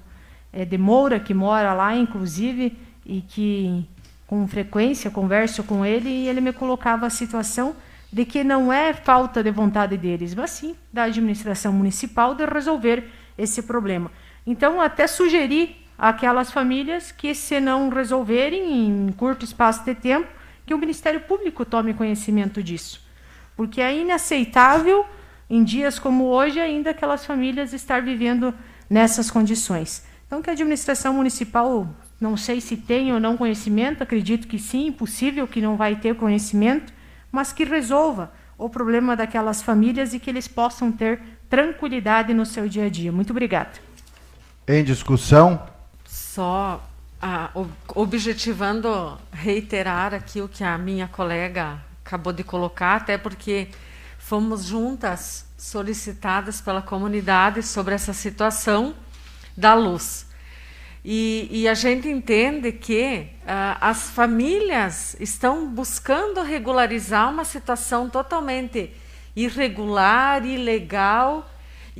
é, 0.51 0.65
de 0.65 0.77
Moura, 0.77 1.19
que 1.19 1.33
mora 1.33 1.73
lá, 1.73 1.95
inclusive, 1.95 2.77
e 3.05 3.21
que 3.21 3.87
com 4.27 4.47
frequência 4.47 5.09
converso 5.09 5.63
com 5.63 5.85
ele, 5.85 6.09
e 6.09 6.27
ele 6.27 6.41
me 6.41 6.53
colocava 6.53 7.05
a 7.05 7.09
situação 7.09 7.75
de 8.11 8.25
que 8.25 8.43
não 8.43 8.71
é 8.73 8.93
falta 8.93 9.43
de 9.43 9.51
vontade 9.51 9.97
deles, 9.97 10.33
mas 10.33 10.51
sim 10.51 10.75
da 10.91 11.03
administração 11.03 11.71
municipal 11.71 12.33
de 12.33 12.45
resolver 12.45 13.09
esse 13.37 13.63
problema. 13.63 14.11
Então, 14.45 14.81
até 14.81 15.05
sugeri 15.07 15.75
aquelas 15.99 16.49
famílias 16.49 17.11
que, 17.11 17.35
se 17.35 17.59
não 17.59 17.89
resolverem 17.89 18.87
em 18.87 19.11
curto 19.11 19.43
espaço 19.43 19.83
de 19.83 19.93
tempo, 19.93 20.29
que 20.65 20.73
o 20.73 20.77
Ministério 20.77 21.19
Público 21.19 21.65
tome 21.65 21.93
conhecimento 21.93 22.63
disso. 22.63 23.05
Porque 23.55 23.81
é 23.81 23.97
inaceitável, 23.97 25.05
em 25.49 25.61
dias 25.61 25.99
como 25.99 26.25
hoje, 26.25 26.57
ainda 26.57 26.91
aquelas 26.91 27.25
famílias 27.25 27.73
estar 27.73 28.01
vivendo 28.01 28.53
nessas 28.89 29.29
condições. 29.29 30.05
Então, 30.25 30.41
que 30.41 30.49
a 30.49 30.53
administração 30.53 31.13
municipal, 31.13 31.87
não 32.21 32.37
sei 32.37 32.61
se 32.61 32.77
tem 32.77 33.11
ou 33.11 33.19
não 33.19 33.35
conhecimento, 33.35 34.01
acredito 34.01 34.47
que 34.47 34.57
sim, 34.57 34.87
impossível 34.87 35.45
que 35.47 35.59
não 35.59 35.75
vai 35.75 35.97
ter 35.97 36.15
conhecimento, 36.15 36.93
mas 37.29 37.51
que 37.51 37.65
resolva 37.65 38.31
o 38.57 38.69
problema 38.69 39.15
daquelas 39.15 39.61
famílias 39.61 40.13
e 40.13 40.19
que 40.19 40.29
eles 40.29 40.47
possam 40.47 40.91
ter 40.91 41.19
tranquilidade 41.49 42.33
no 42.33 42.45
seu 42.45 42.69
dia 42.69 42.85
a 42.85 42.89
dia. 42.89 43.11
Muito 43.11 43.31
obrigada. 43.31 43.71
Em 44.67 44.83
discussão, 44.83 45.59
só 46.39 46.81
ah, 47.21 47.51
objetivando 47.93 49.19
reiterar 49.29 50.13
aqui 50.13 50.39
o 50.39 50.47
que 50.47 50.63
a 50.63 50.77
minha 50.77 51.05
colega 51.05 51.83
acabou 52.05 52.31
de 52.31 52.45
colocar, 52.45 52.95
até 52.95 53.17
porque 53.17 53.67
fomos 54.17 54.63
juntas 54.63 55.45
solicitadas 55.57 56.61
pela 56.61 56.81
comunidade 56.81 57.61
sobre 57.61 57.93
essa 57.93 58.13
situação 58.13 58.95
da 59.57 59.73
luz. 59.73 60.27
E, 61.03 61.49
e 61.51 61.67
a 61.67 61.73
gente 61.73 62.07
entende 62.07 62.71
que 62.71 63.27
ah, 63.45 63.77
as 63.81 64.09
famílias 64.09 65.17
estão 65.19 65.67
buscando 65.67 66.41
regularizar 66.41 67.29
uma 67.29 67.43
situação 67.43 68.09
totalmente 68.09 68.93
irregular, 69.35 70.45
ilegal 70.45 71.45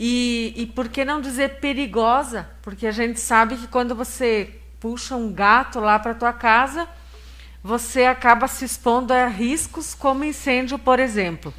e, 0.02 0.54
e 0.56 0.66
por 0.66 0.88
que 0.88 1.04
não 1.04 1.20
dizer 1.20 1.60
perigosa? 1.60 2.50
Porque 2.62 2.88
a 2.88 2.92
gente 2.92 3.20
sabe 3.20 3.58
que 3.58 3.68
quando 3.68 3.94
você 3.94 4.50
puxa 4.80 5.14
um 5.14 5.30
gato 5.30 5.82
lá 5.82 6.00
para 6.00 6.14
tua 6.14 6.32
casa, 6.32 6.88
você 7.62 8.06
acaba 8.06 8.48
se 8.48 8.64
expondo 8.64 9.12
a 9.12 9.28
riscos 9.28 9.94
como 9.94 10.24
incêndio, 10.24 10.80
por 10.80 11.02
exemplo. 11.02 11.54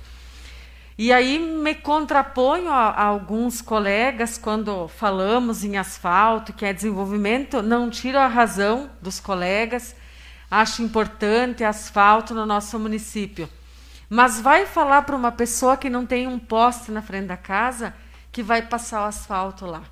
E 0.97 1.12
aí 1.12 1.38
me 1.38 1.74
contraponho 1.74 2.70
a, 2.70 2.88
a, 2.88 3.05
alguns 3.05 3.61
colegas 3.61 4.38
quando 4.38 4.88
falamos 4.88 5.62
em 5.62 5.76
asfalto, 5.76 6.55
que 6.55 6.64
é 6.64 6.72
desenvolvimento, 6.72 7.61
não 7.61 7.91
tiro 7.91 8.16
a 8.16 8.26
razão 8.26 8.88
dos 9.03 9.20
colegas, 9.20 9.95
acho 10.51 10.82
importante 10.82 11.62
asfalto 11.62 12.32
no 12.32 12.47
nosso 12.47 12.78
município. 12.78 13.51
Mas 14.09 14.41
vai 14.41 14.64
falar 14.64 15.03
para 15.03 15.14
uma 15.14 15.30
pessoa 15.30 15.76
que 15.76 15.91
não 15.91 16.07
tem 16.07 16.26
um 16.26 16.38
poste 16.38 16.91
na 16.91 17.03
frente 17.03 17.26
da 17.26 17.36
casa 17.36 17.93
que 18.33 18.43
vai 18.43 18.62
passar 18.62 19.03
o 19.03 19.09
asfalto 19.09 19.66
lá. 19.66 19.83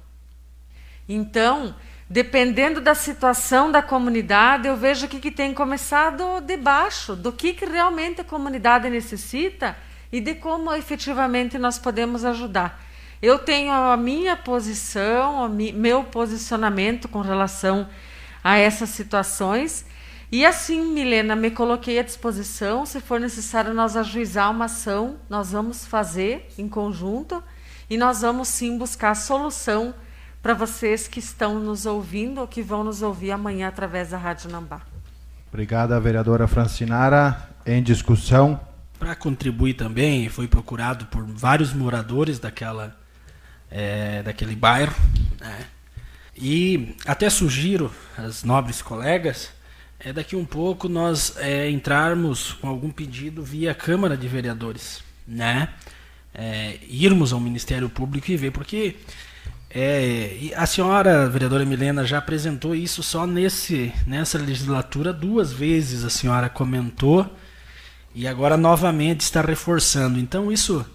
Então, 1.09 1.75
dependendo 2.09 2.81
da 2.81 2.95
situação 2.95 3.71
da 3.71 3.83
comunidade, 3.83 4.69
eu 4.69 4.77
vejo 4.77 5.09
que, 5.09 5.19
que 5.19 5.31
tem 5.31 5.53
começado 5.55 6.41
de 6.41 6.57
baixo, 6.57 7.17
do 7.17 7.33
que, 7.33 7.53
que 7.53 7.65
realmente 7.65 8.21
a 8.21 8.25
comunidade 8.25 8.89
necessita 8.89 9.77
e 10.13 10.21
de 10.21 10.35
como 10.35 10.73
efetivamente 10.75 11.59
nós 11.59 11.79
podemos 11.79 12.25
ajudar. 12.25 12.83
Eu 13.21 13.39
tenho 13.39 13.73
a 13.73 13.97
minha 13.97 14.37
posição, 14.37 15.45
o 15.45 15.49
meu 15.49 16.05
posicionamento 16.05 17.09
com 17.09 17.21
relação 17.21 17.89
a 18.45 18.57
essas 18.57 18.91
situações. 18.91 19.85
E 20.31 20.47
assim, 20.47 20.93
Milena, 20.93 21.35
me 21.35 21.51
coloquei 21.51 21.99
à 21.99 22.03
disposição. 22.03 22.87
Se 22.87 23.01
for 23.01 23.19
necessário 23.19 23.75
nós 23.75 23.97
ajuizar 23.97 24.51
uma 24.51 24.67
ação, 24.67 25.17
nós 25.29 25.51
vamos 25.51 25.85
fazer 25.85 26.49
em 26.57 26.69
conjunto 26.69 27.43
e 27.89 27.97
nós 27.97 28.21
vamos 28.21 28.49
sim 28.49 28.77
buscar 28.77 29.15
solução 29.15 29.95
para 30.43 30.55
vocês 30.55 31.09
que 31.09 31.19
estão 31.19 31.59
nos 31.59 31.87
ouvindo 31.87 32.41
ou 32.41 32.47
que 32.47 32.63
vão 32.63 32.85
nos 32.85 33.03
ouvir 33.03 33.31
amanhã 33.31 33.69
através 33.69 34.11
da 34.11 34.19
Rádio 34.19 34.51
Nambá. 34.51 34.83
Obrigada, 35.49 35.99
vereadora 35.99 36.47
Francinara. 36.47 37.49
Em 37.67 37.83
discussão. 37.83 38.61
Para 38.99 39.15
contribuir 39.15 39.75
também, 39.75 40.29
foi 40.29 40.49
procurado 40.49 41.07
por 41.07 41.25
vários 41.25 41.73
moradores 41.73 42.39
daquela, 42.39 42.97
é, 43.71 44.23
daquele 44.23 44.57
bairro. 44.57 44.95
Né? 45.41 45.67
E 46.37 46.97
até 47.07 47.29
sugiro 47.29 47.93
às 48.17 48.45
nobres 48.45 48.81
colegas 48.81 49.51
é 50.01 50.13
daqui 50.13 50.37
um 50.37 50.45
pouco 50.45 50.89
nós 50.89 51.37
é, 51.39 51.69
entrarmos 51.69 52.53
com 52.55 52.69
algum 52.69 52.91
pedido 52.91 53.43
via 53.43 53.75
Câmara 53.75 54.17
de 54.17 54.29
Vereadores, 54.29 55.03
né? 55.27 55.71
É, 56.39 56.79
irmos 56.89 57.33
ao 57.33 57.41
Ministério 57.41 57.89
Público 57.89 58.31
e 58.31 58.37
ver, 58.37 58.53
porque 58.53 58.95
é, 59.69 60.53
a 60.57 60.65
senhora 60.67 61.29
vereadora 61.29 61.67
Milena 61.67 62.07
já 62.07 62.19
apresentou 62.19 62.77
isso 62.77 63.03
só 63.03 63.27
nesse, 63.27 63.93
nessa 64.07 64.39
legislatura 64.39 65.13
duas 65.13 65.53
vezes 65.53 66.05
a 66.05 66.11
senhora 66.11 66.49
comentou 66.49 67.29
e 68.15 68.27
agora 68.29 68.57
novamente 68.57 69.23
está 69.23 69.43
reforçando. 69.43 70.17
Então 70.21 70.53
isso 70.53 70.87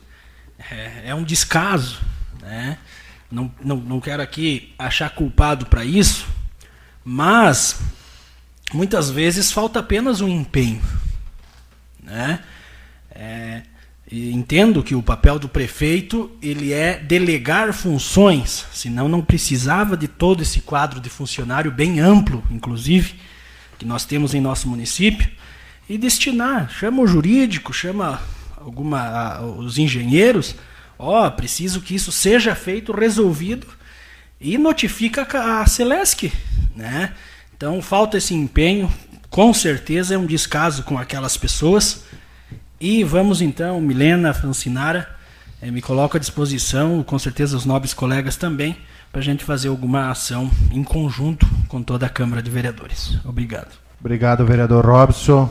é, 0.72 1.10
é 1.10 1.16
um 1.16 1.24
descaso, 1.24 2.00
né? 2.42 2.78
Não, 3.30 3.52
não, 3.62 3.76
não 3.78 4.00
quero 4.00 4.24
aqui 4.24 4.74
achar 4.80 5.10
culpado 5.10 5.66
para 5.66 5.84
isso, 5.84 6.26
mas 7.04 7.82
muitas 8.74 9.10
vezes 9.10 9.52
falta 9.52 9.80
apenas 9.80 10.22
um 10.22 10.28
empenho, 10.30 10.82
né? 12.02 12.40
É, 13.12 13.64
entendo 14.14 14.84
que 14.84 14.94
o 14.94 15.02
papel 15.02 15.40
do 15.40 15.50
prefeito 15.50 16.30
ele 16.42 16.72
é 16.72 16.98
delegar 17.00 17.74
funções, 17.74 18.66
senão 18.72 19.10
não 19.10 19.22
precisava 19.22 19.98
de 19.98 20.08
todo 20.08 20.44
esse 20.44 20.62
quadro 20.62 21.00
de 21.00 21.10
funcionário 21.10 21.72
bem 21.72 22.00
amplo, 22.00 22.44
inclusive, 22.52 23.16
que 23.80 23.86
nós 23.86 24.06
temos 24.06 24.36
em 24.36 24.42
nosso 24.42 24.68
município, 24.68 25.32
e 25.90 25.98
destinar, 25.98 26.70
chama 26.70 27.02
o 27.02 27.08
jurídico, 27.08 27.74
chama 27.74 28.22
alguma 28.58 29.42
os 29.42 29.78
engenheiros, 29.78 30.56
ó, 30.98 31.26
oh, 31.26 31.32
preciso 31.32 31.82
que 31.82 31.96
isso 31.96 32.12
seja 32.12 32.54
feito, 32.54 32.94
resolvido 32.94 33.68
e 34.40 34.58
notifica 34.58 35.28
a 35.32 35.66
Celesc, 35.66 36.32
né? 36.76 37.14
Então 37.56 37.82
falta 37.82 38.18
esse 38.18 38.34
empenho, 38.34 38.92
com 39.30 39.54
certeza 39.54 40.14
é 40.14 40.18
um 40.18 40.26
descaso 40.26 40.84
com 40.84 40.98
aquelas 40.98 41.36
pessoas 41.36 42.04
e 42.84 43.02
vamos 43.02 43.42
então, 43.42 43.80
Milena, 43.80 44.34
Francinara, 44.34 45.08
eh, 45.62 45.72
me 45.72 45.82
coloco 45.82 46.18
à 46.18 46.20
disposição, 46.20 47.02
com 47.02 47.18
certeza 47.18 47.56
os 47.56 47.64
nobres 47.64 47.94
colegas 47.94 48.36
também, 48.36 48.76
para 49.10 49.22
a 49.22 49.24
gente 49.24 49.46
fazer 49.46 49.70
alguma 49.70 50.12
ação 50.12 50.52
em 50.70 50.84
conjunto 50.84 51.48
com 51.70 51.82
toda 51.82 52.06
a 52.06 52.10
Câmara 52.10 52.44
de 52.44 52.52
Vereadores. 52.52 53.18
Obrigado. 53.24 53.70
Obrigado, 54.02 54.46
vereador 54.46 54.86
Robson. 54.86 55.50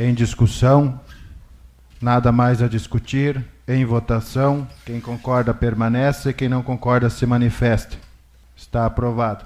Em 0.00 0.12
discussão, 0.12 1.00
nada 2.00 2.32
mais 2.32 2.60
a 2.60 2.66
discutir. 2.66 3.40
Em 3.68 3.84
votação, 3.84 4.66
quem 4.84 5.00
concorda 5.00 5.54
permanece, 5.54 6.32
quem 6.32 6.48
não 6.48 6.60
concorda 6.60 7.08
se 7.08 7.24
manifeste. 7.24 7.96
Está 8.56 8.84
aprovado. 8.84 9.44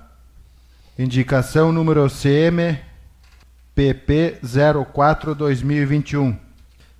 Indicação 0.98 1.72
número 1.72 2.08
CM 2.08 2.78
PP 3.74 4.38
04-2021. 4.42 6.45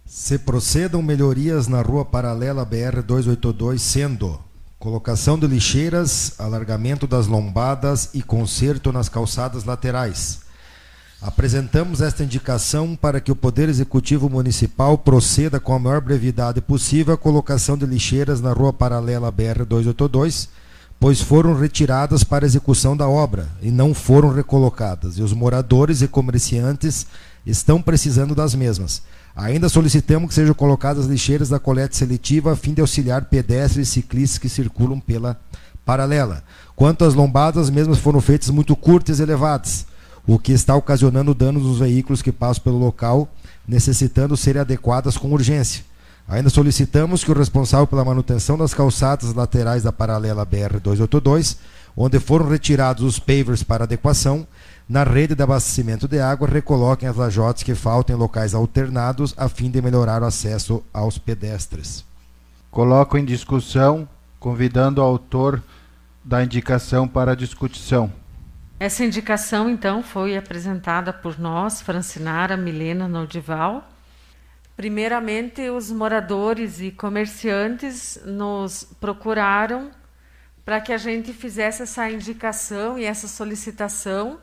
Se 0.06 0.38
procedam 0.38 1.02
melhorias 1.02 1.66
na 1.66 1.82
rua 1.82 2.04
paralela 2.04 2.64
BR 2.64 3.02
282, 3.04 3.82
sendo 3.82 4.38
colocação 4.78 5.36
de 5.36 5.48
lixeiras, 5.48 6.34
alargamento 6.38 7.08
das 7.08 7.26
lombadas 7.26 8.10
e 8.14 8.22
conserto 8.22 8.92
nas 8.92 9.08
calçadas 9.08 9.64
laterais. 9.64 10.42
Apresentamos 11.20 12.00
esta 12.00 12.22
indicação 12.22 12.94
para 12.94 13.20
que 13.20 13.32
o 13.32 13.36
Poder 13.36 13.68
Executivo 13.68 14.30
Municipal 14.30 14.96
proceda 14.96 15.58
com 15.58 15.74
a 15.74 15.78
maior 15.78 16.00
brevidade 16.00 16.60
possível 16.60 17.14
a 17.14 17.18
colocação 17.18 17.76
de 17.76 17.84
lixeiras 17.84 18.40
na 18.40 18.52
rua 18.52 18.72
paralela 18.72 19.30
BR 19.32 19.64
282 19.68 20.48
pois 20.98 21.20
foram 21.20 21.54
retiradas 21.54 22.24
para 22.24 22.46
execução 22.46 22.96
da 22.96 23.08
obra 23.08 23.48
e 23.60 23.70
não 23.70 23.92
foram 23.92 24.32
recolocadas, 24.32 25.18
e 25.18 25.22
os 25.22 25.32
moradores 25.32 26.00
e 26.02 26.08
comerciantes 26.08 27.06
estão 27.44 27.82
precisando 27.82 28.34
das 28.34 28.54
mesmas. 28.54 29.02
Ainda 29.36 29.68
solicitamos 29.68 30.30
que 30.30 30.34
sejam 30.34 30.54
colocadas 30.54 31.04
lixeiras 31.04 31.50
da 31.50 31.58
coleta 31.58 31.94
seletiva 31.94 32.54
a 32.54 32.56
fim 32.56 32.72
de 32.72 32.80
auxiliar 32.80 33.26
pedestres 33.26 33.88
e 33.88 33.92
ciclistas 33.92 34.38
que 34.38 34.48
circulam 34.48 34.98
pela 34.98 35.38
paralela. 35.84 36.42
Quanto 36.74 37.04
às 37.04 37.12
lombadas, 37.12 37.64
as 37.64 37.70
mesmas 37.70 37.98
foram 37.98 38.18
feitas 38.22 38.48
muito 38.48 38.74
curtas 38.74 39.18
e 39.18 39.22
elevadas, 39.22 39.86
o 40.26 40.38
que 40.38 40.52
está 40.52 40.74
ocasionando 40.74 41.34
danos 41.34 41.64
nos 41.64 41.80
veículos 41.80 42.22
que 42.22 42.32
passam 42.32 42.64
pelo 42.64 42.78
local, 42.78 43.28
necessitando 43.68 44.38
serem 44.38 44.62
adequadas 44.62 45.18
com 45.18 45.30
urgência. 45.30 45.84
Ainda 46.26 46.48
solicitamos 46.48 47.22
que 47.22 47.30
o 47.30 47.38
responsável 47.38 47.86
pela 47.86 48.06
manutenção 48.06 48.56
das 48.56 48.72
calçadas 48.72 49.34
laterais 49.34 49.82
da 49.82 49.92
paralela 49.92 50.46
BR-282, 50.46 51.58
onde 51.94 52.18
foram 52.18 52.48
retirados 52.48 53.04
os 53.04 53.18
pavers 53.18 53.62
para 53.62 53.84
adequação, 53.84 54.46
na 54.88 55.02
rede 55.02 55.34
de 55.34 55.42
abastecimento 55.42 56.06
de 56.06 56.20
água, 56.20 56.48
recoloquem 56.48 57.08
as 57.08 57.16
lajotas 57.16 57.62
que 57.62 57.74
faltam 57.74 58.14
em 58.14 58.18
locais 58.18 58.54
alternados, 58.54 59.34
a 59.36 59.48
fim 59.48 59.70
de 59.70 59.82
melhorar 59.82 60.22
o 60.22 60.26
acesso 60.26 60.84
aos 60.92 61.18
pedestres. 61.18 62.04
Coloco 62.70 63.18
em 63.18 63.24
discussão, 63.24 64.08
convidando 64.38 65.00
o 65.00 65.04
autor 65.04 65.62
da 66.24 66.42
indicação 66.44 67.08
para 67.08 67.34
discussão. 67.34 68.12
Essa 68.78 69.04
indicação, 69.04 69.70
então, 69.70 70.02
foi 70.02 70.36
apresentada 70.36 71.12
por 71.12 71.38
nós, 71.38 71.80
Francinara 71.80 72.56
Milena 72.56 73.08
Nodival, 73.08 73.84
Primeiramente, 74.76 75.70
os 75.70 75.90
moradores 75.90 76.82
e 76.82 76.90
comerciantes 76.90 78.20
nos 78.26 78.84
procuraram 79.00 79.90
para 80.66 80.82
que 80.82 80.92
a 80.92 80.98
gente 80.98 81.32
fizesse 81.32 81.82
essa 81.82 82.10
indicação 82.10 82.98
e 82.98 83.04
essa 83.04 83.26
solicitação 83.26 84.38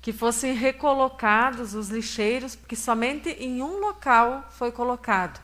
que 0.00 0.12
fossem 0.12 0.54
recolocados 0.54 1.74
os 1.74 1.88
lixeiros, 1.88 2.56
porque 2.56 2.74
somente 2.74 3.30
em 3.30 3.62
um 3.62 3.78
local 3.78 4.46
foi 4.50 4.72
colocado. 4.72 5.40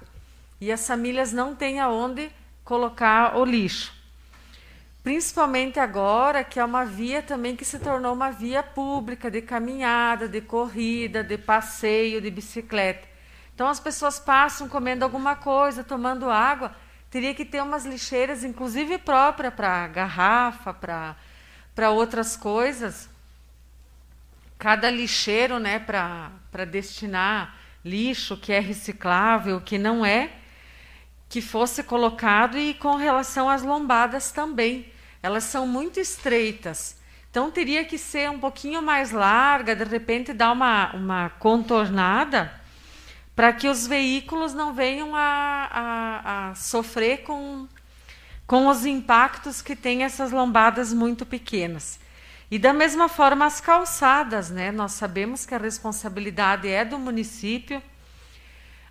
E 0.60 0.72
as 0.72 0.86
famílias 0.86 1.32
não 1.32 1.54
têm 1.54 1.78
aonde 1.78 2.30
colocar 2.64 3.36
o 3.36 3.44
lixo. 3.44 3.94
Principalmente 5.02 5.78
agora, 5.78 6.42
que 6.42 6.58
é 6.58 6.64
uma 6.64 6.84
via 6.84 7.22
também 7.22 7.54
que 7.54 7.64
se 7.64 7.78
tornou 7.78 8.12
uma 8.12 8.30
via 8.30 8.62
pública 8.62 9.30
de 9.30 9.40
caminhada, 9.40 10.26
de 10.26 10.40
corrida, 10.40 11.22
de 11.22 11.38
passeio, 11.38 12.20
de 12.20 12.30
bicicleta. 12.30 13.06
Então 13.54 13.68
as 13.68 13.78
pessoas 13.78 14.18
passam 14.18 14.68
comendo 14.68 15.04
alguma 15.04 15.36
coisa, 15.36 15.84
tomando 15.84 16.28
água, 16.28 16.74
teria 17.08 17.34
que 17.34 17.44
ter 17.44 17.62
umas 17.62 17.86
lixeiras, 17.86 18.42
inclusive 18.42 18.98
própria 18.98 19.50
para 19.50 19.86
garrafa, 19.86 20.74
para 20.74 21.90
outras 21.90 22.36
coisas. 22.36 23.08
Cada 24.58 24.90
lixeiro, 24.90 25.58
né, 25.58 25.78
para 25.78 26.64
destinar 26.64 27.56
lixo 27.84 28.36
que 28.36 28.52
é 28.52 28.58
reciclável, 28.58 29.60
que 29.60 29.78
não 29.78 30.04
é, 30.04 30.30
que 31.28 31.40
fosse 31.40 31.82
colocado 31.82 32.58
e 32.58 32.74
com 32.74 32.96
relação 32.96 33.48
às 33.48 33.62
lombadas 33.62 34.32
também. 34.32 34.92
Elas 35.22 35.44
são 35.44 35.66
muito 35.66 36.00
estreitas. 36.00 36.96
Então 37.30 37.50
teria 37.50 37.84
que 37.84 37.98
ser 37.98 38.30
um 38.30 38.38
pouquinho 38.38 38.80
mais 38.80 39.10
larga, 39.10 39.76
de 39.76 39.84
repente 39.84 40.32
dar 40.32 40.52
uma, 40.52 40.94
uma 40.94 41.28
contornada 41.30 42.52
para 43.34 43.52
que 43.52 43.68
os 43.68 43.86
veículos 43.86 44.54
não 44.54 44.72
venham 44.72 45.14
a, 45.14 45.68
a, 45.70 46.48
a, 46.48 46.54
sofrer 46.54 47.18
com, 47.18 47.68
com 48.46 48.68
os 48.68 48.86
impactos 48.86 49.60
que 49.60 49.76
tem 49.76 50.02
essas 50.02 50.32
lombadas 50.32 50.94
muito 50.94 51.26
pequenas. 51.26 52.00
E 52.50 52.58
da 52.58 52.72
mesma 52.72 53.08
forma 53.08 53.44
as 53.44 53.60
calçadas, 53.60 54.50
né? 54.50 54.70
Nós 54.70 54.92
sabemos 54.92 55.44
que 55.44 55.54
a 55.54 55.58
responsabilidade 55.58 56.68
é 56.68 56.84
do 56.84 56.98
município. 56.98 57.82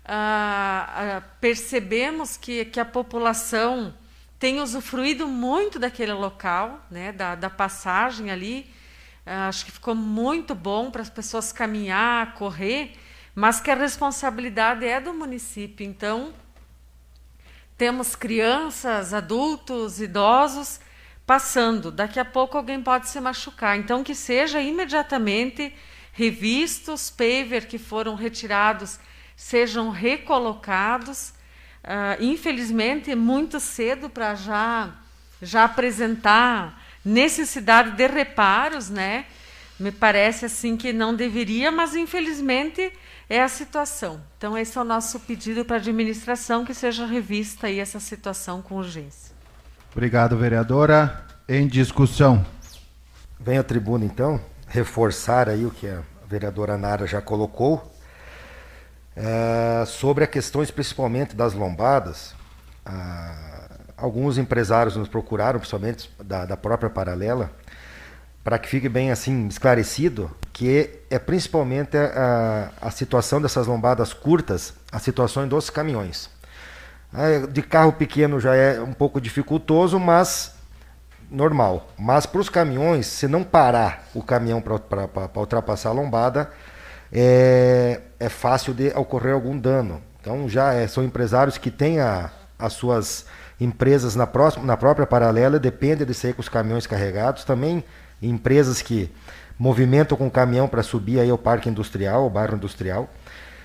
Ah, 0.04 0.88
ah, 0.88 1.22
percebemos 1.40 2.36
que, 2.36 2.64
que 2.66 2.78
a 2.78 2.84
população 2.84 3.94
tem 4.38 4.60
usufruído 4.60 5.26
muito 5.26 5.78
daquele 5.78 6.12
local, 6.12 6.84
né? 6.90 7.12
Da, 7.12 7.34
da 7.34 7.48
passagem 7.48 8.30
ali. 8.30 8.70
Ah, 9.24 9.48
acho 9.48 9.64
que 9.64 9.72
ficou 9.72 9.94
muito 9.94 10.54
bom 10.54 10.90
para 10.90 11.02
as 11.02 11.10
pessoas 11.10 11.52
caminhar, 11.52 12.34
correr 12.34 12.96
mas 13.36 13.60
que 13.60 13.70
a 13.70 13.74
responsabilidade 13.74 14.86
é 14.86 14.98
do 14.98 15.12
município. 15.12 15.86
Então, 15.86 16.32
temos 17.76 18.16
crianças, 18.16 19.12
adultos, 19.12 20.00
idosos 20.00 20.80
passando. 21.26 21.90
Daqui 21.90 22.20
a 22.20 22.24
pouco 22.24 22.56
alguém 22.56 22.80
pode 22.80 23.08
se 23.08 23.20
machucar. 23.20 23.76
Então, 23.76 24.04
que 24.04 24.14
seja 24.14 24.60
imediatamente 24.60 25.74
revistos, 26.12 27.10
paver 27.10 27.66
que 27.66 27.78
foram 27.78 28.14
retirados 28.14 28.98
sejam 29.36 29.90
recolocados. 29.90 31.34
Uh, 31.84 32.22
infelizmente, 32.22 33.14
muito 33.14 33.60
cedo 33.60 34.08
para 34.08 34.34
já, 34.34 34.94
já 35.42 35.64
apresentar 35.64 36.82
necessidade 37.04 37.92
de 37.92 38.06
reparos, 38.06 38.88
né? 38.88 39.26
Me 39.78 39.92
parece 39.92 40.46
assim 40.46 40.76
que 40.76 40.92
não 40.92 41.14
deveria, 41.14 41.70
mas 41.70 41.94
infelizmente 41.94 42.90
é 43.28 43.42
a 43.42 43.48
situação. 43.48 44.24
Então, 44.38 44.56
esse 44.56 44.76
é 44.78 44.80
o 44.80 44.84
nosso 44.84 45.20
pedido 45.20 45.64
para 45.64 45.76
a 45.76 45.78
administração, 45.78 46.64
que 46.64 46.72
seja 46.72 47.04
revista 47.04 47.66
aí 47.66 47.78
essa 47.78 48.00
situação 48.00 48.62
com 48.62 48.76
urgência. 48.76 49.35
Obrigado, 49.96 50.36
vereadora. 50.36 51.24
Em 51.48 51.66
discussão. 51.66 52.44
Vem 53.40 53.56
a 53.56 53.62
tribuna, 53.62 54.04
então, 54.04 54.38
reforçar 54.68 55.48
aí 55.48 55.64
o 55.64 55.70
que 55.70 55.88
a 55.88 56.02
vereadora 56.28 56.76
Nara 56.76 57.06
já 57.06 57.22
colocou, 57.22 57.90
é, 59.16 59.86
sobre 59.86 60.24
as 60.24 60.28
questões 60.28 60.70
principalmente 60.70 61.34
das 61.34 61.54
lombadas. 61.54 62.34
Ah, 62.84 63.70
alguns 63.96 64.36
empresários 64.36 64.96
nos 64.96 65.08
procuraram, 65.08 65.58
principalmente 65.58 66.12
da, 66.22 66.44
da 66.44 66.58
própria 66.58 66.90
Paralela, 66.90 67.50
para 68.44 68.58
que 68.58 68.68
fique 68.68 68.90
bem 68.90 69.10
assim 69.10 69.48
esclarecido 69.48 70.30
que 70.52 71.00
é 71.08 71.18
principalmente 71.18 71.96
a, 71.96 72.70
a 72.82 72.90
situação 72.90 73.40
dessas 73.40 73.66
lombadas 73.66 74.12
curtas, 74.12 74.74
as 74.92 75.00
situações 75.00 75.48
dos 75.48 75.70
caminhões. 75.70 76.28
De 77.52 77.62
carro 77.62 77.92
pequeno 77.92 78.38
já 78.38 78.54
é 78.54 78.80
um 78.80 78.92
pouco 78.92 79.20
dificultoso, 79.20 79.98
mas 79.98 80.54
normal. 81.30 81.88
Mas 81.98 82.26
para 82.26 82.40
os 82.40 82.48
caminhões, 82.48 83.06
se 83.06 83.26
não 83.26 83.42
parar 83.42 84.04
o 84.14 84.22
caminhão 84.22 84.60
para 84.60 85.40
ultrapassar 85.40 85.90
a 85.90 85.92
lombada, 85.92 86.50
é, 87.12 88.00
é 88.18 88.28
fácil 88.28 88.74
de 88.74 88.88
ocorrer 88.88 89.34
algum 89.34 89.58
dano. 89.58 90.02
Então 90.20 90.48
já 90.48 90.72
é, 90.72 90.86
são 90.86 91.04
empresários 91.04 91.56
que 91.56 91.70
têm 91.70 92.00
a, 92.00 92.30
as 92.58 92.72
suas 92.72 93.26
empresas 93.60 94.14
na, 94.14 94.26
próxima, 94.26 94.64
na 94.64 94.76
própria 94.76 95.06
paralela, 95.06 95.58
depende 95.58 96.04
de 96.04 96.12
ser 96.12 96.34
com 96.34 96.40
os 96.40 96.48
caminhões 96.48 96.86
carregados. 96.86 97.44
Também 97.44 97.82
empresas 98.20 98.82
que 98.82 99.12
movimentam 99.58 100.16
com 100.18 100.30
caminhão 100.30 100.68
para 100.68 100.82
subir 100.82 101.20
aí 101.20 101.30
ao 101.30 101.38
parque 101.38 101.68
industrial, 101.68 102.26
o 102.26 102.30
bairro 102.30 102.56
industrial. 102.56 103.08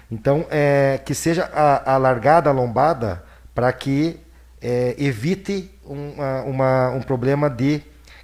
Então, 0.09 0.45
é, 0.49 0.99
que 1.05 1.13
seja 1.13 1.49
alargada 1.85 2.49
a 2.49 2.53
lombada 2.53 3.23
para 3.53 3.71
que 3.73 4.19
é, 4.61 4.95
evite 4.97 5.71
uma, 5.83 6.41
uma, 6.43 6.89
um 6.91 7.01
problema 7.01 7.49
de 7.49 7.81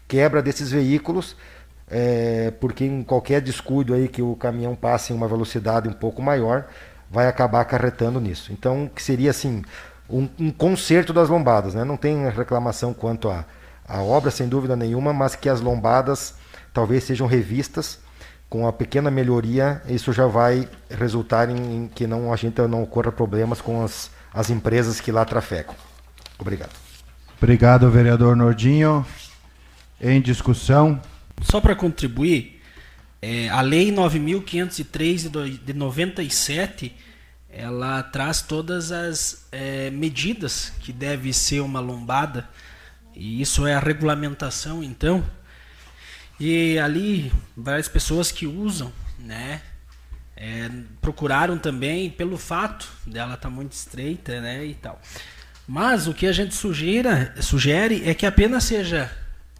quebra 0.07 0.41
desses 0.41 0.71
veículos, 0.71 1.36
é, 1.89 2.51
porque 2.59 2.86
em 2.86 3.03
qualquer 3.03 3.41
descuido 3.41 3.93
aí 3.93 4.07
que 4.07 4.21
o 4.21 4.36
caminhão 4.36 4.75
passe 4.75 5.11
em 5.11 5.15
uma 5.15 5.28
velocidade 5.28 5.88
um 5.88 5.93
pouco 5.93 6.21
maior, 6.21 6.67
vai 7.09 7.28
acabar 7.28 7.61
acarretando 7.61 8.19
nisso. 8.19 8.51
Então, 8.51 8.89
que 8.93 9.01
seria 9.01 9.32
assim, 9.32 9.63
um, 10.09 10.28
um 10.39 10.51
conserto 10.51 11.13
das 11.13 11.30
lombadas, 11.30 11.73
né? 11.73 11.84
Não 11.84 11.97
tem 11.97 12.30
reclamação 12.30 12.93
quanto 12.93 13.30
à 13.30 13.45
a, 13.88 13.99
a 13.99 14.01
obra, 14.01 14.32
sem 14.32 14.47
dúvida 14.47 14.75
nenhuma, 14.75 15.13
mas 15.13 15.36
que 15.36 15.49
as 15.49 15.61
lombadas 15.61 16.36
talvez 16.73 17.03
sejam 17.03 17.25
revistas 17.25 17.99
com 18.49 18.61
uma 18.61 18.71
pequena 18.71 19.11
melhoria, 19.11 19.82
isso 19.88 20.13
já 20.13 20.25
vai 20.25 20.67
resultar 20.89 21.49
em, 21.49 21.55
em 21.55 21.88
que 21.88 22.07
não 22.07 22.32
a 22.32 22.36
gente 22.36 22.61
não 22.61 22.84
ocorra 22.84 23.11
problemas 23.11 23.59
com 23.59 23.84
as, 23.84 24.09
as 24.38 24.51
empresas 24.51 25.01
que 25.01 25.11
lá 25.11 25.25
trafegam. 25.25 25.73
Obrigado. 26.38 26.75
Obrigado, 27.41 27.89
vereador 27.89 28.35
Nordinho. 28.35 29.03
Em 29.99 30.21
discussão. 30.21 31.01
Só 31.41 31.59
para 31.59 31.75
contribuir, 31.75 32.61
é, 33.19 33.49
a 33.49 33.61
Lei 33.61 33.91
9.503 33.91 35.57
de 35.57 35.73
97 35.73 36.95
ela 37.49 38.03
traz 38.03 38.43
todas 38.43 38.91
as 38.91 39.47
é, 39.51 39.89
medidas 39.89 40.71
que 40.81 40.93
deve 40.93 41.33
ser 41.33 41.61
uma 41.61 41.79
lombada 41.79 42.47
e 43.15 43.41
isso 43.41 43.65
é 43.65 43.73
a 43.73 43.79
regulamentação 43.79 44.83
então 44.83 45.25
e 46.39 46.77
ali 46.77 47.31
várias 47.55 47.88
pessoas 47.88 48.31
que 48.31 48.45
usam 48.45 48.93
né 49.17 49.61
é, 50.38 50.69
procuraram 51.01 51.57
também 51.57 52.09
pelo 52.09 52.38
fato 52.38 52.88
dela 53.05 53.33
estar 53.33 53.49
tá 53.49 53.49
muito 53.49 53.73
estreita 53.73 54.39
né 54.39 54.65
e 54.65 54.73
tal 54.75 55.01
mas 55.67 56.07
o 56.07 56.13
que 56.13 56.25
a 56.25 56.31
gente 56.31 56.55
sugira, 56.55 57.35
sugere 57.41 58.07
é 58.09 58.13
que 58.13 58.25
apenas 58.25 58.63
seja 58.63 59.11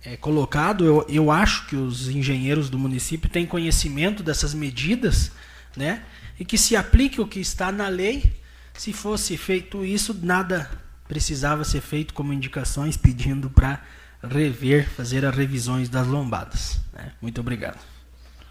é, 0.03 0.15
colocado 0.15 0.86
eu, 0.86 1.05
eu 1.09 1.32
acho 1.32 1.67
que 1.67 1.75
os 1.75 2.07
engenheiros 2.07 2.69
do 2.69 2.80
município 2.80 3.30
têm 3.30 3.45
conhecimento 3.45 4.23
dessas 4.23 4.53
medidas 4.53 5.32
né 5.75 6.03
e 6.39 6.45
que 6.45 6.57
se 6.57 6.75
aplique 6.75 7.19
o 7.19 7.28
que 7.28 7.39
está 7.39 7.71
na 7.71 7.88
lei. 7.88 8.32
Se 8.73 8.93
fosse 8.93 9.36
feito 9.38 9.84
isso, 9.84 10.15
nada 10.21 10.69
precisava 11.07 11.63
ser 11.63 11.82
feito 11.82 12.13
como 12.13 12.34
indicações 12.34 12.95
pedindo 12.95 13.49
para 13.49 13.82
rever, 14.21 14.88
fazer 14.89 15.25
as 15.25 15.36
revisões 15.36 15.89
das 15.89 16.05
lombadas. 16.05 16.80
Né? 16.93 17.11
Muito 17.21 17.41
obrigado. 17.41 17.80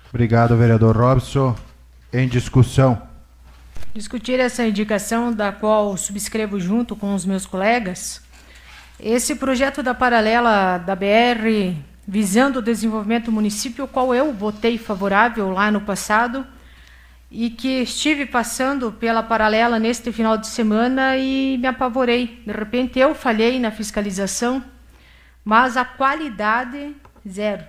Obrigado, 0.09 0.57
vereador 0.57 0.97
Robson. 0.97 1.57
Em 2.19 2.27
discussão. 2.27 3.03
Discutir 3.93 4.41
essa 4.41 4.67
indicação, 4.67 5.35
da 5.35 5.53
qual 5.53 5.99
subscrevo 5.99 6.59
junto 6.59 6.97
com 6.97 7.15
os 7.15 7.27
meus 7.27 7.45
colegas, 7.45 8.23
esse 8.99 9.35
projeto 9.35 9.83
da 9.83 9.93
paralela 9.93 10.79
da 10.79 10.97
BR 10.97 11.77
visando 12.09 12.61
o 12.61 12.63
desenvolvimento 12.63 13.27
do 13.27 13.33
município, 13.33 13.83
ao 13.83 13.89
qual 13.89 14.15
eu 14.15 14.33
votei 14.33 14.79
favorável 14.79 15.51
lá 15.51 15.71
no 15.71 15.83
passado, 15.83 16.47
e 17.31 17.51
que 17.51 17.83
estive 17.83 18.25
passando 18.25 18.91
pela 18.93 19.23
paralela 19.23 19.79
neste 19.79 20.11
final 20.11 20.39
de 20.39 20.47
semana 20.47 21.19
e 21.19 21.59
me 21.59 21.67
apavorei. 21.67 22.43
De 22.47 22.53
repente 22.53 22.99
eu 22.99 23.15
falhei 23.15 23.61
na 23.61 23.71
fiscalização, 23.71 24.65
mas 25.45 25.77
a 25.77 25.85
qualidade 25.85 26.97
zero. 27.29 27.63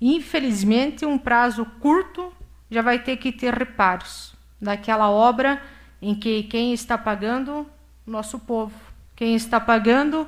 Infelizmente, 0.00 1.04
um 1.04 1.18
prazo 1.18 1.66
curto 1.78 2.32
já 2.70 2.82
vai 2.82 2.98
ter 2.98 3.16
que 3.16 3.32
ter 3.32 3.52
reparos 3.52 4.34
daquela 4.60 5.10
obra 5.10 5.60
em 6.00 6.14
que 6.14 6.44
quem 6.44 6.72
está 6.72 6.96
pagando 6.96 7.66
nosso 8.06 8.38
povo, 8.38 8.74
quem 9.16 9.34
está 9.34 9.60
pagando 9.60 10.26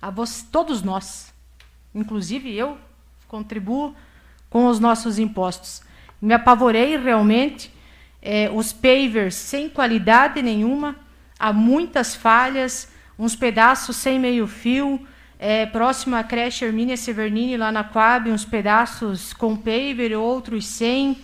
a 0.00 0.10
você, 0.10 0.44
todos 0.50 0.82
nós, 0.82 1.32
inclusive 1.94 2.54
eu 2.54 2.78
contribuo 3.26 3.94
com 4.48 4.66
os 4.66 4.78
nossos 4.78 5.18
impostos. 5.18 5.82
Me 6.20 6.34
apavorei 6.34 6.96
realmente 6.96 7.72
é, 8.22 8.50
os 8.52 8.72
pavers 8.72 9.34
sem 9.34 9.68
qualidade 9.68 10.42
nenhuma, 10.42 10.96
há 11.38 11.52
muitas 11.52 12.14
falhas, 12.14 12.92
uns 13.18 13.34
pedaços 13.34 13.96
sem 13.96 14.18
meio 14.18 14.46
fio, 14.46 15.06
é, 15.38 15.66
próximo 15.66 16.16
à 16.16 16.24
creche 16.24 16.64
Hermínia 16.64 16.96
Severnini, 16.96 17.56
lá 17.56 17.70
na 17.70 17.84
Coab, 17.84 18.30
uns 18.30 18.44
pedaços 18.44 19.32
com 19.32 19.56
paver, 19.56 20.16
outros 20.16 20.66
sem. 20.66 21.18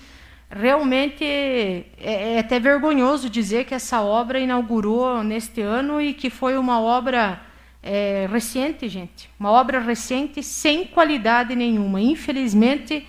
Realmente 0.56 1.24
é, 1.24 1.84
é 1.98 2.38
até 2.38 2.60
vergonhoso 2.60 3.28
dizer 3.28 3.64
que 3.64 3.74
essa 3.74 4.00
obra 4.00 4.38
inaugurou 4.38 5.24
neste 5.24 5.60
ano 5.60 6.00
e 6.00 6.14
que 6.14 6.30
foi 6.30 6.56
uma 6.56 6.80
obra 6.80 7.40
é, 7.82 8.28
recente, 8.30 8.88
gente. 8.88 9.28
Uma 9.38 9.50
obra 9.50 9.80
recente 9.80 10.44
sem 10.44 10.86
qualidade 10.86 11.56
nenhuma. 11.56 12.00
Infelizmente, 12.00 13.04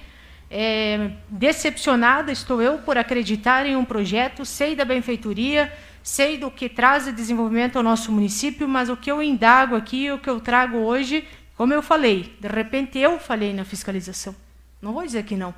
é, 0.49 1.11
decepcionada 1.29 2.31
estou 2.31 2.63
eu 2.63 2.79
por 2.79 2.97
acreditar 2.97 3.67
em 3.67 3.75
um 3.75 3.85
projeto, 3.85 4.43
sei 4.43 4.75
da 4.75 4.83
benfeitoria, 4.83 5.71
sei 6.01 6.39
do 6.39 6.49
que 6.49 6.67
traz 6.67 7.05
de 7.05 7.11
desenvolvimento 7.11 7.77
ao 7.77 7.83
nosso 7.83 8.11
município, 8.11 8.67
mas 8.67 8.89
o 8.89 8.97
que 8.97 9.11
eu 9.11 9.21
indago 9.21 9.75
aqui, 9.75 10.11
o 10.11 10.17
que 10.17 10.29
eu 10.29 10.39
trago 10.39 10.77
hoje, 10.77 11.23
como 11.55 11.73
eu 11.73 11.83
falei, 11.83 12.35
de 12.39 12.47
repente 12.47 12.97
eu 12.97 13.19
falei 13.19 13.53
na 13.53 13.63
fiscalização. 13.63 14.35
Não 14.81 14.93
vou 14.93 15.05
dizer 15.05 15.23
que 15.23 15.35
não. 15.35 15.53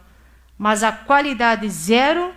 Mas 0.58 0.84
a 0.84 0.92
qualidade 0.92 1.70
zero 1.70 2.34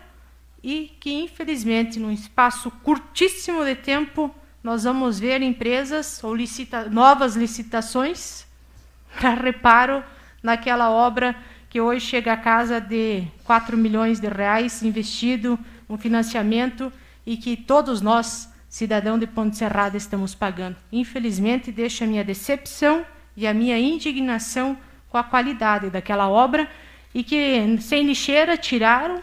e 0.62 0.94
que, 1.00 1.12
infelizmente, 1.12 1.98
num 1.98 2.12
espaço 2.12 2.70
curtíssimo 2.82 3.64
de 3.64 3.74
tempo, 3.74 4.34
nós 4.62 4.84
vamos 4.84 5.18
ver 5.18 5.40
empresas 5.40 6.22
ou 6.22 6.34
licita 6.34 6.88
novas 6.90 7.34
licitações 7.34 8.46
para 9.18 9.34
reparo 9.34 10.04
naquela 10.42 10.90
obra 10.90 11.34
que 11.70 11.80
hoje 11.80 12.04
chega 12.04 12.32
a 12.32 12.36
casa 12.36 12.80
de 12.80 13.24
4 13.44 13.76
milhões 13.76 14.18
de 14.18 14.28
reais 14.28 14.82
investido, 14.82 15.58
um 15.88 15.96
financiamento 15.96 16.92
e 17.24 17.36
que 17.36 17.56
todos 17.56 18.00
nós, 18.00 18.52
cidadão 18.68 19.18
de 19.18 19.26
Ponte 19.26 19.56
Serrada, 19.56 19.96
estamos 19.96 20.34
pagando. 20.34 20.76
Infelizmente, 20.90 21.70
deixa 21.70 22.04
a 22.04 22.08
minha 22.08 22.24
decepção 22.24 23.06
e 23.36 23.46
a 23.46 23.54
minha 23.54 23.78
indignação 23.78 24.76
com 25.08 25.16
a 25.16 25.22
qualidade 25.22 25.90
daquela 25.90 26.28
obra 26.28 26.68
e 27.14 27.24
que 27.24 27.78
sem 27.80 28.04
lixeira 28.04 28.56
tiraram 28.56 29.22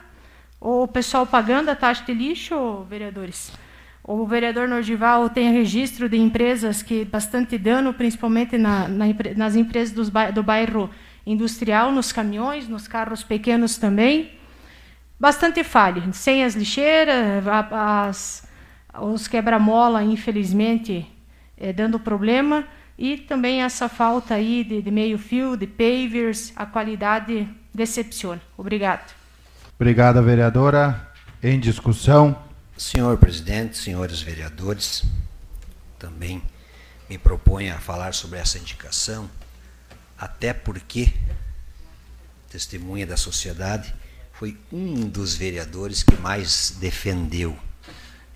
o 0.60 0.88
pessoal 0.88 1.26
pagando 1.26 1.70
a 1.70 1.76
taxa 1.76 2.04
de 2.06 2.14
lixo, 2.14 2.84
vereadores. 2.90 3.52
O 4.04 4.26
vereador 4.26 4.68
Nordival 4.68 5.30
tem 5.30 5.52
registro 5.52 6.08
de 6.08 6.18
empresas 6.18 6.82
que 6.82 7.04
bastante 7.04 7.58
dano, 7.58 7.94
principalmente 7.94 8.58
na, 8.58 8.88
na, 8.88 9.06
nas 9.36 9.56
empresas 9.56 9.94
dos, 9.94 10.10
do 10.34 10.42
bairro 10.42 10.90
industrial 11.26 11.92
nos 11.92 12.14
caminhões, 12.14 12.70
nos 12.70 12.88
carros 12.88 13.22
pequenos 13.22 13.78
também. 13.78 14.32
Bastante 15.20 15.64
falha, 15.64 16.04
sem 16.14 16.44
as 16.44 16.56
lixeiras, 16.56 17.46
as, 17.72 18.48
os 19.02 19.28
quebra-mola, 19.28 20.04
infelizmente, 20.04 21.06
é, 21.58 21.74
dando 21.74 22.00
problema, 22.00 22.66
e 22.98 23.18
também 23.18 23.62
essa 23.62 23.90
falta 23.90 24.36
aí 24.36 24.64
de, 24.64 24.82
de 24.82 24.90
meio-fio, 24.92 25.58
de 25.58 25.68
pavers, 25.68 26.54
a 26.56 26.66
qualidade 26.66 27.48
decepciona. 27.78 28.42
Obrigado. 28.58 29.14
Obrigada, 29.76 30.22
vereadora. 30.22 31.10
Em 31.42 31.60
discussão. 31.60 32.36
Senhor 32.76 33.18
presidente, 33.18 33.78
senhores 33.78 34.22
vereadores, 34.22 35.04
também 35.98 36.44
me 37.10 37.18
proponho 37.18 37.74
a 37.74 37.80
falar 37.80 38.14
sobre 38.14 38.38
essa 38.38 38.58
indicação 38.58 39.30
até 40.18 40.54
porque, 40.54 41.14
testemunha 42.50 43.06
da 43.06 43.18
sociedade, 43.18 43.94
foi 44.34 44.58
um 44.72 45.08
dos 45.08 45.36
vereadores 45.36 46.04
que 46.04 46.16
mais 46.18 46.76
defendeu 46.80 47.58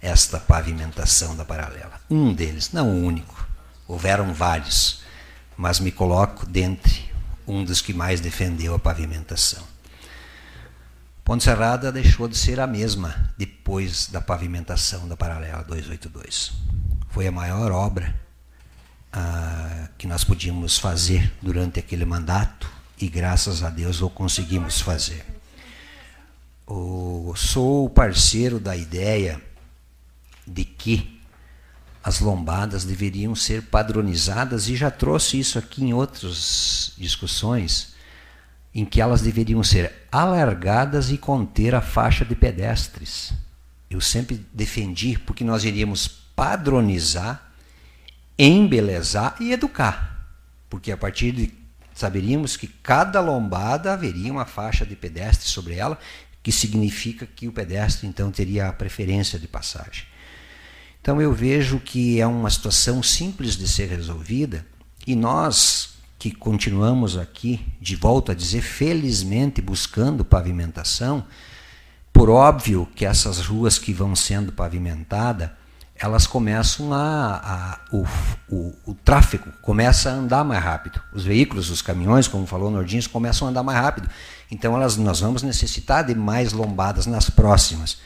esta 0.01 0.39
pavimentação 0.39 1.35
da 1.35 1.45
paralela. 1.45 1.99
Um 2.09 2.33
deles, 2.33 2.71
não 2.71 2.89
o 2.89 3.05
único. 3.05 3.47
Houveram 3.87 4.33
vários, 4.33 5.03
mas 5.55 5.79
me 5.79 5.91
coloco 5.91 6.45
dentre 6.45 7.10
um 7.47 7.63
dos 7.63 7.81
que 7.81 7.93
mais 7.93 8.19
defendeu 8.19 8.73
a 8.73 8.79
pavimentação. 8.79 9.63
Ponte 11.23 11.43
Serrada 11.43 11.91
deixou 11.91 12.27
de 12.27 12.37
ser 12.37 12.59
a 12.59 12.67
mesma 12.67 13.33
depois 13.37 14.07
da 14.07 14.19
pavimentação 14.19 15.07
da 15.07 15.15
paralela 15.15 15.63
282. 15.63 16.51
Foi 17.09 17.27
a 17.27 17.31
maior 17.31 17.71
obra 17.71 18.13
ah, 19.13 19.89
que 19.97 20.07
nós 20.07 20.23
podíamos 20.23 20.77
fazer 20.77 21.31
durante 21.41 21.79
aquele 21.79 22.05
mandato 22.05 22.69
e 22.99 23.07
graças 23.07 23.63
a 23.63 23.69
Deus 23.69 24.01
o 24.01 24.09
conseguimos 24.09 24.81
fazer. 24.81 25.25
O, 26.67 27.33
sou 27.35 27.89
parceiro 27.89 28.59
da 28.59 28.75
ideia 28.75 29.41
de 30.47 30.63
que 30.63 31.20
as 32.03 32.19
lombadas 32.19 32.83
deveriam 32.83 33.35
ser 33.35 33.63
padronizadas 33.63 34.67
e 34.67 34.75
já 34.75 34.89
trouxe 34.89 35.39
isso 35.39 35.59
aqui 35.59 35.83
em 35.83 35.93
outras 35.93 36.93
discussões 36.97 37.93
em 38.73 38.85
que 38.85 39.01
elas 39.01 39.21
deveriam 39.21 39.63
ser 39.63 39.93
alargadas 40.11 41.11
e 41.11 41.17
conter 41.17 41.75
a 41.75 41.81
faixa 41.81 42.23
de 42.23 42.35
pedestres. 42.35 43.33
Eu 43.89 43.99
sempre 43.99 44.45
defendi 44.53 45.19
porque 45.19 45.43
nós 45.43 45.63
iríamos 45.63 46.07
padronizar 46.07 47.51
embelezar 48.37 49.35
e 49.39 49.51
educar. 49.51 50.27
Porque 50.67 50.91
a 50.91 50.97
partir 50.97 51.31
de 51.31 51.53
saberíamos 51.93 52.57
que 52.57 52.67
cada 52.67 53.19
lombada 53.19 53.93
haveria 53.93 54.31
uma 54.31 54.45
faixa 54.45 54.85
de 54.85 54.95
pedestre 54.95 55.47
sobre 55.47 55.75
ela, 55.75 55.99
que 56.41 56.51
significa 56.51 57.27
que 57.27 57.47
o 57.47 57.51
pedestre 57.51 58.07
então 58.07 58.31
teria 58.31 58.67
a 58.67 58.73
preferência 58.73 59.37
de 59.37 59.47
passagem. 59.47 60.05
Então 61.01 61.21
eu 61.21 61.33
vejo 61.33 61.79
que 61.79 62.21
é 62.21 62.27
uma 62.27 62.49
situação 62.49 63.01
simples 63.01 63.57
de 63.57 63.67
ser 63.67 63.89
resolvida 63.89 64.65
e 65.05 65.15
nós 65.15 65.95
que 66.19 66.29
continuamos 66.29 67.17
aqui, 67.17 67.65
de 67.81 67.95
volta 67.95 68.31
a 68.31 68.35
dizer, 68.35 68.61
felizmente 68.61 69.59
buscando 69.59 70.23
pavimentação, 70.23 71.25
por 72.13 72.29
óbvio 72.29 72.87
que 72.95 73.03
essas 73.03 73.39
ruas 73.39 73.79
que 73.79 73.91
vão 73.91 74.15
sendo 74.15 74.51
pavimentadas, 74.51 75.49
elas 75.95 76.27
começam 76.27 76.93
a, 76.93 77.41
a 77.43 77.79
o, 77.91 78.05
o, 78.47 78.75
o, 78.85 78.93
tráfego 78.93 79.51
começa 79.63 80.11
a 80.11 80.13
andar 80.13 80.43
mais 80.43 80.63
rápido. 80.63 81.01
Os 81.11 81.23
veículos, 81.23 81.71
os 81.71 81.81
caminhões, 81.81 82.27
como 82.27 82.45
falou 82.45 82.69
o 82.69 82.71
Nordinhos, 82.71 83.07
começam 83.07 83.47
a 83.47 83.49
andar 83.51 83.63
mais 83.63 83.79
rápido. 83.79 84.07
Então 84.51 84.75
elas, 84.75 84.97
nós 84.97 85.21
vamos 85.21 85.41
necessitar 85.41 86.03
de 86.03 86.13
mais 86.13 86.53
lombadas 86.53 87.07
nas 87.07 87.31
próximas. 87.31 87.97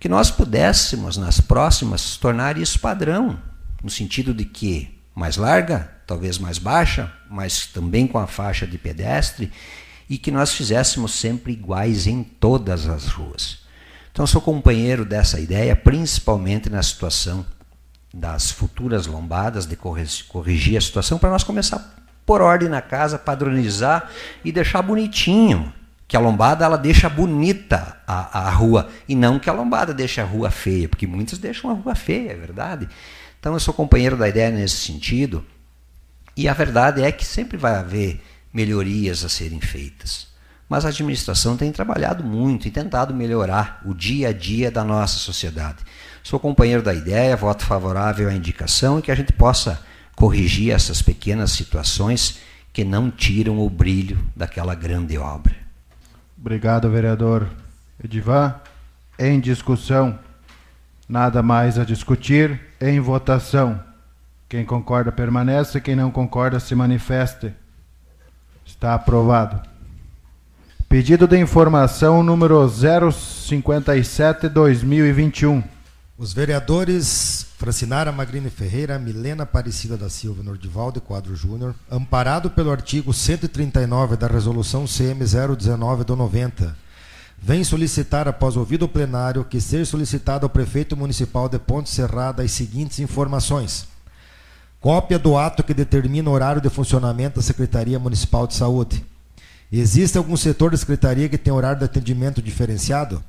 Que 0.00 0.08
nós 0.08 0.30
pudéssemos, 0.30 1.16
nas 1.16 1.40
próximas, 1.40 2.16
tornar 2.16 2.56
isso 2.56 2.80
padrão, 2.80 3.38
no 3.84 3.90
sentido 3.90 4.34
de 4.34 4.46
que 4.46 4.98
mais 5.14 5.36
larga, 5.36 5.90
talvez 6.06 6.38
mais 6.38 6.58
baixa, 6.58 7.12
mas 7.30 7.66
também 7.66 8.06
com 8.06 8.18
a 8.18 8.26
faixa 8.26 8.66
de 8.66 8.78
pedestre, 8.78 9.52
e 10.08 10.18
que 10.18 10.30
nós 10.30 10.52
fizéssemos 10.52 11.12
sempre 11.12 11.52
iguais 11.52 12.06
em 12.06 12.24
todas 12.24 12.88
as 12.88 13.08
ruas. 13.08 13.60
Então, 14.10 14.26
sou 14.26 14.40
companheiro 14.40 15.04
dessa 15.04 15.38
ideia, 15.38 15.76
principalmente 15.76 16.68
na 16.68 16.82
situação 16.82 17.46
das 18.12 18.50
futuras 18.50 19.06
lombadas, 19.06 19.66
de 19.66 19.76
corrigir 19.76 20.76
a 20.76 20.80
situação, 20.80 21.18
para 21.18 21.30
nós 21.30 21.44
começar 21.44 21.76
a 21.76 22.00
pôr 22.26 22.40
ordem 22.40 22.68
na 22.68 22.82
casa, 22.82 23.18
padronizar 23.18 24.10
e 24.44 24.50
deixar 24.50 24.82
bonitinho. 24.82 25.72
Que 26.10 26.16
a 26.16 26.20
lombada 26.20 26.64
ela 26.64 26.76
deixa 26.76 27.08
bonita 27.08 27.96
a, 28.04 28.48
a 28.48 28.50
rua 28.50 28.88
e 29.08 29.14
não 29.14 29.38
que 29.38 29.48
a 29.48 29.52
lombada 29.52 29.94
deixe 29.94 30.20
a 30.20 30.24
rua 30.24 30.50
feia, 30.50 30.88
porque 30.88 31.06
muitos 31.06 31.38
deixam 31.38 31.70
a 31.70 31.72
rua 31.72 31.94
feia, 31.94 32.32
é 32.32 32.34
verdade. 32.34 32.88
Então 33.38 33.52
eu 33.52 33.60
sou 33.60 33.72
companheiro 33.72 34.16
da 34.16 34.28
ideia 34.28 34.50
nesse 34.50 34.74
sentido, 34.74 35.46
e 36.36 36.48
a 36.48 36.52
verdade 36.52 37.00
é 37.00 37.12
que 37.12 37.24
sempre 37.24 37.56
vai 37.56 37.76
haver 37.76 38.20
melhorias 38.52 39.24
a 39.24 39.28
serem 39.28 39.60
feitas. 39.60 40.26
Mas 40.68 40.84
a 40.84 40.88
administração 40.88 41.56
tem 41.56 41.70
trabalhado 41.70 42.24
muito 42.24 42.66
e 42.66 42.72
tentado 42.72 43.14
melhorar 43.14 43.80
o 43.86 43.94
dia 43.94 44.30
a 44.30 44.32
dia 44.32 44.68
da 44.68 44.82
nossa 44.82 45.16
sociedade. 45.16 45.78
Sou 46.24 46.40
companheiro 46.40 46.82
da 46.82 46.92
ideia, 46.92 47.36
voto 47.36 47.64
favorável 47.64 48.28
à 48.28 48.34
indicação 48.34 48.98
e 48.98 49.02
que 49.02 49.12
a 49.12 49.14
gente 49.14 49.32
possa 49.32 49.80
corrigir 50.16 50.72
essas 50.72 51.00
pequenas 51.00 51.52
situações 51.52 52.40
que 52.72 52.82
não 52.82 53.12
tiram 53.12 53.60
o 53.60 53.70
brilho 53.70 54.18
daquela 54.34 54.74
grande 54.74 55.16
obra. 55.16 55.69
Obrigado, 56.40 56.88
vereador 56.88 57.46
Edivan. 58.02 58.54
Em 59.18 59.38
discussão, 59.38 60.18
nada 61.06 61.42
mais 61.42 61.78
a 61.78 61.84
discutir. 61.84 62.58
Em 62.80 62.98
votação, 62.98 63.78
quem 64.48 64.64
concorda 64.64 65.12
permanece, 65.12 65.82
quem 65.82 65.94
não 65.94 66.10
concorda 66.10 66.58
se 66.58 66.74
manifeste. 66.74 67.52
Está 68.64 68.94
aprovado. 68.94 69.60
Pedido 70.88 71.28
de 71.28 71.38
informação 71.38 72.22
número 72.22 72.66
057-2021. 72.66 75.62
Os 76.16 76.32
vereadores 76.32 77.49
Francinara 77.60 78.10
Magrini 78.10 78.48
Ferreira, 78.48 78.98
Milena 78.98 79.42
Aparecida 79.42 79.94
da 79.94 80.08
Silva 80.08 80.42
Nordivaldo 80.42 80.98
Quadro 80.98 81.36
Júnior, 81.36 81.74
amparado 81.90 82.48
pelo 82.48 82.70
artigo 82.70 83.12
139 83.12 84.16
da 84.16 84.26
Resolução 84.26 84.86
CM 84.86 85.22
019 85.22 86.02
do 86.04 86.16
90, 86.16 86.74
vem 87.36 87.62
solicitar, 87.62 88.26
após 88.26 88.56
ouvido 88.56 88.86
o 88.86 88.88
plenário, 88.88 89.44
que 89.44 89.60
seja 89.60 89.84
solicitado 89.84 90.46
ao 90.46 90.50
prefeito 90.50 90.96
municipal 90.96 91.50
de 91.50 91.58
Ponte 91.58 91.90
Serrada 91.90 92.42
as 92.42 92.50
seguintes 92.50 92.98
informações. 92.98 93.86
Cópia 94.80 95.18
do 95.18 95.36
ato 95.36 95.62
que 95.62 95.74
determina 95.74 96.30
o 96.30 96.32
horário 96.32 96.62
de 96.62 96.70
funcionamento 96.70 97.40
da 97.40 97.42
Secretaria 97.42 97.98
Municipal 97.98 98.46
de 98.46 98.54
Saúde 98.54 99.04
Existe 99.70 100.18
algum 100.18 100.36
setor 100.36 100.70
da 100.70 100.76
secretaria 100.78 101.28
que 101.28 101.38
tem 101.38 101.52
horário 101.52 101.78
de 101.78 101.84
atendimento 101.84 102.40
diferenciado? 102.42 103.22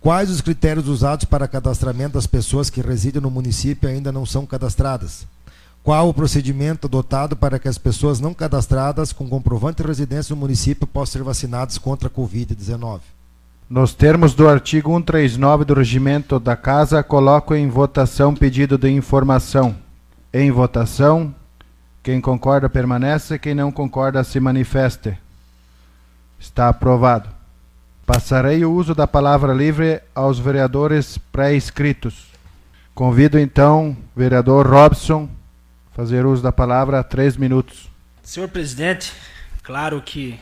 Quais 0.00 0.30
os 0.30 0.40
critérios 0.40 0.88
usados 0.88 1.26
para 1.26 1.46
cadastramento 1.46 2.14
das 2.14 2.26
pessoas 2.26 2.70
que 2.70 2.80
residem 2.80 3.20
no 3.20 3.30
município 3.30 3.86
e 3.86 3.92
ainda 3.92 4.10
não 4.10 4.24
são 4.24 4.46
cadastradas? 4.46 5.26
Qual 5.82 6.08
o 6.08 6.14
procedimento 6.14 6.86
adotado 6.86 7.36
para 7.36 7.58
que 7.58 7.68
as 7.68 7.76
pessoas 7.76 8.18
não 8.18 8.32
cadastradas 8.32 9.12
com 9.12 9.28
comprovante 9.28 9.82
de 9.82 9.88
residência 9.88 10.34
no 10.34 10.40
município 10.40 10.86
possam 10.86 11.12
ser 11.12 11.22
vacinadas 11.22 11.76
contra 11.76 12.08
a 12.08 12.10
Covid-19? 12.10 13.00
Nos 13.68 13.92
termos 13.92 14.34
do 14.34 14.48
artigo 14.48 14.90
139 14.90 15.64
do 15.66 15.74
regimento 15.74 16.40
da 16.40 16.56
Casa, 16.56 17.02
coloco 17.02 17.54
em 17.54 17.68
votação 17.68 18.34
pedido 18.34 18.78
de 18.78 18.90
informação. 18.90 19.76
Em 20.32 20.50
votação, 20.50 21.34
quem 22.02 22.22
concorda 22.22 22.70
permanece, 22.70 23.38
quem 23.38 23.54
não 23.54 23.70
concorda 23.70 24.24
se 24.24 24.40
manifeste. 24.40 25.16
Está 26.38 26.70
aprovado. 26.70 27.39
Passarei 28.12 28.64
o 28.64 28.72
uso 28.72 28.92
da 28.92 29.06
palavra 29.06 29.54
livre 29.54 30.02
aos 30.12 30.36
vereadores 30.36 31.16
pré-inscritos. 31.30 32.24
Convido 32.92 33.38
então 33.38 33.96
o 34.16 34.18
vereador 34.18 34.66
Robson 34.66 35.28
a 35.92 35.94
fazer 35.94 36.26
uso 36.26 36.42
da 36.42 36.50
palavra 36.50 37.04
três 37.04 37.36
minutos. 37.36 37.88
Senhor 38.20 38.48
presidente, 38.48 39.12
claro 39.62 40.02
que 40.02 40.40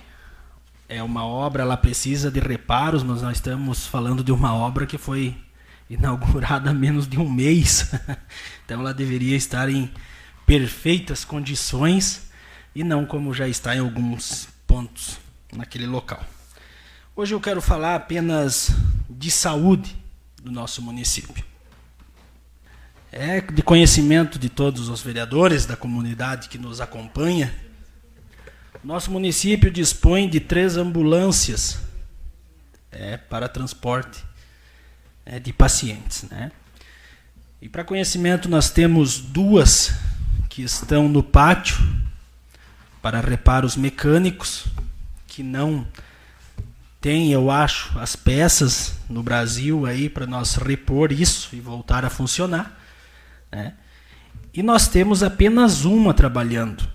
é 0.88 1.02
uma 1.02 1.26
obra, 1.26 1.62
ela 1.62 1.76
precisa 1.76 2.30
de 2.30 2.40
reparos, 2.40 3.02
mas 3.02 3.20
nós 3.20 3.36
estamos 3.36 3.86
falando 3.86 4.24
de 4.24 4.32
uma 4.32 4.54
obra 4.54 4.86
que 4.86 4.96
foi 4.96 5.36
inaugurada 5.90 6.70
há 6.70 6.72
menos 6.72 7.06
de 7.06 7.18
um 7.18 7.28
mês. 7.30 7.92
então 8.64 8.80
ela 8.80 8.94
deveria 8.94 9.36
estar 9.36 9.68
em 9.68 9.92
perfeitas 10.46 11.22
condições 11.22 12.30
e 12.74 12.82
não 12.82 13.04
como 13.04 13.34
já 13.34 13.46
está 13.46 13.76
em 13.76 13.80
alguns 13.80 14.48
pontos 14.66 15.18
naquele 15.52 15.86
local. 15.86 16.24
Hoje 17.20 17.34
eu 17.34 17.40
quero 17.40 17.60
falar 17.60 17.96
apenas 17.96 18.70
de 19.10 19.28
saúde 19.28 19.96
do 20.40 20.52
nosso 20.52 20.80
município. 20.80 21.44
É 23.10 23.40
de 23.40 23.60
conhecimento 23.60 24.38
de 24.38 24.48
todos 24.48 24.88
os 24.88 25.02
vereadores 25.02 25.66
da 25.66 25.74
comunidade 25.76 26.48
que 26.48 26.56
nos 26.56 26.80
acompanha. 26.80 27.52
Nosso 28.84 29.10
município 29.10 29.68
dispõe 29.68 30.28
de 30.28 30.38
três 30.38 30.76
ambulâncias 30.76 31.80
é, 32.92 33.16
para 33.16 33.48
transporte 33.48 34.24
é, 35.26 35.40
de 35.40 35.52
pacientes. 35.52 36.22
Né? 36.22 36.52
E 37.60 37.68
para 37.68 37.82
conhecimento, 37.82 38.48
nós 38.48 38.70
temos 38.70 39.18
duas 39.18 39.90
que 40.48 40.62
estão 40.62 41.08
no 41.08 41.24
pátio 41.24 41.78
para 43.02 43.20
reparos 43.20 43.74
mecânicos 43.74 44.66
que 45.26 45.42
não 45.42 45.84
tem, 47.00 47.32
eu 47.32 47.50
acho, 47.50 47.96
as 47.98 48.16
peças 48.16 48.94
no 49.08 49.22
Brasil 49.22 49.86
aí 49.86 50.08
para 50.08 50.26
nós 50.26 50.56
repor 50.56 51.12
isso 51.12 51.50
e 51.52 51.60
voltar 51.60 52.04
a 52.04 52.10
funcionar. 52.10 52.76
Né? 53.52 53.74
E 54.52 54.62
nós 54.62 54.88
temos 54.88 55.22
apenas 55.22 55.84
uma 55.84 56.12
trabalhando. 56.12 56.88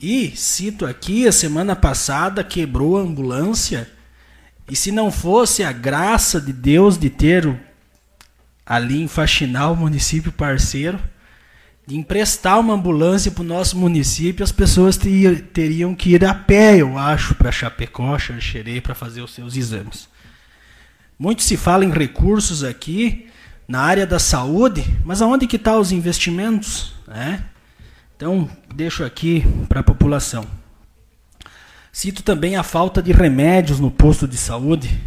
E 0.00 0.34
cito 0.34 0.86
aqui, 0.86 1.28
a 1.28 1.32
semana 1.32 1.76
passada 1.76 2.42
quebrou 2.42 2.98
a 2.98 3.02
ambulância. 3.02 3.88
E 4.68 4.74
se 4.74 4.90
não 4.90 5.12
fosse 5.12 5.62
a 5.62 5.70
graça 5.70 6.40
de 6.40 6.52
Deus 6.52 6.96
de 6.96 7.10
ter 7.10 7.60
ali 8.64 9.02
em 9.02 9.08
Faxinal, 9.08 9.76
município 9.76 10.32
parceiro, 10.32 10.98
de 11.92 11.98
emprestar 11.98 12.58
uma 12.58 12.72
ambulância 12.72 13.30
para 13.30 13.42
o 13.42 13.46
nosso 13.46 13.76
município, 13.76 14.42
as 14.42 14.50
pessoas 14.50 14.96
teriam 14.96 15.94
que 15.94 16.14
ir 16.14 16.24
a 16.24 16.34
pé, 16.34 16.78
eu 16.78 16.96
acho, 16.96 17.34
para 17.34 17.52
Chapecó, 17.52 18.18
Xanxerê, 18.18 18.80
para 18.80 18.94
fazer 18.94 19.20
os 19.20 19.34
seus 19.34 19.56
exames. 19.56 20.08
Muito 21.18 21.42
se 21.42 21.54
fala 21.54 21.84
em 21.84 21.90
recursos 21.90 22.64
aqui 22.64 23.28
na 23.68 23.82
área 23.82 24.06
da 24.06 24.18
saúde, 24.18 24.82
mas 25.04 25.20
aonde 25.20 25.46
que 25.46 25.56
estão 25.56 25.74
tá 25.74 25.78
os 25.78 25.92
investimentos? 25.92 26.94
Né? 27.06 27.44
Então, 28.16 28.48
deixo 28.74 29.04
aqui 29.04 29.44
para 29.68 29.80
a 29.80 29.84
população. 29.84 30.46
Cito 31.92 32.22
também 32.22 32.56
a 32.56 32.62
falta 32.62 33.02
de 33.02 33.12
remédios 33.12 33.78
no 33.78 33.90
posto 33.90 34.26
de 34.26 34.38
saúde, 34.38 34.98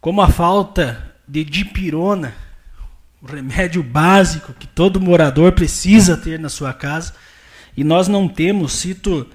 como 0.00 0.22
a 0.22 0.28
falta 0.28 1.14
de 1.28 1.44
dipirona, 1.44 2.32
o 3.22 3.26
remédio 3.26 3.82
básico 3.82 4.52
que 4.52 4.66
todo 4.66 5.00
morador 5.00 5.52
precisa 5.52 6.16
ter 6.16 6.38
na 6.38 6.48
sua 6.48 6.72
casa. 6.72 7.14
E 7.76 7.84
nós 7.84 8.08
não 8.08 8.28
temos, 8.28 8.72
cito 8.72 9.28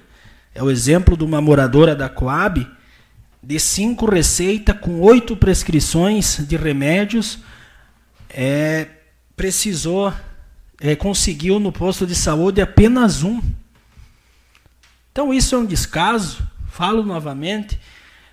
é 0.54 0.62
o 0.62 0.70
exemplo 0.70 1.16
de 1.16 1.24
uma 1.24 1.40
moradora 1.40 1.94
da 1.94 2.08
Coab, 2.08 2.66
de 3.42 3.58
cinco 3.58 4.06
receitas 4.06 4.78
com 4.78 5.00
oito 5.00 5.36
prescrições 5.36 6.46
de 6.46 6.56
remédios, 6.56 7.38
é, 8.28 8.86
precisou, 9.36 10.12
é, 10.80 10.94
conseguiu 10.94 11.58
no 11.58 11.72
posto 11.72 12.06
de 12.06 12.14
saúde 12.14 12.60
apenas 12.60 13.22
um. 13.22 13.42
Então 15.10 15.32
isso 15.32 15.54
é 15.54 15.58
um 15.58 15.66
descaso, 15.66 16.46
falo 16.68 17.02
novamente, 17.02 17.78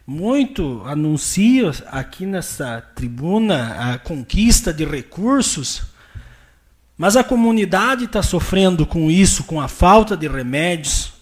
muito 0.09 0.81
anuncia 0.87 1.69
aqui 1.91 2.25
nessa 2.25 2.81
tribuna 2.95 3.93
a 3.93 3.99
conquista 3.99 4.73
de 4.73 4.83
recursos, 4.83 5.83
mas 6.97 7.15
a 7.15 7.23
comunidade 7.23 8.05
está 8.05 8.23
sofrendo 8.23 8.87
com 8.87 9.11
isso, 9.11 9.43
com 9.43 9.61
a 9.61 9.67
falta 9.67 10.17
de 10.17 10.27
remédios. 10.27 11.13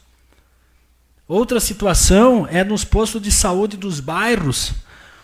Outra 1.27 1.59
situação 1.59 2.47
é 2.49 2.63
nos 2.63 2.85
postos 2.85 3.21
de 3.21 3.29
saúde 3.29 3.75
dos 3.75 3.99
bairros. 3.99 4.71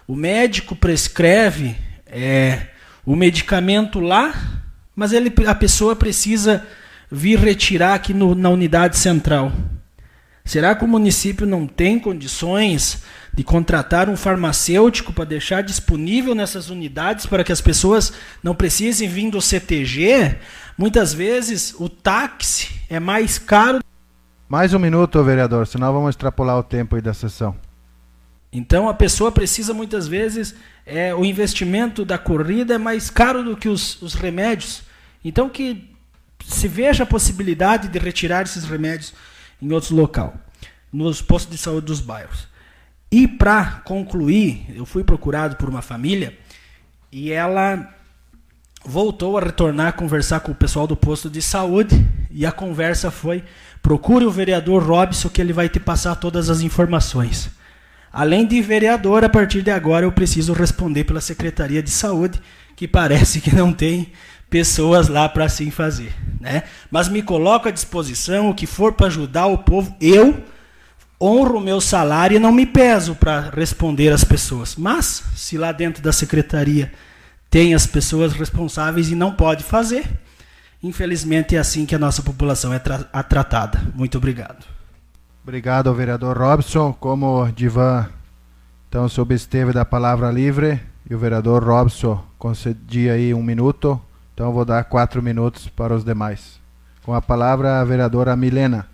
O 0.05 0.14
médico 0.14 0.76
prescreve 0.76 1.78
é, 2.05 2.68
o 3.05 3.16
medicamento 3.16 4.01
lá, 4.01 4.34
mas 4.93 5.14
ele, 5.14 5.34
a 5.47 5.55
pessoa 5.55 5.95
precisa 5.95 6.68
vir 7.09 7.39
retirar 7.39 7.93
aqui 7.93 8.14
no, 8.14 8.36
na 8.36 8.49
unidade 8.49 8.97
central. 8.97 9.53
Será 10.43 10.76
que 10.76 10.84
o 10.84 10.88
município 10.88 11.47
não 11.47 11.66
tem 11.66 11.97
condições 11.97 13.01
de 13.34 13.43
contratar 13.43 14.09
um 14.09 14.15
farmacêutico 14.15 15.11
para 15.11 15.25
deixar 15.25 15.63
disponível 15.63 16.36
nessas 16.36 16.69
unidades 16.69 17.25
para 17.25 17.43
que 17.43 17.51
as 17.51 17.61
pessoas 17.61 18.13
não 18.43 18.53
precisem 18.53 19.09
vir 19.09 19.31
do 19.31 19.41
CTG? 19.41 20.38
Muitas 20.77 21.13
vezes 21.13 21.75
o 21.79 21.89
táxi 21.89 22.79
é 22.89 22.99
mais 22.99 23.39
caro. 23.39 23.79
Mais 24.47 24.73
um 24.73 24.79
minuto, 24.79 25.23
vereador, 25.23 25.65
senão 25.65 25.91
vamos 25.91 26.11
extrapolar 26.11 26.57
o 26.57 26.63
tempo 26.63 26.95
aí 26.95 27.01
da 27.01 27.13
sessão. 27.13 27.55
Então 28.51 28.88
a 28.88 28.93
pessoa 28.93 29.31
precisa 29.31 29.73
muitas 29.73 30.07
vezes, 30.07 30.53
é, 30.86 31.13
o 31.15 31.25
investimento 31.25 32.05
da 32.05 32.19
corrida 32.19 32.75
é 32.75 32.77
mais 32.77 33.09
caro 33.09 33.43
do 33.43 33.57
que 33.57 33.67
os, 33.67 33.99
os 33.99 34.13
remédios. 34.13 34.84
Então 35.25 35.49
que 35.49 35.89
se 36.45 36.67
veja 36.67 37.03
a 37.03 37.07
possibilidade 37.07 37.88
de 37.88 37.97
retirar 37.97 38.43
esses 38.43 38.63
remédios 38.63 39.13
em 39.59 39.71
outro 39.71 39.95
local, 39.95 40.36
nos 40.91 41.19
postos 41.21 41.55
de 41.55 41.57
saúde 41.57 41.88
dos 41.88 41.99
bairros. 41.99 42.47
E 43.14 43.28
para 43.28 43.84
concluir, 43.86 44.66
eu 44.76 44.88
fui 44.88 45.03
procurado 45.03 45.55
por 45.55 45.70
uma 45.70 45.84
família 45.84 46.36
e 47.11 47.32
ela 47.32 47.88
voltou 48.84 49.38
a 49.38 49.41
retornar 49.41 49.89
a 49.89 49.91
conversar 49.91 50.39
com 50.39 50.51
o 50.51 50.55
pessoal 50.55 50.88
do 50.88 50.95
posto 50.95 51.30
de 51.30 51.39
saúde 51.39 52.03
e 52.32 52.43
a 52.43 52.51
conversa 52.51 53.11
foi: 53.11 53.43
procure 53.84 54.26
o 54.26 54.32
vereador 54.32 54.82
Robson 54.82 55.30
que 55.30 55.39
ele 55.39 55.53
vai 55.53 55.70
te 55.70 55.80
passar 55.80 56.16
todas 56.16 56.49
as 56.49 56.61
informações. 56.61 57.51
Além 58.11 58.47
de 58.47 58.59
vereador, 58.64 59.24
a 59.24 59.30
partir 59.30 59.61
de 59.61 59.70
agora 59.70 60.07
eu 60.07 60.11
preciso 60.11 60.51
responder 60.51 61.03
pela 61.03 61.22
Secretaria 61.22 61.84
de 61.84 61.91
Saúde, 61.91 62.41
que 62.76 62.88
parece 62.88 63.39
que 63.39 63.53
não 63.53 63.72
tem 63.72 64.11
pessoas 64.49 65.07
lá 65.07 65.30
para 65.30 65.45
assim 65.45 65.70
fazer, 65.70 66.16
né? 66.41 66.64
Mas 66.89 67.09
me 67.09 67.22
coloco 67.22 67.68
à 67.68 67.72
disposição, 67.72 68.49
o 68.49 68.55
que 68.55 68.66
for 68.66 68.93
para 68.93 69.05
ajudar 69.05 69.45
o 69.45 69.59
povo, 69.59 69.95
eu 70.01 70.43
honro 71.24 71.57
o 71.57 71.61
meu 71.61 71.80
salário 71.80 72.36
e 72.36 72.39
não 72.39 72.51
me 72.51 72.65
peso 72.65 73.15
para 73.15 73.49
responder 73.51 74.11
às 74.11 74.24
pessoas. 74.24 74.76
Mas 74.76 75.24
se 75.36 75.57
lá 75.57 75.71
dentro 75.71 76.03
da 76.03 76.11
secretaria 76.11 76.91
tem 77.49 77.74
as 77.74 77.86
pessoas 77.86 78.34
responsáveis 78.34 79.09
e 79.09 79.15
não 79.15 79.32
pode 79.32 79.63
fazer, 79.63 80.09
infelizmente 80.82 81.55
é 81.55 81.59
assim 81.59 81.86
que 81.86 81.95
a 81.95 81.99
nossa 81.99 82.21
população 82.21 82.74
é 82.74 82.80
tra 82.80 82.99
tratada. 83.24 83.82
Muito 83.95 84.17
obrigado. 84.17 84.65
Obrigado 85.43 85.88
ao 85.88 85.95
vereador 85.95 86.38
Robson. 86.38 86.93
Como 86.93 87.49
Divan 87.51 88.09
então 88.93 89.09
se 89.09 89.19
obsteve 89.19 89.74
da 89.74 89.84
palavra 89.84 90.30
livre 90.30 90.80
e 91.09 91.15
o 91.15 91.17
vereador 91.17 91.63
Robson 91.63 92.24
concedia 92.38 93.13
aí 93.13 93.34
um 93.34 93.41
minuto, 93.41 93.99
então 94.32 94.53
vou 94.53 94.63
dar 94.63 94.84
quatro 94.84 95.19
minutos 95.19 95.67
para 95.67 95.95
os 95.95 96.03
demais. 96.03 96.59
Com 97.01 97.11
a 97.11 97.19
palavra 97.19 97.82
a 97.82 97.84
vereadora 97.84 98.36
Milena. 98.36 98.92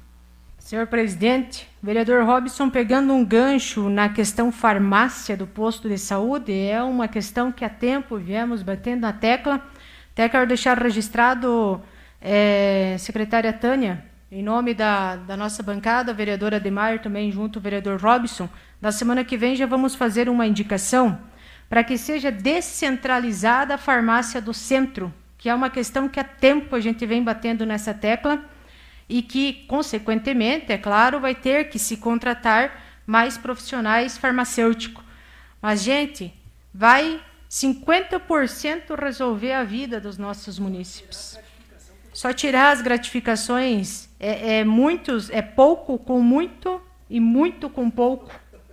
Senhor 0.70 0.86
presidente, 0.86 1.68
vereador 1.82 2.24
Robson, 2.24 2.70
pegando 2.70 3.12
um 3.12 3.26
gancho 3.26 3.90
na 3.90 4.08
questão 4.08 4.52
farmácia 4.52 5.36
do 5.36 5.48
posto 5.48 5.90
de 5.90 5.98
saúde, 5.98 6.54
é 6.54 6.84
uma 6.84 7.08
questão 7.08 7.52
que 7.52 7.66
há 7.66 7.70
tempo 7.70 8.18
viemos 8.18 8.62
batendo 8.62 9.02
na 9.02 9.12
tecla. 9.12 9.68
Até 10.12 10.30
quero 10.30 10.46
deixar 10.46 10.78
registrado, 10.78 11.82
é, 12.22 12.96
secretária 13.00 13.52
Tânia, 13.52 14.06
em 14.32 14.44
nome 14.44 14.76
da, 14.76 15.16
da 15.16 15.36
nossa 15.36 15.64
bancada, 15.64 16.14
vereadora 16.14 16.60
Demar, 16.60 17.00
também 17.00 17.32
junto 17.32 17.58
ao 17.58 17.64
vereador 17.64 18.00
Robson, 18.00 18.48
na 18.80 18.92
semana 18.92 19.24
que 19.24 19.36
vem 19.36 19.56
já 19.56 19.66
vamos 19.66 19.96
fazer 19.96 20.30
uma 20.30 20.46
indicação 20.46 21.18
para 21.68 21.84
que 21.84 21.98
seja 21.98 22.32
descentralizada 22.32 23.74
a 23.74 23.78
farmácia 23.80 24.40
do 24.40 24.54
centro, 24.54 25.12
que 25.36 25.50
é 25.50 25.56
uma 25.56 25.72
questão 25.72 26.08
que 26.08 26.20
há 26.20 26.24
tempo 26.24 26.76
a 26.76 26.80
gente 26.80 27.08
vem 27.08 27.24
batendo 27.24 27.66
nessa 27.66 27.92
tecla 27.92 28.40
e 29.10 29.24
que, 29.24 29.66
consequentemente, 29.68 30.72
é 30.72 30.78
claro, 30.78 31.20
vai 31.20 31.34
ter 31.34 31.70
que 31.70 31.80
se 31.80 31.98
contratar 31.98 33.02
mais 33.06 33.38
profissionais 33.38 34.18
farmacêuticos. 34.18 35.04
Mas, 35.60 35.82
gente, 35.82 36.32
vai 36.72 37.20
50% 37.50 38.96
resolver 38.98 39.54
a 39.54 39.64
vida 39.64 40.00
dos 40.00 40.18
nossos 40.18 40.60
municípios. 40.60 41.40
Só 42.14 42.32
tirar 42.32 42.72
as 42.72 42.82
gratificações 42.82 44.08
é, 44.20 44.60
é, 44.60 44.64
muitos, 44.64 45.30
é 45.32 45.42
pouco 45.42 45.98
com 45.98 46.22
muito 46.22 46.82
e 47.10 47.20
muito 47.20 47.70
com 47.70 47.90
pouco. 47.90 48.32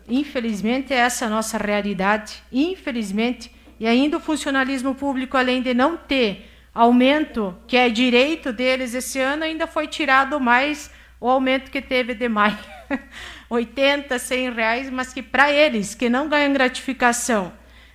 Infelizmente, 0.09 0.93
é 0.93 0.99
essa 0.99 1.27
a 1.27 1.31
nossa 1.31 1.57
realidade. 1.57 2.43
Infelizmente, 2.53 3.51
e 3.81 3.87
ainda 3.87 4.19
o 4.19 4.21
funcionalismo 4.21 4.95
público, 4.95 5.37
além 5.37 5.63
de 5.63 5.73
não 5.73 5.97
ter 5.97 6.51
aumento 6.77 7.57
que 7.67 7.77
é 7.77 7.89
direito 7.89 8.53
deles 8.53 8.93
esse 8.93 9.19
ano, 9.19 9.45
ainda 9.45 9.67
foi 9.67 9.87
tirado 9.87 10.39
mais 10.39 10.91
o 11.19 11.29
aumento 11.29 11.71
que 11.71 11.81
teve 11.81 12.15
de 12.15 12.29
maio. 12.29 12.59
80, 13.49 14.19
100 14.19 14.53
reais, 14.53 14.91
mas 14.91 15.13
que 15.13 15.23
para 15.23 15.51
eles, 15.51 15.95
que 15.95 16.11
não 16.11 16.29
ganham 16.29 16.53
gratificação, 16.53 17.53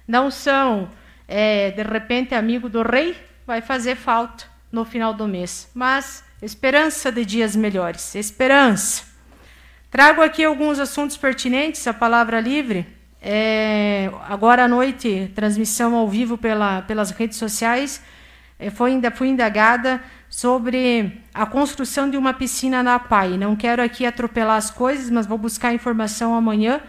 não 0.07 0.31
são, 0.31 0.89
é, 1.27 1.69
de 1.71 1.83
repente, 1.83 2.33
amigo 2.33 2.67
do 2.67 2.81
rei, 2.81 3.15
vai 3.45 3.61
fazer 3.61 3.95
falta 3.95 4.45
no 4.71 4.83
final 4.83 5.13
do 5.13 5.27
mês. 5.27 5.69
Mas 5.75 6.23
esperança 6.41 7.11
de 7.11 7.23
dias 7.23 7.55
melhores, 7.55 8.15
esperança. 8.15 9.03
Trago 9.91 10.21
aqui 10.23 10.43
alguns 10.43 10.79
assuntos 10.79 11.17
pertinentes, 11.17 11.85
a 11.85 11.93
palavra 11.93 12.39
livre. 12.39 12.87
É, 13.21 14.09
agora 14.27 14.63
à 14.63 14.67
noite, 14.67 15.31
transmissão 15.35 15.93
ao 15.93 16.07
vivo 16.07 16.35
pela, 16.37 16.81
pelas 16.81 17.11
redes 17.11 17.37
sociais 17.37 18.01
foi, 18.69 18.99
fui 19.15 19.29
indagada 19.29 20.01
sobre 20.29 21.21
a 21.33 21.45
construção 21.45 22.09
de 22.09 22.17
uma 22.17 22.33
piscina 22.33 22.83
na 22.83 22.99
PAI. 22.99 23.37
Não 23.37 23.55
quero 23.55 23.81
aqui 23.81 24.05
atropelar 24.05 24.57
as 24.57 24.69
coisas, 24.69 25.09
mas 25.09 25.25
vou 25.25 25.37
buscar 25.37 25.73
informação 25.73 26.35
amanhã. 26.35 26.81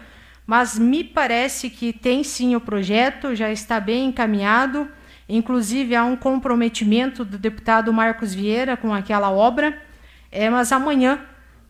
Mas 0.45 0.77
me 0.77 1.03
parece 1.03 1.69
que 1.69 1.91
tem 1.91 2.23
sim 2.23 2.55
o 2.55 2.61
projeto, 2.61 3.33
já 3.33 3.51
está 3.51 3.79
bem 3.79 4.05
encaminhado. 4.07 4.87
Inclusive, 5.27 5.95
há 5.95 6.03
um 6.03 6.15
comprometimento 6.15 7.23
do 7.25 7.37
deputado 7.37 7.91
Marcos 7.91 8.33
Vieira 8.33 8.77
com 8.77 8.93
aquela 8.93 9.31
obra. 9.31 9.81
É, 10.31 10.49
mas 10.49 10.71
amanhã, 10.71 11.19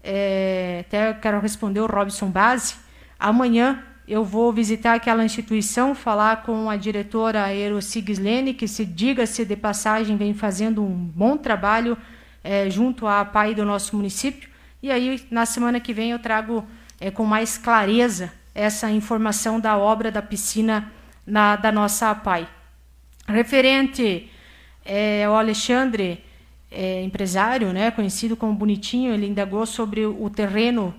é, 0.03 0.85
até 0.87 1.13
quero 1.13 1.39
responder 1.39 1.79
o 1.79 1.85
Robson 1.85 2.27
Base, 2.27 2.75
amanhã 3.19 3.83
eu 4.07 4.23
vou 4.23 4.51
visitar 4.51 4.95
aquela 4.95 5.23
instituição, 5.23 5.95
falar 5.95 6.43
com 6.43 6.69
a 6.69 6.75
diretora 6.75 7.53
Eero 7.53 7.81
Sigislene, 7.81 8.53
que, 8.53 8.67
se 8.67 8.85
diga-se 8.85 9.45
de 9.45 9.55
passagem, 9.55 10.17
vem 10.17 10.33
fazendo 10.33 10.83
um 10.83 10.93
bom 10.93 11.37
trabalho 11.37 11.97
é, 12.43 12.69
junto 12.69 13.07
à 13.07 13.23
PAI 13.23 13.55
do 13.55 13.63
nosso 13.63 13.95
município. 13.95 14.49
E 14.81 14.91
aí, 14.91 15.25
na 15.31 15.45
semana 15.45 15.79
que 15.79 15.93
vem, 15.93 16.11
eu 16.11 16.19
trago 16.19 16.65
é, 16.99 17.09
com 17.09 17.23
mais 17.25 17.57
clareza 17.57 18.33
essa 18.53 18.91
informação 18.91 19.59
da 19.59 19.77
obra 19.77 20.11
da 20.11 20.21
piscina 20.21 20.91
na, 21.25 21.55
da 21.55 21.71
nossa 21.71 22.13
PAI. 22.13 22.45
Referente 23.25 24.29
é, 24.83 25.23
ao 25.23 25.35
Alexandre, 25.35 26.23
empresário, 27.03 27.71
né, 27.71 27.91
conhecido 27.91 28.35
como 28.35 28.51
Bonitinho, 28.55 29.13
ele 29.13 29.27
indagou 29.27 29.63
sobre 29.63 30.07
o 30.07 30.27
terreno, 30.27 30.91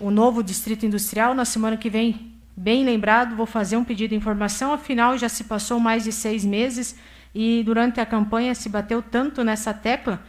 o 0.00 0.10
novo 0.10 0.42
distrito 0.42 0.86
industrial. 0.86 1.34
Na 1.34 1.44
semana 1.44 1.76
que 1.76 1.90
vem 1.90 2.37
Bem 2.60 2.84
lembrado, 2.84 3.36
vou 3.36 3.46
fazer 3.46 3.76
um 3.76 3.84
pedido 3.84 4.10
de 4.10 4.16
informação, 4.16 4.72
afinal 4.72 5.16
já 5.16 5.28
se 5.28 5.44
passou 5.44 5.78
mais 5.78 6.02
de 6.02 6.10
seis 6.10 6.44
meses 6.44 6.96
e 7.32 7.62
durante 7.64 8.00
a 8.00 8.04
campanha 8.04 8.52
se 8.52 8.68
bateu 8.68 9.00
tanto 9.00 9.44
nessa 9.44 9.72
tecla. 9.72 10.20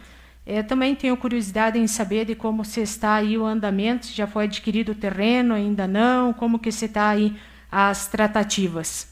Eu 0.45 0.63
também 0.63 0.93
tenho 0.93 1.17
curiosidade 1.17 1.79
em 1.79 1.87
saber 1.87 2.25
de 2.25 2.35
como 2.35 2.63
se 2.63 2.81
está 2.81 3.15
aí 3.15 3.35
o 3.35 3.47
andamento, 3.47 4.05
se 4.05 4.13
já 4.13 4.27
foi 4.27 4.43
adquirido 4.43 4.91
o 4.91 4.95
terreno, 4.95 5.55
ainda 5.55 5.87
não, 5.87 6.31
como 6.31 6.59
que 6.59 6.71
se 6.71 6.85
está 6.85 7.09
aí 7.09 7.35
as 7.71 8.05
tratativas. 8.05 9.11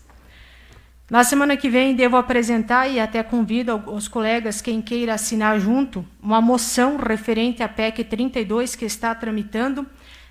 Na 1.10 1.23
semana 1.23 1.57
que 1.57 1.72
vem 1.72 1.95
devo 1.95 2.18
apresentar 2.18 2.88
e 2.88 2.99
até 2.99 3.23
convido 3.23 3.81
os 3.88 4.07
colegas 4.07 4.61
quem 4.61 4.80
queira 4.80 5.15
assinar 5.15 5.60
junto 5.60 6.06
uma 6.22 6.39
moção 6.39 6.98
referente 6.98 7.64
à 7.64 7.68
PEC 7.68 8.03
32 8.03 8.76
que 8.76 8.85
está 8.85 9.15
tramitando 9.15 9.88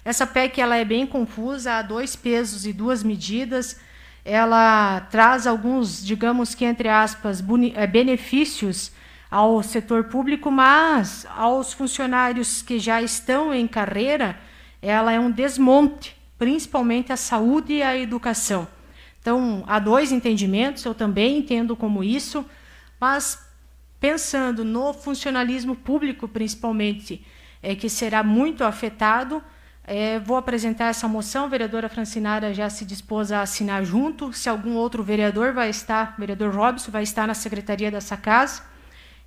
essa 0.07 0.25
PEC 0.25 0.61
ela 0.61 0.77
é 0.77 0.85
bem 0.85 1.05
confusa, 1.05 1.73
há 1.73 1.83
dois 1.83 2.15
pesos 2.15 2.65
e 2.65 2.73
duas 2.73 3.03
medidas. 3.03 3.81
Ela 4.25 5.01
traz 5.11 5.49
alguns, 5.49 6.07
digamos 6.07 6.55
que 6.55 6.65
entre 6.65 6.89
aspas, 6.89 7.43
eh, 7.75 7.87
benefícios 7.89 8.93
ao 9.29 9.65
setor 9.65 10.05
público, 10.05 10.49
mas 10.49 11.27
aos 11.37 11.73
funcionários 11.73 12.63
que 12.63 12.79
já 12.79 13.03
estão 13.03 13.53
em 13.53 13.67
carreira, 13.67 14.39
ela 14.81 15.11
é 15.11 15.19
um 15.19 15.29
desmonte, 15.29 16.17
principalmente 16.39 17.13
a 17.13 17.17
saúde 17.17 17.73
e 17.73 17.83
a 17.83 17.99
educação. 17.99 18.69
Então, 19.21 19.65
há 19.67 19.81
dois 19.81 20.13
entendimentos, 20.13 20.85
eu 20.85 20.95
também 20.95 21.39
entendo 21.39 21.75
como 21.75 22.05
isso, 22.05 22.47
mas 23.01 23.45
pensando 23.99 24.65
no 24.65 24.95
funcionalismo 24.95 25.75
público, 25.75 26.29
principalmente, 26.29 27.27
é 27.61 27.75
que 27.75 27.89
será 27.89 28.23
muito 28.23 28.63
afetado, 28.63 29.43
É, 29.87 30.19
vou 30.19 30.37
apresentar 30.37 30.87
essa 30.87 31.07
moção. 31.07 31.45
A 31.45 31.49
vereadora 31.49 31.89
Francinara 31.89 32.53
já 32.53 32.69
se 32.69 32.85
dispôs 32.85 33.31
a 33.31 33.43
assinar 33.43 33.85
junto. 33.85 34.33
Se 34.33 34.49
algum 34.49 34.75
outro 34.75 35.03
vereador 35.03 35.53
vai 35.53 35.71
estar, 35.71 36.17
vereador 36.19 36.53
Robson, 36.53 36.91
vai 36.91 37.05
estar 37.05 37.27
na 37.27 37.35
secretaria 37.35 37.91
dessa 37.91 38.17
casa. 38.17 38.63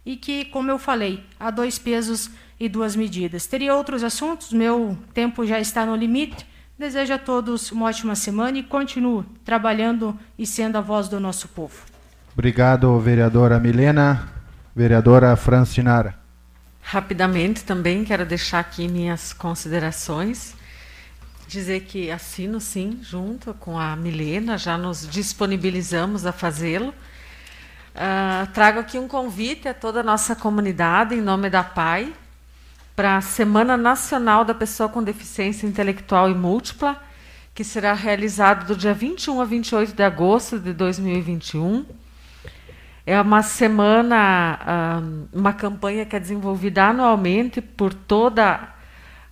E 0.05 0.17
que, 0.17 0.45
como 0.45 0.69
eu 0.69 0.77
falei, 0.77 1.23
há 1.39 1.49
dois 1.49 1.79
pesos 1.79 2.29
e 2.59 2.67
duas 2.67 2.95
medidas. 2.95 3.47
Teria 3.47 3.73
outros 3.73 4.03
assuntos, 4.03 4.51
meu 4.51 4.97
tempo 5.13 5.45
já 5.45 5.59
está 5.59 5.85
no 5.85 5.95
limite. 5.95 6.45
Desejo 6.77 7.13
a 7.13 7.17
todos 7.17 7.71
uma 7.71 7.85
ótima 7.85 8.15
semana 8.15 8.57
e 8.57 8.63
continuo 8.63 9.25
trabalhando 9.45 10.17
e 10.37 10.45
sendo 10.45 10.77
a 10.77 10.81
voz 10.81 11.07
do 11.07 11.19
nosso 11.19 11.47
povo. 11.49 11.85
Obrigado, 12.33 12.97
vereadora 12.99 13.59
Milena. 13.59 14.29
Vereadora 14.75 15.35
Francinara. 15.35 16.18
Rapidamente 16.91 17.63
também 17.63 18.03
quero 18.03 18.25
deixar 18.25 18.61
aqui 18.61 18.87
minhas 18.87 19.31
considerações. 19.31 20.55
Dizer 21.47 21.81
que 21.81 22.09
assino 22.09 22.59
sim, 22.59 22.99
junto 23.03 23.53
com 23.53 23.77
a 23.77 23.95
Milena, 23.95 24.57
já 24.57 24.75
nos 24.75 25.07
disponibilizamos 25.07 26.25
a 26.25 26.31
fazê-lo. 26.31 26.89
Uh, 26.89 28.51
trago 28.55 28.79
aqui 28.79 28.97
um 28.97 29.07
convite 29.07 29.67
a 29.67 29.73
toda 29.75 29.99
a 29.99 30.03
nossa 30.03 30.35
comunidade, 30.35 31.13
em 31.13 31.21
nome 31.21 31.47
da 31.47 31.63
PAI, 31.63 32.11
para 32.95 33.17
a 33.17 33.21
Semana 33.21 33.77
Nacional 33.77 34.43
da 34.43 34.55
Pessoa 34.55 34.89
com 34.89 35.03
Deficiência 35.03 35.67
Intelectual 35.67 36.27
e 36.27 36.33
Múltipla, 36.33 36.99
que 37.53 37.63
será 37.63 37.93
realizado 37.93 38.65
do 38.65 38.75
dia 38.75 38.95
21 38.95 39.39
a 39.39 39.45
28 39.45 39.93
de 39.93 40.01
agosto 40.01 40.57
de 40.57 40.73
2021. 40.73 41.85
É 43.05 43.19
uma 43.19 43.41
semana, 43.41 44.59
ah, 44.61 45.01
uma 45.33 45.53
campanha 45.53 46.05
que 46.05 46.15
é 46.15 46.19
desenvolvida 46.19 46.85
anualmente 46.85 47.61
por 47.61 47.93
toda 47.93 48.69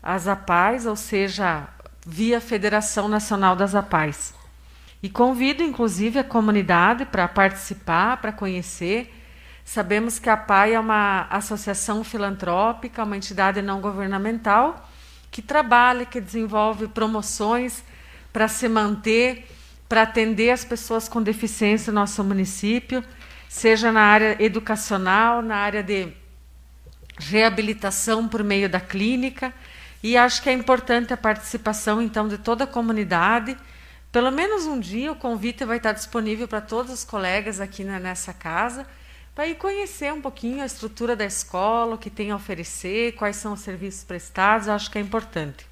as 0.01 0.27
APAES, 0.27 0.85
ou 0.85 0.95
seja, 0.95 1.67
via 2.05 2.41
Federação 2.41 3.07
Nacional 3.07 3.55
das 3.55 3.75
APAES. 3.75 4.33
E 5.03 5.09
convido, 5.09 5.61
inclusive, 5.61 6.19
a 6.19 6.23
comunidade 6.23 7.05
para 7.05 7.27
participar, 7.27 8.17
para 8.17 8.31
conhecer 8.31 9.13
Sabemos 9.67 10.17
que 10.17 10.29
a 10.29 10.37
PAI 10.37 10.75
é 10.75 10.79
uma 10.79 11.27
associação 11.29 12.01
filantrópica, 12.01 13.03
uma 13.03 13.17
entidade 13.17 13.61
não 13.61 13.81
governamental 13.81 14.89
que 15.29 15.41
trabalha, 15.41 16.05
que 16.05 16.21
desenvolve 16.21 16.87
promoções 16.87 17.83
para 18.31 18.47
se 18.47 18.69
manter, 18.69 19.45
para 19.89 20.03
atender 20.03 20.51
as 20.51 20.63
pessoas 20.63 21.09
com 21.09 21.21
deficiência 21.21 21.91
no 21.91 21.99
nosso 21.99 22.23
município, 22.23 23.03
seja 23.47 23.91
na 23.91 24.01
área 24.01 24.37
educacional, 24.39 25.41
na 25.41 25.55
área 25.55 25.83
de 25.83 26.09
reabilitação 27.19 28.27
por 28.27 28.43
meio 28.43 28.69
da 28.69 28.79
clínica. 28.79 29.53
E 30.03 30.15
acho 30.15 30.41
que 30.41 30.49
é 30.49 30.53
importante 30.53 31.13
a 31.13 31.17
participação, 31.17 32.01
então, 32.01 32.27
de 32.27 32.37
toda 32.37 32.63
a 32.63 32.67
comunidade. 32.67 33.57
Pelo 34.11 34.31
menos 34.31 34.65
um 34.65 34.79
dia 34.79 35.11
o 35.11 35.15
convite 35.15 35.65
vai 35.65 35.77
estar 35.77 35.91
disponível 35.91 36.47
para 36.47 36.61
todos 36.61 36.91
os 36.91 37.03
colegas 37.03 37.59
aqui 37.59 37.83
nessa 37.83 38.33
casa 38.33 38.85
para 39.37 39.45
ir 39.45 39.53
conhecer 39.53 40.11
um 40.11 40.19
pouquinho 40.19 40.63
a 40.63 40.65
estrutura 40.65 41.15
da 41.15 41.23
escola, 41.23 41.93
o 41.93 41.97
que 41.99 42.09
tem 42.09 42.31
a 42.31 42.35
oferecer, 42.35 43.11
quais 43.11 43.35
são 43.35 43.53
os 43.53 43.59
serviços 43.59 44.03
prestados, 44.03 44.67
acho 44.67 44.89
que 44.89 44.97
é 44.97 45.01
importante. 45.01 45.63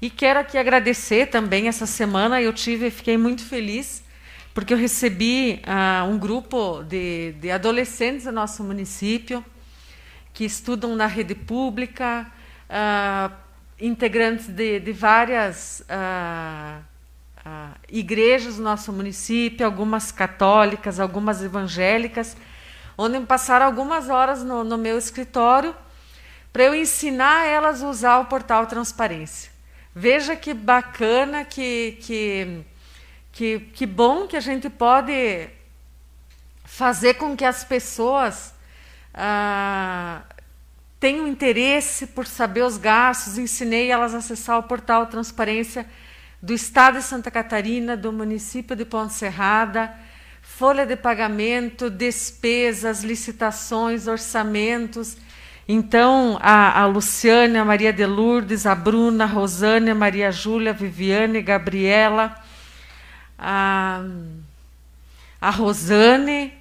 E 0.00 0.08
quero 0.08 0.40
aqui 0.40 0.56
agradecer 0.56 1.26
também 1.26 1.68
essa 1.68 1.84
semana, 1.84 2.40
eu 2.40 2.54
tive, 2.54 2.90
fiquei 2.90 3.18
muito 3.18 3.44
feliz, 3.44 4.02
porque 4.56 4.72
eu 4.72 4.78
recebi 4.78 5.60
uh, 5.66 6.08
um 6.08 6.16
grupo 6.16 6.82
de, 6.82 7.32
de 7.32 7.50
adolescentes 7.50 8.24
do 8.24 8.32
nosso 8.32 8.64
município 8.64 9.44
que 10.32 10.46
estudam 10.46 10.96
na 10.96 11.06
rede 11.06 11.34
pública, 11.34 12.26
uh, 12.70 13.36
integrantes 13.78 14.46
de, 14.46 14.80
de 14.80 14.92
várias 14.94 15.82
uh, 15.82 16.82
igrejas 17.86 18.56
do 18.56 18.62
nosso 18.62 18.94
município, 18.94 19.66
algumas 19.66 20.10
católicas, 20.10 20.98
algumas 21.00 21.42
evangélicas, 21.42 22.34
onde 22.96 23.20
passaram 23.26 23.66
algumas 23.66 24.08
horas 24.08 24.42
no, 24.42 24.64
no 24.64 24.78
meu 24.78 24.96
escritório 24.96 25.76
para 26.50 26.62
eu 26.62 26.74
ensinar 26.74 27.44
elas 27.44 27.82
a 27.82 27.90
usar 27.90 28.18
o 28.20 28.24
portal 28.24 28.64
Transparência. 28.64 29.52
Veja 29.94 30.34
que 30.34 30.54
bacana, 30.54 31.44
que, 31.44 31.98
que, 32.00 32.64
que, 33.36 33.60
que 33.74 33.84
bom 33.84 34.26
que 34.26 34.34
a 34.34 34.40
gente 34.40 34.70
pode 34.70 35.50
fazer 36.64 37.14
com 37.14 37.36
que 37.36 37.44
as 37.44 37.62
pessoas 37.62 38.54
ah, 39.12 40.22
tenham 40.98 41.28
interesse 41.28 42.06
por 42.06 42.26
saber 42.26 42.62
os 42.62 42.78
gastos. 42.78 43.36
Ensinei 43.36 43.90
elas 43.90 44.14
a 44.14 44.18
acessar 44.18 44.58
o 44.58 44.62
portal 44.62 45.04
Transparência 45.04 45.86
do 46.40 46.54
Estado 46.54 46.96
de 46.96 47.04
Santa 47.04 47.30
Catarina, 47.30 47.94
do 47.94 48.10
município 48.10 48.74
de 48.74 48.86
Ponte 48.86 49.12
Serrada, 49.12 49.92
folha 50.40 50.86
de 50.86 50.96
pagamento, 50.96 51.90
despesas, 51.90 53.04
licitações, 53.04 54.06
orçamentos. 54.06 55.18
Então, 55.68 56.38
a, 56.40 56.80
a 56.80 56.86
Luciane, 56.86 57.58
a 57.58 57.66
Maria 57.66 57.92
de 57.92 58.06
Lourdes, 58.06 58.64
a 58.64 58.74
Bruna, 58.74 59.24
a 59.24 59.26
Rosane, 59.26 59.90
a 59.90 59.94
Maria 59.94 60.32
Júlia, 60.32 60.70
a 60.70 60.74
Viviane, 60.74 61.36
a 61.36 61.42
Gabriela, 61.42 62.45
a, 63.38 64.02
a 65.40 65.50
Rosane, 65.50 66.52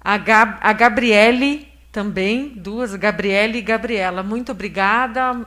a, 0.00 0.16
Gab, 0.18 0.58
a 0.60 0.72
Gabriele, 0.72 1.68
também, 1.96 2.50
duas, 2.50 2.94
Gabriele 2.94 3.56
e 3.56 3.62
Gabriela. 3.62 4.22
Muito 4.22 4.52
obrigada. 4.52 5.46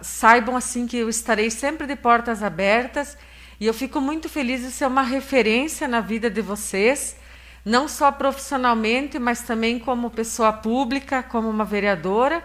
Saibam 0.00 0.56
assim 0.56 0.86
que 0.86 0.96
eu 0.96 1.08
estarei 1.08 1.50
sempre 1.50 1.86
de 1.86 1.94
portas 1.94 2.42
abertas 2.42 3.18
e 3.60 3.66
eu 3.66 3.74
fico 3.74 4.00
muito 4.00 4.26
feliz 4.26 4.62
de 4.62 4.70
ser 4.70 4.86
uma 4.86 5.02
referência 5.02 5.86
na 5.86 6.00
vida 6.00 6.30
de 6.30 6.40
vocês, 6.40 7.16
não 7.62 7.88
só 7.88 8.10
profissionalmente, 8.10 9.18
mas 9.18 9.42
também 9.42 9.78
como 9.78 10.10
pessoa 10.10 10.50
pública, 10.50 11.22
como 11.22 11.50
uma 11.50 11.64
vereadora. 11.64 12.42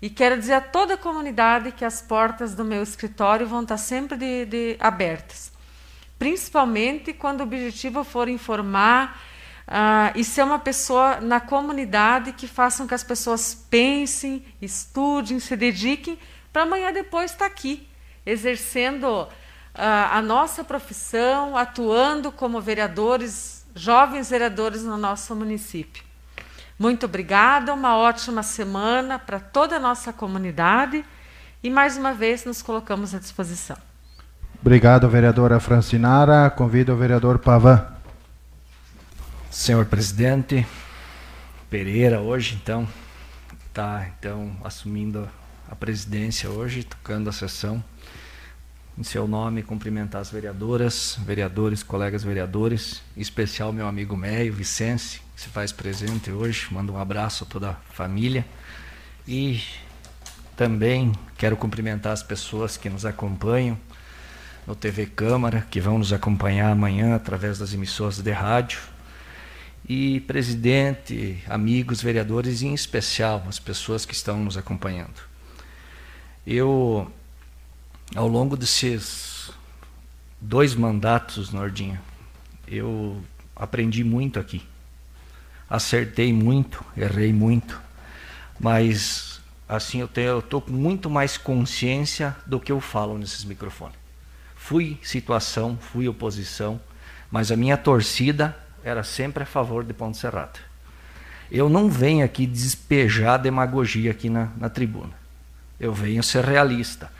E 0.00 0.10
quero 0.10 0.38
dizer 0.38 0.54
a 0.54 0.60
toda 0.60 0.94
a 0.94 0.98
comunidade 0.98 1.72
que 1.72 1.84
as 1.84 2.02
portas 2.02 2.54
do 2.54 2.64
meu 2.64 2.82
escritório 2.82 3.46
vão 3.46 3.62
estar 3.62 3.78
sempre 3.78 4.18
de, 4.18 4.44
de 4.44 4.76
abertas, 4.78 5.50
principalmente 6.18 7.12
quando 7.12 7.40
o 7.40 7.44
objetivo 7.44 8.04
for 8.04 8.28
informar 8.28 9.20
Uh, 9.66 10.14
e 10.14 10.22
ser 10.22 10.44
uma 10.44 10.60
pessoa 10.60 11.20
na 11.20 11.40
comunidade 11.40 12.32
que 12.32 12.46
faça 12.46 12.80
com 12.80 12.88
que 12.88 12.94
as 12.94 13.02
pessoas 13.02 13.66
pensem, 13.68 14.44
estudem, 14.62 15.40
se 15.40 15.56
dediquem, 15.56 16.16
para 16.52 16.62
amanhã 16.62 16.92
depois 16.92 17.32
estar 17.32 17.46
tá 17.46 17.50
aqui, 17.50 17.88
exercendo 18.24 19.24
uh, 19.24 19.28
a 19.74 20.22
nossa 20.22 20.62
profissão, 20.62 21.56
atuando 21.56 22.30
como 22.30 22.60
vereadores, 22.60 23.66
jovens 23.74 24.30
vereadores 24.30 24.84
no 24.84 24.96
nosso 24.96 25.34
município. 25.34 26.04
Muito 26.78 27.06
obrigada, 27.06 27.74
uma 27.74 27.96
ótima 27.96 28.44
semana 28.44 29.18
para 29.18 29.40
toda 29.40 29.76
a 29.76 29.80
nossa 29.80 30.12
comunidade 30.12 31.04
e 31.60 31.68
mais 31.70 31.96
uma 31.96 32.12
vez 32.12 32.44
nos 32.44 32.62
colocamos 32.62 33.14
à 33.14 33.18
disposição. 33.18 33.85
Obrigado, 34.66 35.08
vereadora 35.08 35.60
Francinara. 35.60 36.50
Convido 36.50 36.92
o 36.92 36.96
vereador 36.96 37.38
Pavan. 37.38 37.86
Senhor 39.48 39.86
presidente 39.86 40.66
Pereira 41.70 42.20
hoje 42.20 42.58
então 42.60 42.88
está 43.68 44.08
então 44.18 44.56
assumindo 44.64 45.28
a 45.70 45.76
presidência 45.76 46.50
hoje, 46.50 46.82
tocando 46.82 47.30
a 47.30 47.32
sessão. 47.32 47.82
Em 48.98 49.04
seu 49.04 49.28
nome, 49.28 49.62
cumprimentar 49.62 50.20
as 50.20 50.32
vereadoras, 50.32 51.16
vereadores, 51.24 51.84
colegas 51.84 52.24
vereadores, 52.24 53.02
em 53.16 53.20
especial 53.20 53.72
meu 53.72 53.86
amigo 53.86 54.16
Meio, 54.16 54.52
Vicente, 54.52 55.22
que 55.36 55.42
se 55.42 55.48
faz 55.48 55.70
presente 55.70 56.32
hoje. 56.32 56.66
Mando 56.72 56.92
um 56.92 56.98
abraço 56.98 57.44
a 57.44 57.46
toda 57.46 57.70
a 57.70 57.74
família. 57.92 58.44
E 59.28 59.62
também 60.56 61.12
quero 61.38 61.56
cumprimentar 61.56 62.12
as 62.12 62.24
pessoas 62.24 62.76
que 62.76 62.90
nos 62.90 63.06
acompanham 63.06 63.78
no 64.66 64.74
TV 64.74 65.06
Câmara, 65.06 65.66
que 65.70 65.80
vão 65.80 65.98
nos 65.98 66.12
acompanhar 66.12 66.72
amanhã 66.72 67.14
através 67.14 67.58
das 67.58 67.72
emissoras 67.72 68.18
de 68.18 68.30
rádio 68.32 68.80
e 69.88 70.20
presidente, 70.20 71.42
amigos, 71.48 72.02
vereadores, 72.02 72.62
em 72.62 72.74
especial 72.74 73.44
as 73.48 73.60
pessoas 73.60 74.04
que 74.04 74.12
estão 74.12 74.42
nos 74.42 74.56
acompanhando. 74.56 75.22
Eu, 76.44 77.10
ao 78.14 78.26
longo 78.26 78.56
desses 78.56 79.50
dois 80.40 80.74
mandatos, 80.74 81.52
Nordinha, 81.52 82.02
eu 82.66 83.22
aprendi 83.54 84.02
muito 84.02 84.40
aqui. 84.40 84.62
Acertei 85.70 86.32
muito, 86.32 86.84
errei 86.96 87.32
muito, 87.32 87.80
mas 88.58 89.40
assim 89.68 90.00
eu 90.00 90.42
tô 90.42 90.60
com 90.60 90.72
muito 90.72 91.08
mais 91.08 91.36
consciência 91.36 92.36
do 92.44 92.58
que 92.58 92.70
eu 92.70 92.80
falo 92.80 93.18
nesses 93.18 93.44
microfones. 93.44 94.05
Fui 94.66 94.98
situação, 95.00 95.78
fui 95.80 96.08
oposição, 96.08 96.80
mas 97.30 97.52
a 97.52 97.56
minha 97.56 97.76
torcida 97.76 98.56
era 98.82 99.04
sempre 99.04 99.44
a 99.44 99.46
favor 99.46 99.84
de 99.84 99.92
Ponte 99.92 100.16
Serrata. 100.18 100.58
Eu 101.48 101.68
não 101.68 101.88
venho 101.88 102.24
aqui 102.24 102.48
despejar 102.48 103.38
demagogia 103.38 104.10
aqui 104.10 104.28
na, 104.28 104.48
na 104.56 104.68
tribuna. 104.68 105.12
Eu 105.78 105.94
venho 105.94 106.20
ser 106.20 106.44
realista. 106.44 107.12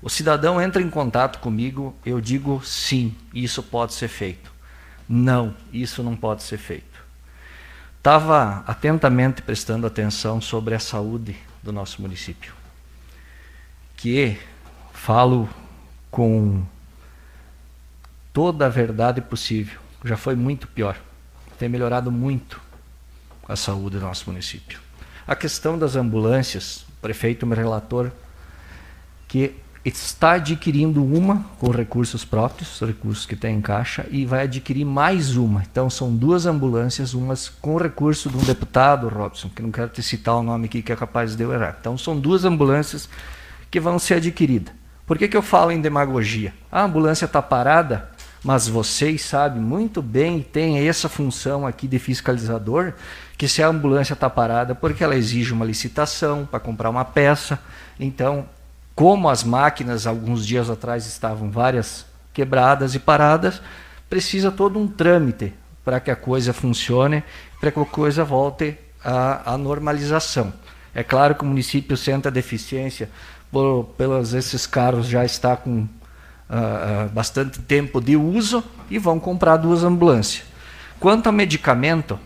O 0.00 0.08
cidadão 0.08 0.58
entra 0.58 0.80
em 0.80 0.88
contato 0.88 1.40
comigo, 1.40 1.94
eu 2.06 2.22
digo 2.22 2.64
sim, 2.64 3.14
isso 3.34 3.62
pode 3.62 3.92
ser 3.92 4.08
feito. 4.08 4.50
Não, 5.06 5.54
isso 5.70 6.02
não 6.02 6.16
pode 6.16 6.42
ser 6.42 6.56
feito. 6.56 7.04
Estava 7.98 8.64
atentamente 8.66 9.42
prestando 9.42 9.86
atenção 9.86 10.40
sobre 10.40 10.74
a 10.74 10.80
saúde 10.80 11.36
do 11.62 11.70
nosso 11.70 12.00
município, 12.00 12.54
que 13.94 14.38
falo 14.94 15.46
com 16.10 16.64
toda 18.34 18.66
a 18.66 18.68
verdade 18.68 19.22
possível. 19.22 19.80
Já 20.04 20.18
foi 20.18 20.34
muito 20.34 20.66
pior. 20.66 20.96
Tem 21.58 21.68
melhorado 21.68 22.10
muito 22.10 22.60
a 23.48 23.54
saúde 23.54 23.98
do 23.98 24.02
nosso 24.02 24.28
município. 24.28 24.80
A 25.26 25.36
questão 25.36 25.78
das 25.78 25.96
ambulâncias, 25.96 26.84
o 26.98 27.00
prefeito 27.00 27.46
me 27.46 27.54
relatou 27.54 28.10
que 29.28 29.54
está 29.84 30.32
adquirindo 30.32 31.04
uma 31.04 31.44
com 31.58 31.70
recursos 31.70 32.24
próprios, 32.24 32.80
recursos 32.80 33.24
que 33.24 33.36
tem 33.36 33.56
em 33.56 33.60
caixa, 33.60 34.04
e 34.10 34.26
vai 34.26 34.42
adquirir 34.42 34.84
mais 34.84 35.36
uma. 35.36 35.62
Então 35.62 35.88
são 35.88 36.14
duas 36.14 36.44
ambulâncias, 36.44 37.14
umas 37.14 37.48
com 37.48 37.76
recurso 37.76 38.28
de 38.28 38.36
um 38.36 38.42
deputado, 38.42 39.08
Robson, 39.08 39.48
que 39.48 39.62
não 39.62 39.70
quero 39.70 39.90
te 39.90 40.02
citar 40.02 40.34
o 40.36 40.42
nome 40.42 40.66
aqui 40.66 40.82
que 40.82 40.92
é 40.92 40.96
capaz 40.96 41.36
de 41.36 41.42
eu 41.42 41.52
errar. 41.52 41.76
Então 41.80 41.96
são 41.96 42.18
duas 42.18 42.44
ambulâncias 42.44 43.08
que 43.70 43.78
vão 43.78 43.98
ser 43.98 44.14
adquiridas. 44.14 44.74
Por 45.06 45.18
que, 45.18 45.28
que 45.28 45.36
eu 45.36 45.42
falo 45.42 45.70
em 45.70 45.80
demagogia? 45.80 46.54
A 46.72 46.82
ambulância 46.82 47.26
está 47.26 47.42
parada, 47.42 48.10
mas 48.44 48.68
vocês 48.68 49.22
sabem 49.22 49.60
muito 49.60 50.02
bem, 50.02 50.42
tem 50.42 50.86
essa 50.86 51.08
função 51.08 51.66
aqui 51.66 51.88
de 51.88 51.98
fiscalizador, 51.98 52.92
que 53.38 53.48
se 53.48 53.62
a 53.62 53.68
ambulância 53.68 54.12
está 54.12 54.28
parada, 54.28 54.74
porque 54.74 55.02
ela 55.02 55.16
exige 55.16 55.52
uma 55.52 55.64
licitação 55.64 56.46
para 56.48 56.60
comprar 56.60 56.90
uma 56.90 57.06
peça. 57.06 57.58
Então, 57.98 58.44
como 58.94 59.30
as 59.30 59.42
máquinas 59.42 60.06
alguns 60.06 60.46
dias 60.46 60.68
atrás 60.68 61.06
estavam 61.06 61.50
várias 61.50 62.04
quebradas 62.34 62.94
e 62.94 62.98
paradas, 62.98 63.62
precisa 64.10 64.52
todo 64.52 64.78
um 64.78 64.86
trâmite 64.86 65.54
para 65.82 65.98
que 65.98 66.10
a 66.10 66.16
coisa 66.16 66.52
funcione, 66.52 67.24
para 67.58 67.72
que 67.72 67.80
a 67.80 67.84
coisa 67.86 68.24
volte 68.24 68.76
à, 69.02 69.54
à 69.54 69.58
normalização. 69.58 70.52
É 70.94 71.02
claro 71.02 71.34
que 71.34 71.42
o 71.42 71.46
município 71.46 71.96
sente 71.96 72.28
a 72.28 72.30
deficiência 72.30 73.08
por, 73.50 73.84
pelos 73.96 74.34
esses 74.34 74.66
carros 74.66 75.06
já 75.06 75.24
está 75.24 75.56
com 75.56 75.88
uh, 76.48 77.08
bastante 77.10 77.60
tempo 77.60 78.00
de 78.00 78.16
uso 78.16 78.62
e 78.90 78.98
vão 78.98 79.18
comprar 79.18 79.56
duas 79.56 79.84
ambulâncias. 79.84 80.44
Quanto 81.00 81.28
a 81.28 81.32
medicamento, 81.32 82.18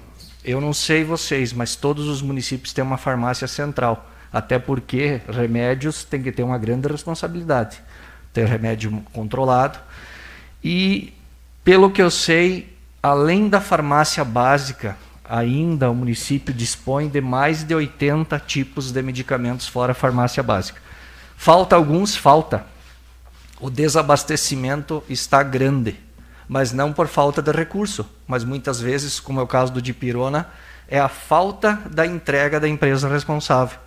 eu 0.45 0.61
não 0.61 0.73
sei 0.73 1.05
vocês, 1.05 1.53
mas 1.53 1.77
todos 1.77 2.07
os 2.07 2.23
municípios 2.23 2.73
têm 2.73 2.85
uma 2.85 2.97
farmácia 2.97 3.49
central. 3.49 4.09
Até 4.33 4.59
porque 4.59 5.21
remédios 5.29 6.05
tem 6.05 6.23
que 6.23 6.31
ter 6.31 6.43
uma 6.43 6.59
grande 6.59 6.87
responsabilidade. 6.87 7.79
Ter 8.33 8.47
remédio 8.47 9.03
controlado. 9.13 9.79
E, 10.63 11.13
pelo 11.65 11.91
que 11.91 12.03
eu 12.03 12.11
sei, 12.11 12.77
além 13.03 13.49
da 13.49 13.61
farmácia 13.61 14.25
básica, 14.25 14.97
ainda 15.29 15.91
o 15.91 15.95
município 15.95 16.53
dispõe 16.53 17.09
de 17.09 17.21
mais 17.21 17.65
de 17.65 17.75
80 17.75 18.39
tipos 18.41 18.93
de 18.93 19.03
medicamentos 19.03 19.67
fora 19.67 19.93
a 19.93 19.95
farmácia 19.95 20.43
básica. 20.43 20.81
Falta 21.37 21.77
alguns? 21.77 22.17
Falta. 22.17 22.65
O 23.61 23.71
desabastecimento 23.71 25.03
está 25.09 25.43
grande, 25.43 25.99
mas 26.49 26.73
não 26.73 26.93
por 26.93 27.09
falta 27.09 27.43
de 27.43 27.51
recurso, 27.51 28.09
mas 28.27 28.45
muitas 28.45 28.81
vezes, 28.81 29.19
como 29.19 29.41
é 29.41 29.43
o 29.43 29.47
caso 29.47 29.73
do 29.73 29.83
Dipirona, 29.83 30.49
é 30.87 30.99
a 30.99 31.09
falta 31.09 31.83
da 31.91 32.07
entrega 32.07 32.61
da 32.61 32.69
empresa 32.69 33.09
responsável. 33.09 33.79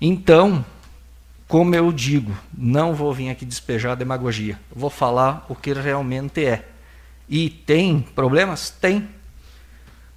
Então, 0.00 0.64
como 1.48 1.74
eu 1.74 1.92
digo, 1.92 2.36
não 2.56 2.94
vou 2.94 3.12
vir 3.12 3.30
aqui 3.30 3.44
despejar 3.44 3.96
demagogia. 3.96 4.58
Vou 4.74 4.90
falar 4.90 5.44
o 5.48 5.54
que 5.54 5.72
realmente 5.72 6.44
é. 6.44 6.68
E 7.28 7.50
tem 7.50 8.00
problemas? 8.00 8.70
Tem. 8.70 9.08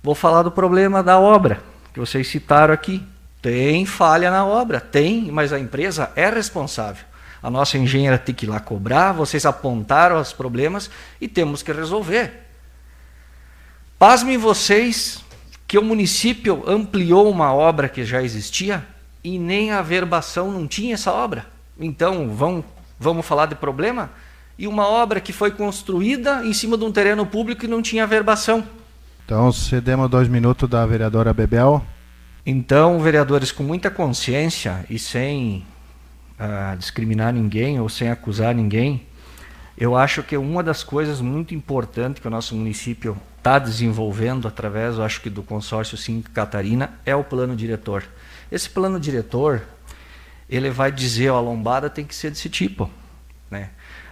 Vou 0.02 0.16
falar 0.16 0.44
do 0.44 0.52
problema 0.52 1.04
da 1.04 1.20
obra, 1.20 1.62
que 1.94 2.00
vocês 2.00 2.28
citaram 2.28 2.74
aqui. 2.74 3.04
Tem 3.42 3.86
falha 3.86 4.32
na 4.32 4.46
obra, 4.46 4.80
tem, 4.80 5.32
mas 5.32 5.52
a 5.52 5.60
empresa 5.60 6.12
é 6.16 6.30
responsável. 6.30 7.06
A 7.42 7.50
nossa 7.50 7.78
engenheira 7.78 8.18
tem 8.18 8.34
que 8.34 8.46
ir 8.46 8.50
lá 8.50 8.60
cobrar, 8.60 9.12
vocês 9.12 9.46
apontaram 9.46 10.20
os 10.20 10.34
problemas 10.34 10.90
e 11.22 11.28
temos 11.28 11.62
que 11.62 11.72
resolver. 11.72 12.46
Pasmem 14.00 14.38
vocês 14.38 15.24
que 15.68 15.78
o 15.78 15.84
município 15.84 16.64
ampliou 16.68 17.30
uma 17.30 17.54
obra 17.54 17.90
que 17.90 18.06
já 18.06 18.24
existia 18.24 18.86
e 19.24 19.38
nem 19.38 19.72
a 19.72 19.82
verbação 19.82 20.52
não 20.52 20.68
tinha 20.68 20.94
essa 20.94 21.12
obra. 21.12 21.46
Então, 21.80 22.30
vão, 22.30 22.64
vamos 23.00 23.26
falar 23.26 23.48
de 23.48 23.56
problema? 23.56 24.10
E 24.58 24.68
uma 24.68 24.88
obra 24.88 25.20
que 25.20 25.34
foi 25.34 25.52
construída 25.52 26.46
em 26.46 26.54
cima 26.54 26.78
de 26.78 26.84
um 26.84 26.92
terreno 26.92 27.26
público 27.26 27.66
e 27.66 27.68
não 27.68 27.82
tinha 27.82 28.08
verbação. 28.08 28.64
Então, 29.26 29.52
cedemos 29.52 30.10
dois 30.10 30.28
minutos 30.28 30.70
da 30.70 30.86
vereadora 30.86 31.34
Bebel. 31.34 31.84
Então, 32.46 33.00
vereadores, 33.00 33.52
com 33.52 33.62
muita 33.62 33.90
consciência 33.92 34.86
e 34.90 34.98
sem 34.98 35.66
uh, 36.40 36.78
discriminar 36.78 37.34
ninguém 37.34 37.80
ou 37.80 37.90
sem 37.90 38.10
acusar 38.10 38.54
ninguém, 38.54 39.06
eu 39.78 39.96
acho 39.96 40.24
que 40.24 40.36
uma 40.36 40.64
das 40.64 40.84
coisas 40.84 41.22
muito 41.22 41.54
importantes 41.54 42.22
que 42.22 42.28
o 42.28 42.32
nosso 42.32 42.56
município 42.56 43.16
está 43.38 43.60
desenvolvendo 43.60 44.48
através, 44.48 44.98
eu 44.98 45.04
acho 45.04 45.22
que 45.22 45.30
do 45.30 45.44
consórcio 45.44 45.98
Sim 45.98 46.22
Catarina, 46.34 47.00
é 47.06 47.16
o 47.16 47.24
plano 47.24 47.56
diretor. 47.56 48.04
Esse 48.52 48.70
plano 48.70 49.00
diretor, 49.00 49.62
ele 50.50 50.70
vai 50.70 50.92
dizer, 50.92 51.30
ó, 51.30 51.38
a 51.38 51.42
lombada 51.42 51.90
tem 51.90 52.06
que 52.06 52.16
ser 52.16 52.32
desse 52.32 52.50
tipo. 52.50 52.90
Né? 53.52 53.70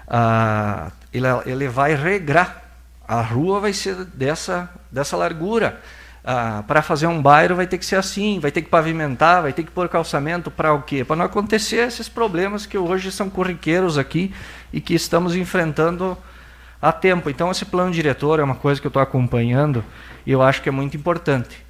Ah, 0.08 0.92
ele, 1.12 1.28
ele 1.46 1.68
vai 1.68 1.96
regrar. 1.96 2.64
A 3.08 3.22
rua 3.22 3.60
vai 3.60 3.74
ser 3.74 4.06
dessa, 4.06 4.70
dessa 4.92 5.18
largura. 5.18 5.82
Ah, 6.28 6.64
para 6.68 6.82
fazer 6.82 7.06
um 7.06 7.22
bairro 7.22 7.56
vai 7.56 7.68
ter 7.68 7.78
que 7.78 7.86
ser 7.86 7.98
assim, 7.98 8.40
vai 8.40 8.50
ter 8.50 8.64
que 8.64 8.70
pavimentar, 8.70 9.44
vai 9.44 9.54
ter 9.54 9.62
que 9.62 9.70
pôr 9.70 9.88
calçamento 9.88 10.50
para 10.50 10.74
o 10.74 10.82
quê? 10.82 11.04
Para 11.04 11.18
não 11.18 11.26
acontecer 11.26 11.88
esses 11.88 12.10
problemas 12.10 12.66
que 12.66 12.80
hoje 12.80 13.12
são 13.12 13.30
corriqueiros 13.30 13.96
aqui 13.96 14.34
e 14.74 14.82
que 14.82 14.96
estamos 14.96 15.36
enfrentando 15.36 16.18
há 16.82 16.92
tempo. 16.92 17.30
Então 17.30 17.52
esse 17.52 17.64
plano 17.64 17.92
diretor 17.92 18.40
é 18.40 18.44
uma 18.44 18.56
coisa 18.56 18.82
que 18.82 18.88
eu 18.88 18.90
estou 18.90 19.04
acompanhando 19.04 19.86
e 20.26 20.32
eu 20.32 20.42
acho 20.42 20.64
que 20.64 20.70
é 20.70 20.72
muito 20.72 20.98
importante. 20.98 21.64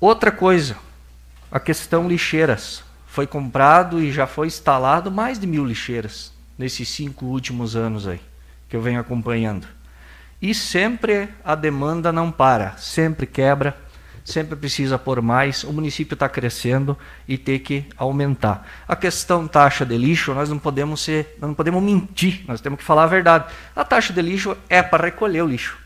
Outra 0.00 0.32
coisa, 0.32 0.76
a 1.50 1.60
questão 1.60 2.08
lixeiras. 2.08 2.82
Foi 3.06 3.26
comprado 3.26 4.00
e 4.00 4.10
já 4.10 4.26
foi 4.26 4.46
instalado 4.46 5.10
mais 5.10 5.38
de 5.38 5.46
mil 5.46 5.66
lixeiras 5.66 6.32
nesses 6.56 6.88
cinco 6.88 7.26
últimos 7.26 7.76
anos 7.76 8.08
aí 8.08 8.20
que 8.70 8.74
eu 8.74 8.80
venho 8.80 8.98
acompanhando. 8.98 9.66
E 10.40 10.54
sempre 10.54 11.28
a 11.44 11.54
demanda 11.54 12.10
não 12.10 12.32
para, 12.32 12.74
sempre 12.78 13.26
quebra, 13.26 13.76
sempre 14.24 14.56
precisa 14.56 14.98
por 14.98 15.20
mais. 15.20 15.64
O 15.64 15.72
município 15.72 16.14
está 16.14 16.28
crescendo 16.28 16.96
e 17.26 17.36
tem 17.36 17.58
que 17.58 17.86
aumentar. 17.96 18.66
A 18.86 18.94
questão 18.94 19.46
taxa 19.46 19.84
de 19.84 19.96
lixo, 19.96 20.34
nós 20.34 20.48
não 20.48 20.58
podemos 20.58 21.00
ser, 21.00 21.36
não 21.40 21.54
podemos 21.54 21.82
mentir, 21.82 22.44
nós 22.46 22.60
temos 22.60 22.78
que 22.78 22.84
falar 22.84 23.04
a 23.04 23.08
verdade. 23.08 23.52
A 23.74 23.84
taxa 23.84 24.12
de 24.12 24.22
lixo 24.22 24.56
é 24.68 24.82
para 24.82 25.04
recolher 25.04 25.42
o 25.42 25.46
lixo, 25.46 25.78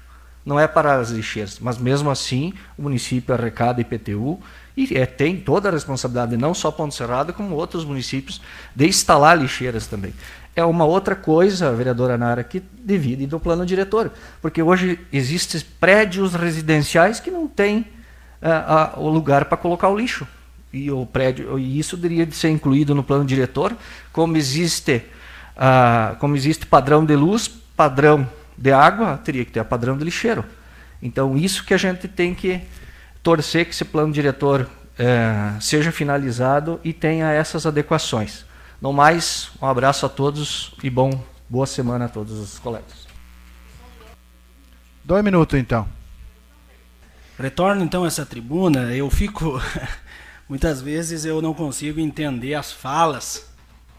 não 0.45 0.59
é 0.61 0.67
para 0.67 0.97
as 0.97 1.11
lixeiras. 1.11 1.59
Mas 1.61 1.79
mesmo 1.79 2.11
assim, 2.11 2.53
o 2.77 2.83
município 2.83 3.35
arrecada 3.35 3.81
IPTU 3.81 4.41
e 4.77 4.97
é, 4.97 5.07
tem 5.07 5.39
toda 5.39 5.71
a 5.71 5.73
responsabilidade, 5.73 6.37
não 6.37 6.53
só 6.53 6.71
Ponto 6.71 6.95
Cerrado, 6.95 7.33
como 7.33 7.55
outros 7.55 7.85
municípios, 7.85 8.43
de 8.75 8.87
instalar 8.87 9.39
lixeiras 9.39 9.87
também. 9.87 10.13
É 10.55 10.65
uma 10.65 10.85
outra 10.85 11.15
coisa, 11.15 11.73
vereadora 11.73 12.17
Nara, 12.17 12.43
que 12.45 12.63
divide 12.83 13.27
do 13.27 13.41
plano 13.41 13.65
diretor. 13.65 14.11
Porque 14.41 14.63
hoje 14.63 14.99
existem 15.13 15.61
prédios 15.81 16.35
residenciais 16.35 17.21
que 17.21 17.31
não 17.31 17.47
têm 17.47 17.87
o 18.97 19.09
lugar 19.09 19.47
para 19.47 19.57
colocar 19.57 19.89
o 19.89 19.99
lixo. 19.99 20.27
E, 20.73 20.91
o 20.91 21.07
prédio, 21.07 21.59
e 21.59 21.79
isso 21.79 21.97
deveria 21.97 22.31
ser 22.31 22.51
incluído 22.51 22.95
no 22.95 23.03
plano 23.03 23.25
diretor, 23.25 23.75
como 24.13 24.37
existe, 24.37 25.03
como 26.19 26.37
existe 26.37 26.67
padrão 26.67 27.05
de 27.05 27.17
luz, 27.17 27.49
padrão 27.49 28.29
de 28.59 28.73
água, 28.73 29.19
teria 29.25 29.45
que 29.45 29.53
ter 29.53 29.65
padrão 29.65 29.97
de 29.97 30.05
lixeiro. 30.05 30.45
Então, 31.01 31.37
isso 31.37 31.65
que 31.65 31.73
a 31.73 31.79
gente 31.79 32.09
tem 32.09 32.35
que 32.35 32.61
torcer 33.23 33.65
que 33.65 33.71
esse 33.71 33.85
plano 33.85 34.13
diretor 34.13 34.69
é, 34.99 35.53
seja 35.61 35.93
finalizado 35.93 36.81
e 36.83 36.93
tenha 36.93 37.31
essas 37.31 37.67
adequações. 37.67 38.45
No 38.81 38.93
mais, 38.93 39.51
um 39.61 39.67
abraço 39.67 40.05
a 40.07 40.09
todos 40.09 40.75
e 40.83 40.91
bom 40.91 41.11
boa 41.49 41.67
semana 41.67 42.07
a 42.07 42.09
todos 42.09 42.39
os 42.39 42.59
colegas. 42.59 43.07
Dois 45.05 45.23
minutos 45.25 45.59
então. 45.59 45.96
Retorno 47.39 47.85
então 47.85 48.05
a 48.05 48.07
essa 48.07 48.25
tribuna. 48.25 48.95
Eu 48.95 49.11
fico 49.11 49.61
muitas 50.49 50.81
vezes 50.81 51.25
eu 51.25 51.43
não 51.43 51.53
consigo 51.53 52.01
entender 52.01 52.55
as 52.55 52.73
falas 52.73 53.47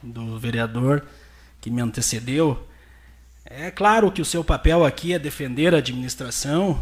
do 0.02 0.40
vereador 0.40 1.06
que 1.62 1.70
me 1.70 1.82
antecedeu. 1.82 2.68
É 3.46 3.72
claro 3.72 4.12
que 4.12 4.22
o 4.22 4.26
seu 4.26 4.44
papel 4.44 4.84
aqui 4.84 5.14
é 5.14 5.20
defender 5.20 5.74
a 5.74 5.78
administração, 5.78 6.82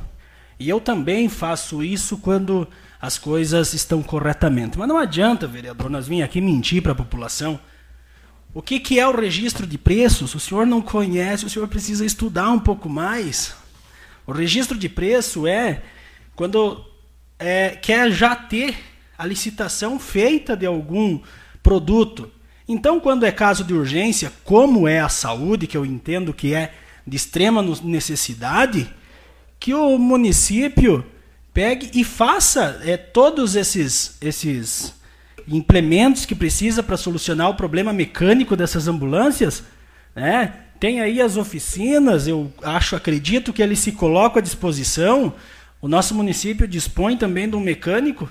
e 0.60 0.68
eu 0.69 0.80
também 0.80 1.30
faço 1.30 1.84
isso 1.84 2.18
quando 2.18 2.68
as 2.99 3.18
coisas 3.18 3.73
estão 3.73 4.02
corretamente. 4.02 4.77
Mas 4.77 4.88
não 4.88 4.98
adianta, 4.98 5.45
vereador, 5.45 5.90
nós 5.90 6.07
vim 6.07 6.22
aqui 6.22 6.41
mentir 6.41 6.82
para 6.82 6.94
a 6.94 6.95
população. 6.95 7.60
O 8.53 8.61
que, 8.61 8.80
que 8.80 8.99
é 8.99 9.07
o 9.07 9.15
registro 9.15 9.68
de 9.68 9.77
preços? 9.77 10.34
O 10.34 10.40
senhor 10.40 10.65
não 10.65 10.82
conhece, 10.82 11.45
o 11.45 11.49
senhor 11.49 11.68
precisa 11.68 12.06
estudar 12.06 12.49
um 12.49 12.60
pouco 12.60 12.90
mais. 12.90 13.53
O 14.26 14.32
registro 14.32 14.77
de 14.77 14.88
preço 14.88 15.45
é 15.45 15.84
quando 16.36 16.84
é, 17.40 17.70
quer 17.70 18.12
já 18.12 18.36
ter 18.36 18.76
a 19.18 19.26
licitação 19.26 19.99
feita 19.99 20.56
de 20.56 20.66
algum 20.66 21.20
produto. 21.64 22.32
Então, 22.68 22.99
quando 22.99 23.26
é 23.26 23.32
caso 23.32 23.64
de 23.64 23.74
urgência, 23.74 24.32
como 24.44 24.88
é 24.88 24.99
a 24.99 25.10
saúde, 25.10 25.68
que 25.68 25.78
eu 25.78 25.86
entendo 25.86 26.34
que 26.34 26.53
é 26.53 26.74
de 27.06 27.16
extrema 27.16 27.64
necessidade, 27.84 28.90
que 29.60 29.74
o 29.74 29.98
município 29.98 31.06
pegue 31.53 31.90
e 31.94 32.03
faça 32.03 32.82
é, 32.84 32.98
todos 32.98 33.56
esses, 33.56 34.18
esses 34.20 34.94
implementos 35.48 36.26
que 36.26 36.36
precisa 36.36 36.84
para 36.84 36.98
solucionar 36.98 37.49
o 37.49 37.56
problema 37.56 37.94
mecânico 37.94 38.56
dessas 38.56 38.88
ambulâncias, 38.88 39.64
né? 40.16 40.53
Tem 40.80 40.99
aí 40.99 41.22
as 41.22 41.38
oficinas, 41.38 42.28
eu 42.28 42.52
acho, 42.62 42.95
acredito 42.95 43.53
que 43.53 43.62
eles 43.62 43.80
se 43.80 43.94
colocam 43.94 44.40
à 44.40 44.41
disposição. 44.41 45.34
O 45.81 45.88
nosso 45.88 46.15
município 46.15 46.68
dispõe 46.68 47.18
também 47.18 47.49
de 47.49 47.56
um 47.56 47.60
mecânico 47.60 48.30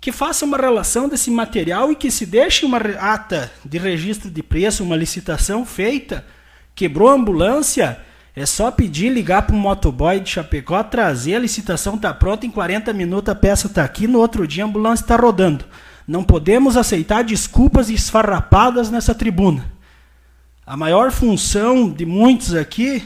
que 0.00 0.10
faça 0.10 0.44
uma 0.44 0.56
relação 0.56 1.08
desse 1.08 1.30
material 1.30 1.92
e 1.92 1.96
que 1.96 2.10
se 2.10 2.26
deixe 2.26 2.66
uma 2.66 2.78
ata 2.78 3.52
de 3.64 3.78
registro 3.78 4.28
de 4.28 4.42
preço, 4.42 4.82
uma 4.82 4.96
licitação 4.96 5.64
feita. 5.64 6.26
Quebrou 6.74 7.08
a 7.08 7.14
ambulância, 7.14 8.00
é 8.34 8.44
só 8.44 8.70
pedir, 8.72 9.10
ligar 9.10 9.42
para 9.42 9.54
o 9.54 9.58
motoboy 9.58 10.18
de 10.18 10.30
Chapecó, 10.30 10.82
trazer, 10.82 11.36
a 11.36 11.38
licitação 11.38 11.94
está 11.94 12.12
pronta, 12.12 12.44
em 12.44 12.50
40 12.50 12.92
minutos 12.92 13.30
a 13.30 13.34
peça 13.36 13.68
está 13.68 13.84
aqui, 13.84 14.08
no 14.08 14.18
outro 14.18 14.44
dia 14.44 14.64
a 14.64 14.66
ambulância 14.66 15.04
está 15.04 15.14
rodando. 15.14 15.64
Não 16.06 16.24
podemos 16.24 16.76
aceitar 16.76 17.22
desculpas 17.22 17.88
esfarrapadas 17.88 18.90
nessa 18.90 19.14
tribuna. 19.14 19.70
A 20.66 20.76
maior 20.76 21.12
função 21.12 21.88
de 21.88 22.04
muitos 22.04 22.56
aqui 22.56 23.04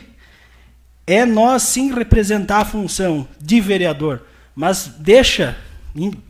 é 1.07 1.25
nós 1.25 1.63
sim 1.63 1.95
representar 1.95 2.59
a 2.59 2.65
função 2.65 3.29
de 3.41 3.61
vereador, 3.61 4.23
mas 4.55 4.91
deixa 4.99 5.57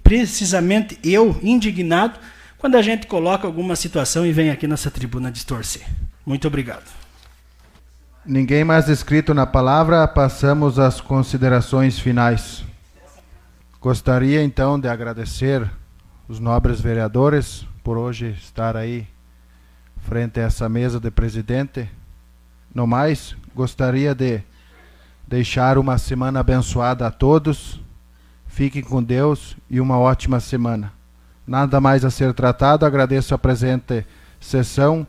precisamente 0.03 0.99
eu 1.03 1.39
indignado 1.43 2.19
quando 2.59 2.77
a 2.77 2.83
gente 2.83 3.07
coloca 3.07 3.47
alguma 3.47 3.75
situação 3.75 4.27
e 4.27 4.33
vem 4.33 4.51
aqui 4.51 4.67
nessa 4.67 4.91
tribuna 4.91 5.31
distorcer. 5.31 5.83
Muito 6.25 6.47
obrigado. 6.47 6.85
Ninguém 8.25 8.65
mais 8.65 8.89
inscrito 8.89 9.33
na 9.33 9.47
palavra, 9.47 10.07
passamos 10.09 10.79
às 10.79 11.01
considerações 11.01 11.99
finais. 11.99 12.65
Gostaria 13.81 14.43
então 14.43 14.81
de 14.81 14.89
agradecer 14.89 15.71
os 16.29 16.41
nobres 16.41 16.81
vereadores 16.81 17.65
por 17.85 17.97
hoje 17.97 18.35
estar 18.41 18.77
aí 18.77 19.07
frente 19.99 20.41
a 20.41 20.45
essa 20.45 20.69
mesa 20.69 20.99
de 20.99 21.11
presidente. 21.11 21.89
No 22.75 22.85
mais, 22.85 23.37
gostaria 23.55 24.13
de 24.13 24.43
deixar 25.27 25.79
uma 25.79 25.99
semana 25.99 26.41
abençoada 26.41 27.07
a 27.07 27.11
todos. 27.11 27.81
Fiquem 28.47 28.83
com 28.83 29.03
Deus 29.03 29.57
e 29.69 29.81
uma 29.81 29.99
ótima 29.99 30.41
semana. 30.41 30.93
Nada 31.47 31.81
mais 31.81 32.05
a 32.05 32.11
ser 32.11 32.33
tratado, 32.33 32.87
agradeço 32.87 33.35
a 33.35 33.39
presente 33.39 34.05
sessão 34.41 35.07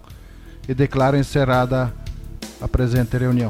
e 0.68 0.73
declaro 0.73 1.18
encerrada 1.18 1.94
a 2.61 2.68
presente 2.68 3.18
reunião. 3.18 3.49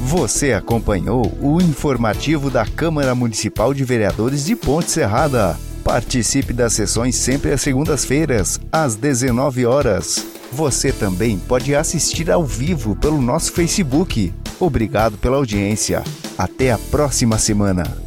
Você 0.00 0.52
acompanhou 0.52 1.36
o 1.40 1.60
informativo 1.60 2.50
da 2.50 2.64
Câmara 2.64 3.14
Municipal 3.14 3.74
de 3.74 3.82
Vereadores 3.82 4.44
de 4.44 4.54
Ponte 4.54 4.90
Serrada. 4.90 5.58
Participe 5.82 6.52
das 6.52 6.74
sessões 6.74 7.16
sempre 7.16 7.52
às 7.52 7.60
segundas-feiras, 7.60 8.60
às 8.70 8.94
19 8.94 9.66
horas. 9.66 10.35
Você 10.52 10.92
também 10.92 11.38
pode 11.38 11.74
assistir 11.74 12.30
ao 12.30 12.44
vivo 12.44 12.96
pelo 12.96 13.20
nosso 13.20 13.52
Facebook. 13.52 14.32
Obrigado 14.58 15.18
pela 15.18 15.36
audiência. 15.36 16.02
Até 16.38 16.72
a 16.72 16.78
próxima 16.78 17.38
semana. 17.38 18.05